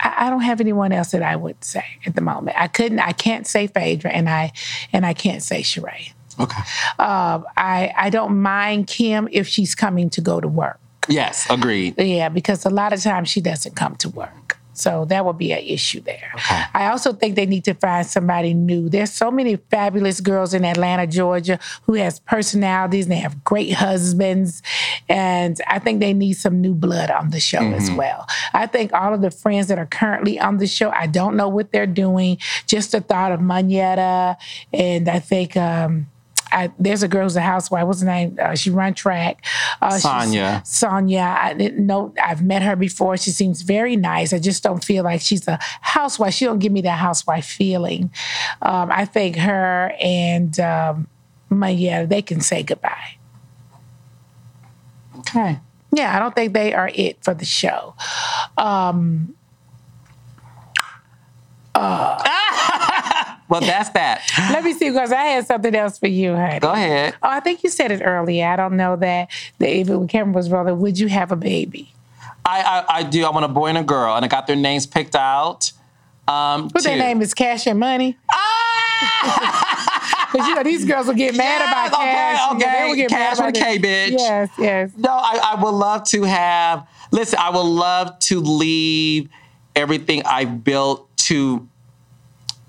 I, 0.05 0.31
don't 0.31 0.43
have 0.43 0.61
anyone 0.61 0.91
else 0.93 1.13
that 1.13 1.23
I 1.23 1.37
would 1.37 1.63
say 1.63 1.85
at 2.07 2.17
the 2.17 2.21
moment. 2.21 2.57
I 2.59 2.67
couldn't. 2.67 2.99
I 2.99 3.13
can't 3.13 3.47
say 3.47 3.69
Phaedra, 3.69 4.11
and 4.11 4.29
I 4.29 4.53
and 4.93 5.07
I 5.07 5.15
can't 5.15 5.43
say 5.43 5.63
Sheree. 5.63 6.13
Okay. 6.41 6.63
Uh, 6.99 7.43
I 7.57 7.93
I 7.97 8.11
don't 8.11 8.43
mind 8.43 8.89
Kim 8.89 9.29
if 9.31 9.47
she's 9.47 9.75
coming 9.75 10.11
to 10.11 10.21
go 10.21 10.41
to 10.41 10.49
work. 10.49 10.81
Yes, 11.09 11.47
agreed. 11.51 11.95
Yeah, 11.99 12.29
because 12.29 12.65
a 12.65 12.71
lot 12.71 12.93
of 12.93 13.01
times 13.01 13.29
she 13.29 13.41
doesn't 13.41 13.75
come 13.75 13.97
to 13.97 14.09
work. 14.09 14.31
So 14.75 15.05
that 15.07 15.25
would 15.25 15.39
be 15.39 15.53
an 15.53 15.61
issue 15.61 16.01
there. 16.01 16.33
I 16.75 16.89
also 16.91 17.13
think 17.13 17.37
they 17.37 17.47
need 17.47 17.65
to 17.65 17.75
find 17.75 18.07
somebody 18.07 18.55
new. 18.55 18.89
There's 18.89 19.13
so 19.13 19.31
many 19.31 19.57
fabulous 19.57 20.21
girls 20.21 20.55
in 20.55 20.65
Atlanta, 20.65 21.07
Georgia, 21.07 21.59
who 21.85 21.95
has 21.95 22.21
personalities 22.21 23.05
and 23.05 23.13
they 23.13 23.17
have 23.17 23.45
great 23.45 23.73
husbands. 23.73 24.63
And 25.09 25.61
I 25.69 25.79
think 25.79 26.01
they 26.01 26.15
need 26.15 26.35
some 26.35 26.61
new 26.61 26.75
blood 26.75 27.11
on 27.11 27.31
the 27.31 27.41
show 27.41 27.63
as 27.63 27.91
well. 27.91 28.27
I 28.55 28.67
think 28.67 28.93
all 28.93 29.15
of 29.15 29.21
the 29.21 29.31
friends 29.31 29.69
that 29.69 29.79
are 29.79 29.87
currently 29.87 30.41
on 30.41 30.59
the 30.59 30.67
show, 30.67 30.91
I 30.91 31.07
don't 31.07 31.37
know 31.37 31.49
what 31.49 31.73
they're 31.73 31.87
doing. 31.87 32.39
Just 32.67 32.93
the 32.93 33.01
thought 33.01 33.33
of 33.33 33.41
Monyetta, 33.41 34.37
and 34.73 35.09
I 35.09 35.19
think 35.19 35.57
um, 35.57 36.07
I, 36.53 36.71
there's 36.79 37.03
a 37.03 37.09
girl 37.09 37.25
who's 37.25 37.37
a 37.37 37.41
housewife. 37.41 37.87
What's 37.87 38.01
her 38.01 38.07
name? 38.07 38.39
Uh, 38.41 38.55
she 38.55 38.71
run 38.71 38.95
track. 38.95 39.45
Uh, 39.81 39.93
Sanya. 39.93 40.63
Sanya. 40.63 41.37
I 41.37 41.55
didn't 41.55 41.85
know. 41.85 42.15
I've 42.23 42.43
met 42.43 42.63
her 42.63 42.77
before. 42.77 43.17
She 43.17 43.31
seems 43.31 43.63
very 43.63 43.97
nice. 43.97 44.33
I 44.33 44.39
just 44.39 44.63
don't 44.63 44.85
feel 44.85 45.05
like 45.05 45.21
she's 45.21 45.49
a 45.49 45.59
housewife. 45.81 46.35
She 46.35 46.45
don't 46.45 46.59
give 46.59 46.73
me 46.73 46.83
that 46.83 46.99
housewife 46.99 47.47
feeling. 47.47 48.13
Um, 48.61 48.91
I 48.93 49.05
think 49.05 49.37
her 49.37 49.95
and 50.01 50.59
um, 50.61 51.09
my 51.49 51.71
yeah, 51.71 52.05
they 52.05 52.23
can 52.23 52.41
say 52.41 52.63
goodbye. 52.63 53.17
Okay. 55.19 55.59
Yeah, 55.95 56.17
I 56.17 56.19
don't 56.19 56.35
think 56.35 56.53
they 56.55 56.73
are 56.73 56.91
it 56.95 57.23
for 57.23 57.35
the 57.35 57.45
show. 57.45 57.95
Um, 58.57 59.35
Well, 63.53 63.61
that's 63.61 63.91
that. 63.91 64.23
let 64.51 64.65
me 64.65 64.73
see 64.73 64.89
because 64.91 65.13
I 65.13 65.23
had 65.25 65.47
something 65.47 65.75
else 65.75 65.99
for 65.99 66.09
you, 66.09 66.35
honey. 66.35 66.59
Go 66.59 66.73
ahead. 66.73 67.15
Oh, 67.23 67.29
I 67.29 67.41
think 67.41 67.63
you 67.63 67.71
said 67.71 67.93
it 67.93 68.01
earlier. 68.03 68.47
I 68.49 68.57
don't 68.57 68.77
know 68.77 68.97
that. 68.97 69.29
that 69.59 69.69
if 69.71 69.89
it 69.91 70.09
camera 70.09 70.35
was 70.35 70.51
rolling, 70.51 70.79
would 70.81 70.99
you 70.99 71.09
have 71.09 71.31
a 71.33 71.37
baby? 71.37 71.93
I, 72.45 72.63
I 72.89 72.97
I 72.99 73.03
do. 73.05 73.25
I 73.25 73.31
want 73.31 73.45
a 73.45 73.49
boy 73.49 73.69
and 73.69 73.79
a 73.79 73.83
girl, 73.85 74.17
and 74.17 74.25
I 74.25 74.29
got 74.29 74.47
their 74.47 74.57
names 74.57 74.87
picked 74.87 75.15
out. 75.15 75.71
Um, 76.27 76.69
But 76.69 76.83
their 76.83 76.97
name 76.97 77.21
is 77.23 77.35
Cash 77.35 77.67
and 77.67 77.79
Money. 77.79 78.17
Because 80.33 80.49
you 80.49 80.55
know 80.55 80.63
these 80.63 80.85
girls 80.87 81.07
will 81.07 81.15
get 81.15 81.37
mad 81.37 81.61
Yes, 81.61 81.89
about 81.91 82.01
okay, 82.01 82.13
cash. 82.13 82.53
okay. 82.55 82.89
Will 82.89 82.95
get 82.97 83.11
Cash 83.11 83.39
mad 83.39 83.47
with 83.47 83.57
a 83.57 83.65
K, 83.65 83.75
it. 83.75 83.83
bitch. 83.83 84.13
Yes, 84.19 84.49
yes. 84.59 84.91
No, 84.97 85.11
I, 85.11 85.53
I 85.57 85.63
would 85.63 85.75
love 85.75 86.05
to 86.05 86.23
have. 86.23 86.89
Listen, 87.11 87.39
I 87.39 87.51
would 87.51 87.61
love 87.67 88.19
to 88.21 88.41
leave 88.41 89.29
everything 89.77 90.23
I've 90.25 90.65
built 90.65 91.15
to 91.29 91.69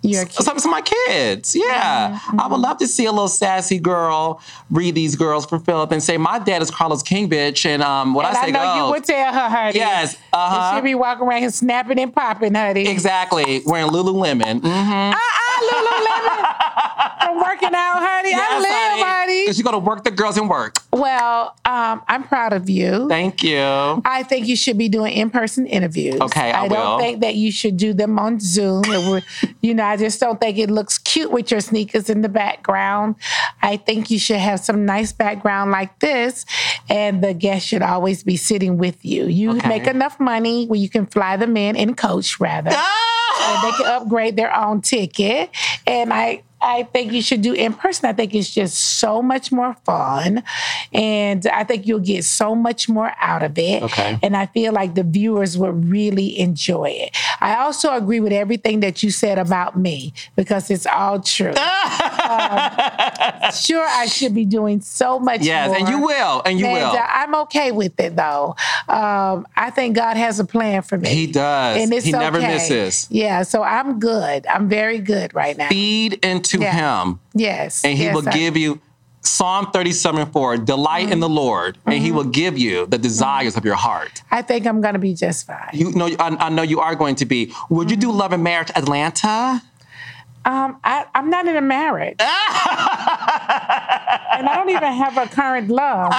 You're 0.04 0.24
a 0.24 0.30
some, 0.30 0.60
some 0.60 0.72
of 0.74 0.76
my 0.76 0.82
kids. 0.82 1.56
Yeah. 1.56 2.20
Mm-hmm. 2.20 2.40
I 2.42 2.48
would 2.48 2.60
love 2.60 2.78
to 2.80 2.88
see 2.88 3.06
a 3.06 3.12
little 3.12 3.30
sassy 3.30 3.80
girl 3.80 4.42
read 4.70 4.96
these 4.96 5.16
girls 5.16 5.46
for 5.46 5.60
Philip 5.60 5.92
and 5.94 6.04
say, 6.04 6.18
My 6.18 6.40
dad 6.40 6.62
is 6.62 6.70
Carlos 6.70 7.02
King, 7.02 7.30
bitch. 7.30 7.66
And 7.66 7.82
um, 7.82 8.14
what 8.14 8.26
And 8.26 8.36
I 8.38 8.48
I 8.48 8.50
know 8.52 8.60
goes. 8.60 8.78
you 8.78 8.92
would 8.92 9.04
tell 9.06 9.34
her, 9.34 9.50
honey. 9.50 9.80
Yes, 9.80 10.18
uh-huh. 10.34 10.76
she'll 10.76 10.84
be 10.84 10.94
walking 10.96 11.26
around 11.26 11.40
here 11.40 11.50
snapping 11.50 12.00
and 12.00 12.14
popping, 12.14 12.54
honey. 12.54 12.88
Exactly. 12.88 13.62
Wearing 13.66 13.90
Lululemon. 13.90 14.60
Mm-hmm. 14.60 14.70
Uh-uh, 15.14 15.53
Lululemon. 15.64 17.24
From 17.24 17.38
working 17.42 17.74
out, 17.74 18.00
honey. 18.02 18.34
I 18.36 18.60
live, 18.60 19.06
honey. 19.08 19.42
Because 19.44 19.58
you 19.58 19.64
got 19.64 19.72
to 19.72 19.78
work 19.80 20.04
the 20.04 20.12
girls 20.12 20.38
and 20.38 20.50
work. 20.50 20.78
Well, 20.92 21.56
um, 21.66 22.02
I'm 22.08 22.24
proud 22.24 22.54
of 22.54 22.70
you. 22.70 23.08
Thank 23.08 23.44
you. 23.44 23.62
I 24.06 24.24
think 24.24 24.48
you 24.48 24.56
should 24.56 24.78
be 24.78 24.90
doing 24.90 25.14
in-person 25.14 25.66
interviews. 25.68 26.20
Okay, 26.22 26.52
I 26.52 26.62
I 26.66 26.68
will. 26.68 26.70
don't 26.76 27.00
think 27.00 27.22
that 27.22 27.36
you 27.36 27.52
should 27.52 27.78
do 27.78 27.94
them 27.94 28.20
on 28.20 28.40
Zoom. 28.40 28.84
Would- 28.88 29.24
you 29.62 29.74
know, 29.74 29.86
I 29.86 29.98
just 29.98 30.20
don't 30.20 30.40
think 30.40 30.58
it 30.58 30.70
looks 30.70 30.98
cute 30.98 31.32
with 31.32 31.50
your 31.52 31.62
sneakers 31.62 32.10
in 32.10 32.22
the 32.22 32.30
background. 32.30 33.16
I 33.62 33.78
think 33.78 34.12
you 34.12 34.20
should 34.20 34.38
have 34.40 34.60
some 34.60 34.86
nice 34.86 35.12
background 35.14 35.72
like 35.72 35.98
this, 36.00 36.46
and 36.90 37.24
the 37.24 37.34
guest 37.34 37.66
should 37.68 37.82
always 37.82 38.24
be 38.24 38.38
sitting 38.38 38.78
with 38.78 39.04
you. 39.06 39.26
You 39.28 39.52
Okay. 39.58 39.68
make 39.70 39.88
enough 39.88 40.20
money 40.20 40.66
where 40.68 40.80
you 40.80 40.90
can 40.90 41.06
fly 41.06 41.38
them 41.38 41.56
in 41.58 41.76
and 41.78 41.96
coach 41.98 42.40
rather. 42.40 42.70
and 42.70 42.78
they 43.62 43.72
can 43.72 43.86
upgrade 43.86 44.36
their 44.36 44.56
own 44.56 44.82
ticket. 44.82 45.50
And 45.88 46.14
I 46.14 46.44
I 46.64 46.84
think 46.84 47.12
you 47.12 47.22
should 47.22 47.42
do 47.42 47.54
in 47.54 47.74
person. 47.74 48.10
I 48.10 48.14
think 48.14 48.34
it's 48.34 48.50
just 48.54 48.76
so 49.00 49.22
much 49.22 49.52
more 49.52 49.76
fun. 49.86 50.44
And 50.94 51.46
I 51.48 51.64
think 51.66 51.86
you'll 51.86 52.00
get 52.00 52.24
so 52.24 52.56
much 52.56 52.88
more 52.88 53.12
out 53.20 53.44
of 53.44 53.58
it. 53.58 53.84
Okay. 53.84 54.18
And 54.24 54.36
I 54.38 54.46
feel 54.48 54.72
like 54.74 54.96
the 54.96 55.04
viewers 55.04 55.58
would 55.58 55.86
really 55.90 56.40
enjoy 56.40 56.90
it. 56.90 57.18
I 57.42 57.58
also 57.58 57.94
agree 57.94 58.20
with 58.22 58.32
everything 58.32 58.80
that 58.80 59.04
you 59.04 59.12
said 59.12 59.38
about 59.38 59.78
me 59.78 60.14
because 60.36 60.72
it's 60.72 60.86
all 60.88 61.20
true. 61.20 61.54
Um, 62.24 63.52
sure, 63.52 63.86
I 63.86 64.06
should 64.06 64.34
be 64.34 64.46
doing 64.46 64.80
so 64.82 65.20
much 65.20 65.42
Yes, 65.42 65.68
more. 65.68 65.78
and 65.78 65.90
you 65.90 66.00
will. 66.02 66.42
And 66.46 66.60
you 66.60 66.66
And, 66.66 66.74
will. 66.76 66.98
uh, 66.98 67.06
I'm 67.10 67.36
okay 67.36 67.72
with 67.72 68.00
it 68.00 68.16
though. 68.16 68.56
Um, 68.88 69.46
I 69.56 69.70
think 69.72 69.96
God 69.96 70.16
has 70.18 70.40
a 70.40 70.46
plan 70.46 70.82
for 70.84 70.98
me. 70.98 71.10
He 71.10 71.28
does. 71.28 71.78
And 71.82 71.94
it's 71.94 72.06
He 72.06 72.12
never 72.12 72.38
okay. 72.38 72.48
misses. 72.48 73.08
Yeah, 73.12 73.44
so 73.44 73.62
I'm 73.62 74.00
good. 74.00 74.48
I'm 74.48 74.70
very 74.70 75.00
good 75.00 75.34
right 75.34 75.58
now. 75.58 75.68
Feed 75.70 76.14
into 76.26 76.53
Yeah. 76.62 77.04
him, 77.04 77.20
Yes. 77.34 77.84
and 77.84 77.98
he 77.98 78.06
yes, 78.06 78.16
will 78.16 78.28
I- 78.28 78.32
give 78.32 78.56
you 78.58 78.80
Psalm 79.26 79.68
37 79.72 80.32
4, 80.34 80.58
delight 80.58 81.10
in 81.10 81.22
the 81.22 81.28
Mm-hmm. 81.28 81.36
Lord, 81.36 81.78
and 81.86 81.96
he 81.96 82.12
will 82.12 82.26
give 82.26 82.58
you 82.58 82.86
the 82.88 82.98
desires 82.98 83.56
of 83.56 83.64
your 83.64 83.76
heart. 83.76 84.22
I 84.32 84.42
think 84.42 84.68
I'm 84.68 84.82
gonna 84.82 85.00
be 85.00 85.14
just 85.14 85.48
fine. 85.48 85.70
You 85.72 85.92
know, 85.94 86.08
I, 86.20 86.36
I 86.40 86.50
know 86.50 86.62
you 86.62 86.82
are 86.82 86.94
going 86.94 87.16
to 87.16 87.26
be. 87.26 87.54
Would 87.70 87.90
you 87.90 87.96
do 87.96 88.08
Mm-hmm. 88.10 88.18
Love 88.18 88.34
and 88.34 88.44
Marriage 88.44 88.70
Atlanta? 88.76 89.62
Um, 90.46 90.78
I, 90.84 91.06
I'm 91.16 91.30
not 91.30 91.48
in 91.48 91.56
a 91.56 91.62
marriage. 91.62 92.18
and 92.20 92.28
I 94.50 94.56
don't 94.56 94.70
even 94.70 94.92
have 94.92 95.18
a 95.18 95.26
current 95.28 95.70
love. 95.70 96.12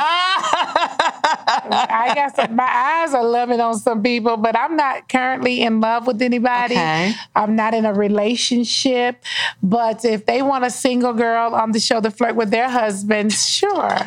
I 1.66 2.12
guess 2.14 2.36
my 2.50 2.64
eyes 2.64 3.12
are 3.14 3.24
loving 3.24 3.60
on 3.60 3.78
some 3.78 4.02
people, 4.02 4.36
but 4.36 4.56
I'm 4.56 4.76
not 4.76 5.08
currently 5.08 5.62
in 5.62 5.80
love 5.80 6.06
with 6.06 6.22
anybody. 6.22 6.74
Okay. 6.74 7.12
I'm 7.36 7.54
not 7.54 7.74
in 7.74 7.84
a 7.84 7.92
relationship. 7.92 9.22
But 9.62 10.04
if 10.04 10.26
they 10.26 10.42
want 10.42 10.64
a 10.64 10.70
single 10.70 11.12
girl 11.12 11.54
on 11.54 11.72
the 11.72 11.80
show 11.80 12.00
to 12.00 12.10
flirt 12.10 12.34
with 12.34 12.50
their 12.50 12.68
husband, 12.68 13.32
sure. 13.32 13.98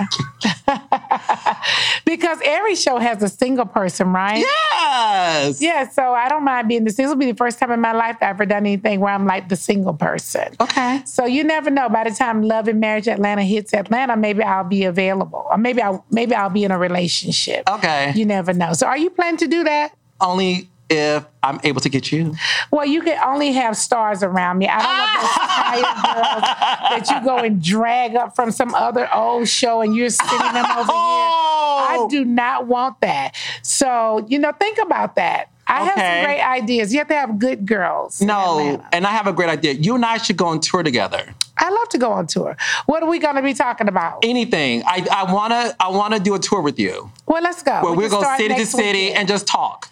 because 2.06 2.40
every 2.44 2.76
show 2.76 2.98
has 2.98 3.22
a 3.24 3.30
single 3.30 3.66
person, 3.66 4.14
right? 4.14 4.40
Yes. 4.40 5.62
Yeah, 5.62 5.90
so 5.90 6.14
I 6.14 6.30
don't 6.30 6.44
mind 6.44 6.68
being 6.68 6.84
the 6.84 6.92
single. 6.92 7.08
This 7.08 7.16
will 7.16 7.20
be 7.20 7.32
the 7.32 7.38
first 7.38 7.60
time 7.60 7.72
in 7.72 7.80
my 7.80 7.94
life 7.94 8.18
I've 8.22 8.38
ever 8.38 8.46
done 8.46 8.66
anything 8.66 9.00
where 9.00 9.14
I'm 9.14 9.26
like 9.26 9.50
the 9.50 9.56
single 9.56 9.94
person. 9.94 10.56
Okay. 10.60 11.02
So 11.06 11.26
you 11.26 11.44
never 11.44 11.70
know. 11.70 11.90
By 11.90 12.04
the 12.04 12.12
time 12.12 12.42
Love 12.42 12.68
and 12.68 12.80
Marriage 12.80 13.08
Atlanta 13.08 13.44
hits 13.44 13.74
Atlanta, 13.74 14.16
maybe 14.18 14.44
I'll 14.44 14.64
be 14.64 14.84
available, 14.84 15.48
or 15.50 15.58
maybe 15.58 15.82
I 15.82 15.90
will 15.90 16.06
maybe 16.12 16.36
I'll 16.36 16.50
be 16.50 16.64
in 16.64 16.72
a 16.72 16.78
relationship. 16.78 17.70
Okay. 17.70 18.14
You 18.16 18.26
never 18.26 18.54
know. 18.54 18.74
So 18.74 18.88
are 18.88 18.98
you 18.98 19.10
planning 19.10 19.38
to 19.38 19.48
do 19.48 19.64
that? 19.64 19.94
Only 20.20 20.70
if 20.90 21.26
I'm 21.44 21.60
able 21.64 21.82
to 21.82 21.90
get 21.90 22.12
you. 22.12 22.36
Well, 22.72 22.86
you 22.86 23.02
can 23.02 23.22
only 23.24 23.52
have 23.54 23.76
stars 23.76 24.24
around 24.24 24.58
me. 24.58 24.68
I 24.70 24.80
don't 24.80 25.82
want 25.82 25.84
those 25.84 25.84
tired 25.84 26.04
girls 26.16 27.08
that 27.08 27.22
you 27.22 27.26
go 27.26 27.38
and 27.38 27.62
drag 27.62 28.16
up 28.16 28.36
from 28.36 28.52
some 28.52 28.74
other 28.74 29.14
old 29.14 29.48
show 29.48 29.82
and 29.82 29.96
you're 29.96 30.10
sitting 30.10 30.38
them 30.38 30.66
over 30.66 30.92
here. 30.92 31.38
I 31.80 31.98
oh! 32.00 32.10
do 32.10 32.26
not 32.26 32.68
want 32.68 33.02
that. 33.02 33.36
So, 33.62 34.26
you 34.28 34.40
know, 34.40 34.52
think 34.54 34.78
about 34.78 35.16
that. 35.16 35.50
I 35.70 35.84
have 35.84 35.96
some 35.96 36.24
great 36.24 36.42
ideas. 36.42 36.94
You 36.94 37.00
have 37.00 37.10
to 37.10 37.14
have 37.14 37.40
good 37.40 37.66
girls. 37.66 38.22
No, 38.22 38.82
and 38.94 39.06
I 39.06 39.12
have 39.12 39.28
a 39.28 39.34
great 39.34 39.50
idea. 39.50 39.74
You 39.74 39.96
and 39.96 40.06
I 40.06 40.18
should 40.18 40.38
go 40.38 40.48
on 40.48 40.62
tour 40.62 40.82
together. 40.82 41.36
I 41.58 41.70
love 41.70 41.90
to 41.90 41.98
go 41.98 42.12
on 42.12 42.28
tour. 42.28 42.56
What 42.86 43.04
are 43.04 43.10
we 43.10 43.20
going 43.20 43.36
to 43.36 43.42
be 43.42 43.54
talking 43.54 43.90
about? 43.90 44.20
Anything. 44.24 44.84
I, 44.86 45.06
I 45.12 45.34
wanna 45.34 45.76
I 45.80 45.90
wanna 45.90 46.20
do 46.20 46.36
a 46.36 46.40
tour 46.40 46.62
with 46.62 46.80
you. 46.80 47.12
Well, 47.26 47.44
let's 47.44 47.64
go. 47.64 47.82
Where 47.84 47.92
We 47.92 48.06
we 48.06 48.10
go 48.10 48.22
city 48.38 48.56
to 48.56 48.66
city 48.66 49.00
weekend. 49.00 49.18
and 49.18 49.28
just 49.28 49.48
talk. 49.48 49.90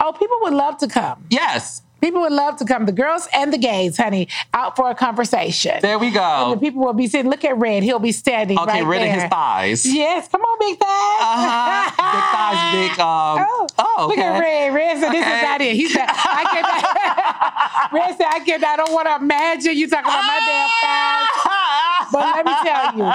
Oh, 0.00 0.12
people 0.12 0.36
would 0.42 0.54
love 0.54 0.76
to 0.78 0.88
come. 0.88 1.24
Yes. 1.30 1.82
People 2.00 2.20
would 2.20 2.32
love 2.32 2.56
to 2.58 2.64
come. 2.66 2.84
The 2.84 2.92
girls 2.92 3.26
and 3.32 3.50
the 3.52 3.56
gays, 3.58 3.96
honey, 3.96 4.28
out 4.52 4.76
for 4.76 4.90
a 4.90 4.94
conversation. 4.94 5.78
There 5.80 5.98
we 5.98 6.08
And 6.08 6.52
the 6.52 6.56
people 6.58 6.84
will 6.84 6.92
be 6.92 7.06
sitting. 7.06 7.30
Look 7.30 7.42
at 7.44 7.56
Red. 7.56 7.82
He'll 7.82 7.98
be 7.98 8.12
standing 8.12 8.58
Okay, 8.58 8.82
right 8.82 9.00
of 9.00 9.08
there. 9.08 9.20
his 9.22 9.24
thighs. 9.30 9.86
Yes, 9.86 10.28
come 10.28 10.42
on, 10.42 10.58
big 10.60 10.78
thighs. 10.78 10.86
Uh-huh. 11.22 11.90
Big 12.12 12.24
thighs, 12.36 12.90
big 12.90 13.00
um 13.00 13.38
Oh, 13.48 13.66
oh, 13.78 14.06
look 14.08 14.18
at. 14.18 14.38
Red. 14.38 14.74
Red 14.74 14.98
said, 15.00 15.10
"This 15.10 15.26
is 15.26 15.32
Okay. 15.32 15.42
not 15.42 15.60
it." 15.62 15.74
He 15.74 15.88
said, 15.88 16.04
"I 16.06 16.44
cannot." 16.52 17.92
Red 17.92 18.16
said, 18.16 18.26
"I 18.28 18.40
can. 18.40 18.62
I 18.62 18.76
don't 18.76 18.92
want 18.92 19.08
to 19.08 19.16
imagine 19.16 19.76
you 19.76 19.88
talking 19.88 20.04
about 20.06 20.22
my 20.22 20.38
damn 20.46 20.68
thighs." 20.82 22.08
But 22.12 22.36
let 22.36 22.46
me 22.46 22.52
tell 22.62 22.96
you. 22.98 23.12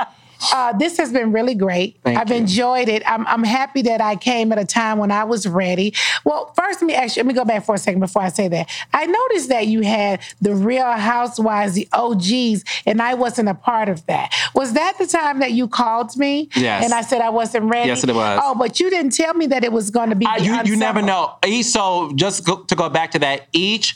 Uh, 0.53 0.73
this 0.73 0.97
has 0.97 1.11
been 1.11 1.31
really 1.31 1.55
great. 1.55 1.99
Thank 2.03 2.17
I've 2.17 2.29
you. 2.29 2.35
enjoyed 2.35 2.89
it. 2.89 3.03
I'm, 3.05 3.25
I'm 3.27 3.43
happy 3.43 3.81
that 3.83 4.01
I 4.01 4.15
came 4.15 4.51
at 4.51 4.57
a 4.57 4.65
time 4.65 4.97
when 4.97 5.11
I 5.11 5.23
was 5.23 5.47
ready. 5.47 5.93
Well, 6.25 6.53
first, 6.55 6.81
let 6.81 6.87
me 6.87 6.93
actually 6.93 7.23
let 7.23 7.27
me 7.27 7.33
go 7.33 7.45
back 7.45 7.65
for 7.65 7.75
a 7.75 7.77
second 7.77 7.99
before 7.99 8.21
I 8.21 8.29
say 8.29 8.47
that. 8.47 8.69
I 8.93 9.05
noticed 9.05 9.49
that 9.49 9.67
you 9.67 9.81
had 9.81 10.21
the 10.41 10.55
Real 10.55 10.91
Housewives, 10.91 11.73
the 11.73 11.87
OGs, 11.93 12.63
and 12.85 13.01
I 13.01 13.13
wasn't 13.13 13.49
a 13.49 13.53
part 13.53 13.89
of 13.89 14.05
that. 14.07 14.33
Was 14.55 14.73
that 14.73 14.97
the 14.97 15.07
time 15.07 15.39
that 15.39 15.51
you 15.51 15.67
called 15.67 16.15
me? 16.17 16.49
Yes. 16.55 16.83
And 16.83 16.93
I 16.93 17.01
said 17.01 17.21
I 17.21 17.29
wasn't 17.29 17.65
ready. 17.65 17.87
Yes, 17.87 18.03
it 18.03 18.13
was. 18.13 18.39
Oh, 18.43 18.55
but 18.55 18.79
you 18.79 18.89
didn't 18.89 19.11
tell 19.11 19.33
me 19.33 19.47
that 19.47 19.63
it 19.63 19.71
was 19.71 19.91
going 19.91 20.09
to 20.09 20.15
be. 20.15 20.25
You, 20.41 20.59
you 20.65 20.75
never 20.75 21.01
know. 21.01 21.37
So 21.61 22.11
just 22.15 22.45
go, 22.45 22.63
to 22.63 22.75
go 22.75 22.89
back 22.89 23.11
to 23.11 23.19
that, 23.19 23.47
each 23.53 23.95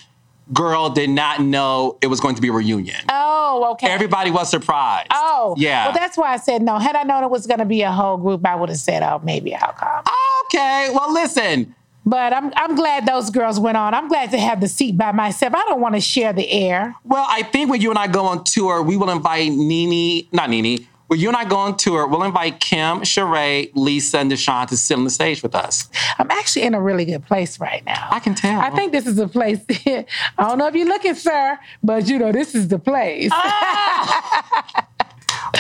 girl 0.54 0.90
did 0.90 1.10
not 1.10 1.42
know 1.42 1.98
it 2.02 2.08
was 2.08 2.20
going 2.20 2.36
to 2.36 2.42
be 2.42 2.50
a 2.50 2.52
reunion. 2.52 3.02
Oh, 3.10 3.72
okay. 3.74 3.88
Everybody 3.88 4.32
was 4.32 4.50
surprised. 4.50 5.08
Oh, 5.12 5.56
yeah. 5.58 5.86
Well, 5.86 5.94
that's 5.94 6.18
why 6.18 6.34
I 6.34 6.38
said 6.38 6.62
no. 6.62 6.78
Had 6.78 6.96
I 6.96 7.04
known 7.04 7.24
it 7.24 7.30
was 7.30 7.48
going 7.48 7.60
to 7.60 7.66
be 7.66 7.82
a 7.82 7.92
whole 7.92 8.18
group, 8.18 8.46
I 8.46 8.56
would 8.56 8.70
have 8.70 8.78
said, 8.78 9.04
"Oh, 9.04 9.22
maybe 9.24 9.56
I'll 9.56 9.74
come." 9.74 10.04
okay. 10.46 10.90
Well, 10.94 11.12
listen. 11.14 11.76
But 12.08 12.34
I'm 12.34 12.54
I'm 12.56 12.76
glad 12.76 13.08
those 13.08 13.32
girls 13.32 13.60
went 13.60 13.78
on. 13.78 13.96
I'm 13.96 14.08
glad 14.08 14.30
to 14.32 14.38
have 14.38 14.62
the 14.62 14.68
seat 14.68 14.96
by 14.96 15.12
myself. 15.12 15.56
I 15.56 15.64
don't 15.66 15.82
want 15.82 15.96
to 15.96 16.02
share 16.02 16.34
the 16.34 16.48
air. 16.48 16.96
Well, 17.04 17.26
I 17.28 17.42
think 17.42 17.72
when 17.72 17.82
you 17.82 17.90
and 17.90 17.98
I 17.98 18.06
go 18.06 18.26
on 18.26 18.44
tour, 18.44 18.84
we 18.84 18.96
will 18.96 19.10
invite 19.10 19.52
Nene, 19.52 20.28
not 20.32 20.52
Nene. 20.52 20.88
When 21.08 21.20
you 21.20 21.28
and 21.28 21.38
I 21.38 21.46
go 21.46 21.58
on 21.58 21.78
tour, 21.78 22.08
we'll 22.08 22.24
invite 22.24 22.60
Kim, 22.60 23.02
Sheree, 23.02 23.70
Lisa, 23.76 24.20
and 24.20 24.32
DeShawn 24.32 24.68
to 24.70 24.78
sit 24.78 24.98
on 24.98 25.04
the 25.04 25.12
stage 25.12 25.44
with 25.44 25.54
us. 25.54 25.88
I'm 26.18 26.32
actually 26.32 26.64
in 26.64 26.74
a 26.74 26.82
really 26.82 27.06
good 27.06 27.24
place 27.26 27.60
right 27.60 27.86
now. 27.86 28.08
I 28.10 28.20
can 28.20 28.34
tell. 28.34 28.60
I 28.60 28.72
think 28.72 28.92
this 28.92 29.06
is 29.06 29.20
a 29.20 29.28
place. 29.28 29.60
I 29.70 30.06
don't 30.40 30.58
know 30.58 30.68
if 30.68 30.74
you're 30.76 30.88
looking, 30.88 31.14
sir, 31.14 31.60
but 31.84 32.08
you 32.08 32.18
know 32.18 32.32
this 32.32 32.56
is 32.56 32.70
the 32.70 32.80
place. 32.80 33.30
Ah! 33.34 34.88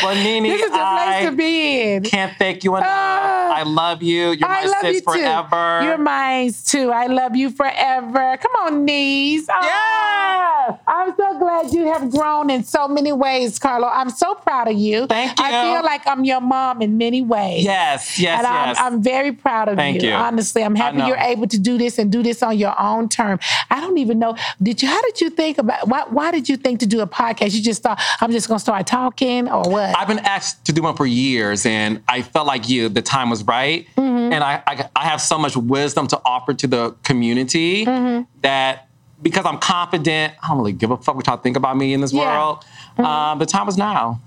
Well, 0.03 0.15
Nene, 0.15 0.43
this 0.43 0.61
is 0.61 0.71
the 0.71 0.77
I 0.77 1.19
place 1.21 1.29
to 1.29 1.35
be 1.35 1.81
in. 1.93 2.03
can't 2.03 2.37
thank 2.37 2.63
you 2.63 2.75
enough. 2.75 2.87
Ah. 2.89 3.55
I 3.55 3.63
love 3.63 4.03
you. 4.03 4.31
You're 4.31 4.47
my 4.49 4.61
I 4.61 4.65
love 4.65 4.75
sis 4.81 4.95
you 4.95 5.01
forever. 5.01 5.79
too. 5.81 5.85
You're 5.87 5.97
mine 5.97 6.51
too. 6.65 6.91
I 6.91 7.07
love 7.07 7.35
you 7.35 7.49
forever. 7.49 8.37
Come 8.37 8.51
on, 8.65 8.85
knees. 8.85 9.47
Oh, 9.49 9.55
Yes. 9.61 10.79
I'm 10.87 11.15
so 11.15 11.37
glad 11.39 11.71
you 11.71 11.85
have 11.93 12.09
grown 12.11 12.49
in 12.49 12.63
so 12.63 12.87
many 12.87 13.11
ways, 13.11 13.59
Carlo. 13.59 13.87
I'm 13.87 14.09
so 14.09 14.33
proud 14.35 14.67
of 14.67 14.73
you. 14.75 15.05
Thank 15.07 15.37
you. 15.39 15.45
I 15.45 15.51
feel 15.73 15.83
like 15.83 16.01
I'm 16.07 16.23
your 16.25 16.41
mom 16.41 16.81
in 16.81 16.97
many 16.97 17.21
ways. 17.21 17.63
Yes, 17.63 18.17
yes, 18.19 18.39
and 18.39 18.47
yes. 18.47 18.77
I'm, 18.79 18.93
I'm 18.95 19.03
very 19.03 19.31
proud 19.31 19.69
of 19.69 19.75
Thank 19.77 20.01
you. 20.01 20.11
Honestly, 20.11 20.63
I'm 20.63 20.75
happy 20.75 20.97
you're 21.05 21.17
able 21.17 21.47
to 21.47 21.59
do 21.59 21.77
this 21.77 21.99
and 21.99 22.11
do 22.11 22.23
this 22.23 22.41
on 22.41 22.57
your 22.57 22.73
own 22.79 23.09
term. 23.09 23.39
I 23.69 23.79
don't 23.79 23.97
even 23.99 24.17
know. 24.19 24.35
Did 24.61 24.81
you? 24.81 24.87
How 24.89 25.01
did 25.03 25.21
you 25.21 25.29
think 25.29 25.59
about? 25.59 25.87
Why? 25.87 26.03
Why 26.09 26.31
did 26.31 26.49
you 26.49 26.57
think 26.57 26.79
to 26.79 26.87
do 26.87 26.99
a 27.01 27.07
podcast? 27.07 27.53
You 27.53 27.61
just 27.61 27.83
thought 27.83 28.01
I'm 28.19 28.31
just 28.31 28.47
gonna 28.47 28.59
start 28.59 28.87
talking, 28.87 29.47
or 29.49 29.69
what? 29.69 29.84
I've 29.95 30.07
been 30.07 30.19
asked 30.19 30.65
to 30.65 30.73
do 30.73 30.81
one 30.83 30.95
for 30.95 31.05
years, 31.05 31.65
and 31.65 32.01
I 32.07 32.21
felt 32.21 32.47
like 32.47 32.69
you, 32.69 32.89
the 32.89 33.01
time 33.01 33.29
was 33.29 33.43
right. 33.43 33.87
Mm-hmm. 33.97 34.33
And 34.33 34.43
I, 34.43 34.63
I, 34.65 34.89
I 34.95 35.03
have 35.05 35.21
so 35.21 35.37
much 35.37 35.55
wisdom 35.57 36.07
to 36.07 36.21
offer 36.25 36.53
to 36.53 36.67
the 36.67 36.95
community 37.03 37.85
Mm-hmm. 37.85 38.23
that 38.41 38.87
because 39.21 39.45
I'm 39.45 39.57
confident, 39.59 40.33
I 40.43 40.47
don't 40.49 40.57
really 40.57 40.73
give 40.73 40.91
a 40.91 40.97
fuck 40.97 41.15
what 41.15 41.27
y'all 41.27 41.37
think 41.37 41.57
about 41.57 41.77
me 41.77 41.93
in 41.93 42.01
this 42.01 42.11
Yeah. 42.13 42.23
Mm-hmm. 42.23 43.01
world. 43.01 43.09
Um, 43.11 43.39
the 43.39 43.45
time 43.45 43.67
is 43.67 43.77
now. 43.77 44.19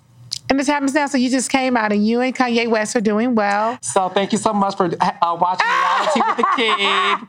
And 0.48 0.58
this 0.58 0.66
happens 0.66 0.94
now. 0.94 1.06
So 1.06 1.18
you 1.18 1.30
just 1.30 1.50
came 1.50 1.76
out, 1.76 1.92
and 1.92 2.06
you 2.06 2.20
and 2.20 2.34
Kanye 2.34 2.68
West 2.68 2.96
are 2.96 3.00
doing 3.00 3.34
well. 3.34 3.78
So 3.82 4.08
thank 4.08 4.32
you 4.32 4.38
so 4.38 4.52
much 4.52 4.76
for 4.76 4.86
uh, 5.00 5.36
watching 5.40 5.66
Reality 5.66 6.20
with 6.26 6.36
the 6.36 6.46
King. 6.56 7.28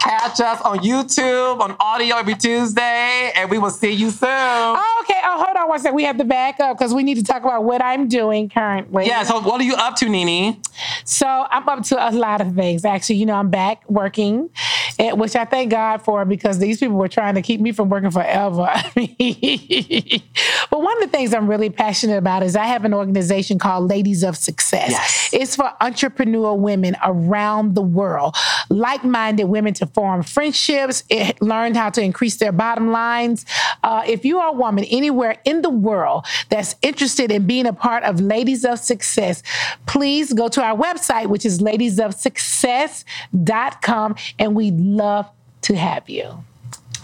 Catch 0.00 0.40
us 0.40 0.60
on 0.62 0.78
YouTube, 0.78 1.60
on 1.60 1.76
audio 1.80 2.16
every 2.16 2.34
Tuesday, 2.34 3.32
and 3.34 3.50
we 3.50 3.58
will 3.58 3.70
see 3.70 3.92
you 3.92 4.10
soon. 4.10 4.28
Oh, 4.30 5.02
okay. 5.04 5.20
Oh, 5.24 5.44
hold 5.44 5.56
on 5.56 5.68
one 5.68 5.78
second. 5.78 5.96
We 5.96 6.04
have 6.04 6.18
to 6.18 6.24
back 6.24 6.60
up 6.60 6.78
because 6.78 6.94
we 6.94 7.02
need 7.02 7.16
to 7.16 7.22
talk 7.22 7.42
about 7.42 7.64
what 7.64 7.82
I'm 7.82 8.08
doing 8.08 8.48
currently. 8.48 9.06
Yeah, 9.06 9.22
so 9.22 9.40
what 9.40 9.60
are 9.60 9.64
you 9.64 9.74
up 9.74 9.96
to, 9.96 10.08
Nene? 10.08 10.60
So 11.04 11.26
I'm 11.26 11.68
up 11.68 11.82
to 11.84 12.08
a 12.08 12.12
lot 12.12 12.40
of 12.40 12.54
things. 12.54 12.84
Actually, 12.84 13.16
you 13.16 13.26
know, 13.26 13.34
I'm 13.34 13.50
back 13.50 13.88
working, 13.88 14.50
eh, 14.98 15.12
which 15.12 15.36
I 15.36 15.44
thank 15.44 15.70
God 15.70 16.02
for 16.02 16.24
because 16.24 16.58
these 16.58 16.78
people 16.78 16.96
were 16.96 17.08
trying 17.08 17.34
to 17.34 17.42
keep 17.42 17.60
me 17.60 17.72
from 17.72 17.88
working 17.88 18.10
forever. 18.10 18.68
but 18.94 20.80
one 20.80 21.02
of 21.02 21.02
the 21.02 21.08
things 21.10 21.34
I'm 21.34 21.48
really 21.48 21.70
passionate 21.70 22.18
about 22.18 22.42
is 22.42 22.56
I 22.58 22.66
have 22.66 22.84
an 22.84 22.94
organization 22.94 23.58
called 23.58 23.88
Ladies 23.88 24.22
of 24.22 24.36
Success. 24.36 24.90
Yes. 24.90 25.30
It's 25.32 25.56
for 25.56 25.72
entrepreneur 25.80 26.54
women 26.54 26.96
around 27.04 27.74
the 27.74 27.82
world, 27.82 28.36
like-minded 28.68 29.44
women 29.44 29.74
to 29.74 29.86
form 29.86 30.22
friendships, 30.22 31.04
eh, 31.10 31.32
learn 31.40 31.74
how 31.74 31.90
to 31.90 32.02
increase 32.02 32.36
their 32.36 32.52
bottom 32.52 32.90
lines. 32.90 33.44
Uh, 33.82 34.02
if 34.06 34.24
you 34.24 34.38
are 34.38 34.50
a 34.50 34.52
woman 34.52 34.84
anywhere 34.84 35.36
in 35.44 35.62
the 35.62 35.70
world 35.70 36.26
that's 36.48 36.76
interested 36.82 37.30
in 37.30 37.46
being 37.46 37.66
a 37.66 37.72
part 37.72 38.02
of 38.04 38.20
Ladies 38.20 38.64
of 38.64 38.78
Success, 38.78 39.42
please 39.86 40.32
go 40.32 40.48
to 40.48 40.62
our 40.62 40.76
website, 40.76 41.26
which 41.26 41.44
is 41.46 41.60
ladiesofsuccess.com, 41.60 44.14
and 44.38 44.54
we'd 44.54 44.78
love 44.78 45.28
to 45.62 45.76
have 45.76 46.08
you. 46.08 46.44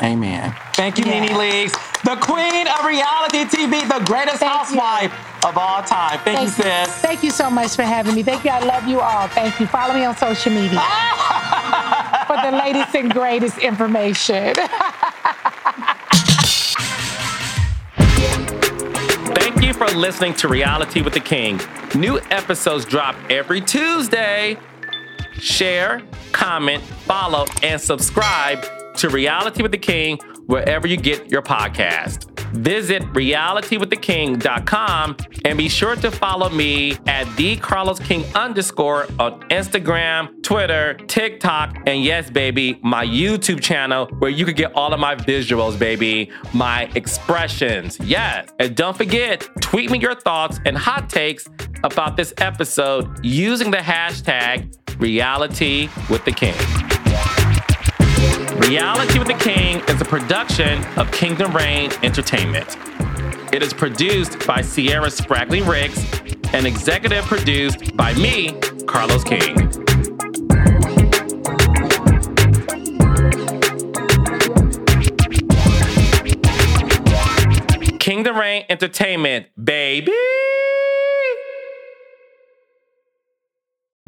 Amen. 0.02 0.54
Thank 0.74 0.98
you, 0.98 1.04
Yeah. 1.04 1.20
Nene 1.20 1.34
Leakes, 1.36 2.02
the 2.02 2.16
queen 2.16 2.66
of 2.66 2.84
reality 2.84 3.44
TV, 3.44 3.80
the 3.88 4.04
greatest 4.04 4.38
Thank 4.38 4.52
you. 4.70 4.80
housewife 4.80 5.44
of 5.44 5.56
all 5.56 5.82
time. 5.82 6.18
Thank, 6.24 6.40
you, 6.40 6.48
sis. 6.48 6.88
Thank 7.00 7.22
you 7.22 7.30
so 7.30 7.48
much 7.48 7.76
for 7.76 7.82
having 7.82 8.14
me. 8.14 8.22
Thank 8.22 8.44
you. 8.44 8.50
I 8.50 8.58
love 8.60 8.88
you 8.88 9.00
all. 9.00 9.28
Thank 9.28 9.60
you. 9.60 9.66
Follow 9.66 9.94
me 9.94 10.04
on 10.04 10.16
social 10.16 10.52
media 10.52 10.80
for 12.26 12.36
the 12.42 12.50
latest 12.56 12.94
and 12.96 13.12
greatest 13.12 13.58
information. 13.58 14.54
Thank 19.36 19.62
you 19.62 19.72
for 19.74 19.86
listening 19.88 20.34
to 20.34 20.48
Reality 20.48 21.02
with 21.02 21.12
the 21.14 21.20
King. 21.20 21.60
New 21.94 22.18
episodes 22.30 22.84
drop 22.84 23.14
every 23.30 23.60
Tuesday. 23.60 24.58
Share, 25.34 26.02
comment, 26.32 26.82
follow, 26.82 27.46
and 27.62 27.80
subscribe 27.80 28.64
to 28.96 29.08
Reality 29.08 29.62
with 29.62 29.72
the 29.72 29.78
King 29.78 30.18
wherever 30.46 30.86
you 30.86 30.96
get 30.96 31.28
your 31.30 31.42
podcast. 31.42 32.30
Visit 32.54 33.02
realitywiththeking.com 33.14 35.16
and 35.44 35.58
be 35.58 35.68
sure 35.68 35.96
to 35.96 36.10
follow 36.10 36.48
me 36.50 36.96
at 37.06 37.24
the 37.36 37.56
Carlos 37.56 37.98
King 37.98 38.24
underscore 38.34 39.06
on 39.18 39.40
Instagram, 39.48 40.42
Twitter, 40.42 40.94
TikTok, 40.94 41.76
and 41.86 42.02
yes, 42.04 42.30
baby, 42.30 42.78
my 42.82 43.04
YouTube 43.04 43.60
channel 43.60 44.06
where 44.18 44.30
you 44.30 44.44
can 44.44 44.54
get 44.54 44.72
all 44.74 44.94
of 44.94 45.00
my 45.00 45.16
visuals, 45.16 45.76
baby, 45.78 46.30
my 46.52 46.82
expressions. 46.94 47.98
Yes. 48.00 48.48
And 48.60 48.76
don't 48.76 48.96
forget, 48.96 49.48
tweet 49.60 49.90
me 49.90 49.98
your 49.98 50.14
thoughts 50.14 50.60
and 50.64 50.78
hot 50.78 51.10
takes 51.10 51.48
about 51.82 52.16
this 52.16 52.32
episode 52.38 53.24
using 53.24 53.72
the 53.72 53.78
hashtag 53.78 54.72
reality 55.00 55.88
with 56.08 56.24
the 56.24 56.32
king. 56.32 56.54
Reality 58.52 59.18
with 59.18 59.28
the 59.28 59.38
King 59.40 59.80
is 59.88 60.00
a 60.00 60.04
production 60.04 60.84
of 60.98 61.10
Kingdom 61.12 61.54
Reign 61.54 61.90
Entertainment. 62.02 62.76
It 63.52 63.62
is 63.62 63.72
produced 63.72 64.46
by 64.46 64.60
Sierra 64.60 65.08
Spragley 65.08 65.66
Riggs 65.66 65.98
and 66.52 66.66
executive 66.66 67.24
produced 67.24 67.96
by 67.96 68.14
me, 68.14 68.52
Carlos 68.86 69.24
King. 69.24 69.54
Kingdom 77.98 78.36
Reign 78.36 78.64
Entertainment, 78.68 79.46
baby! 79.62 80.12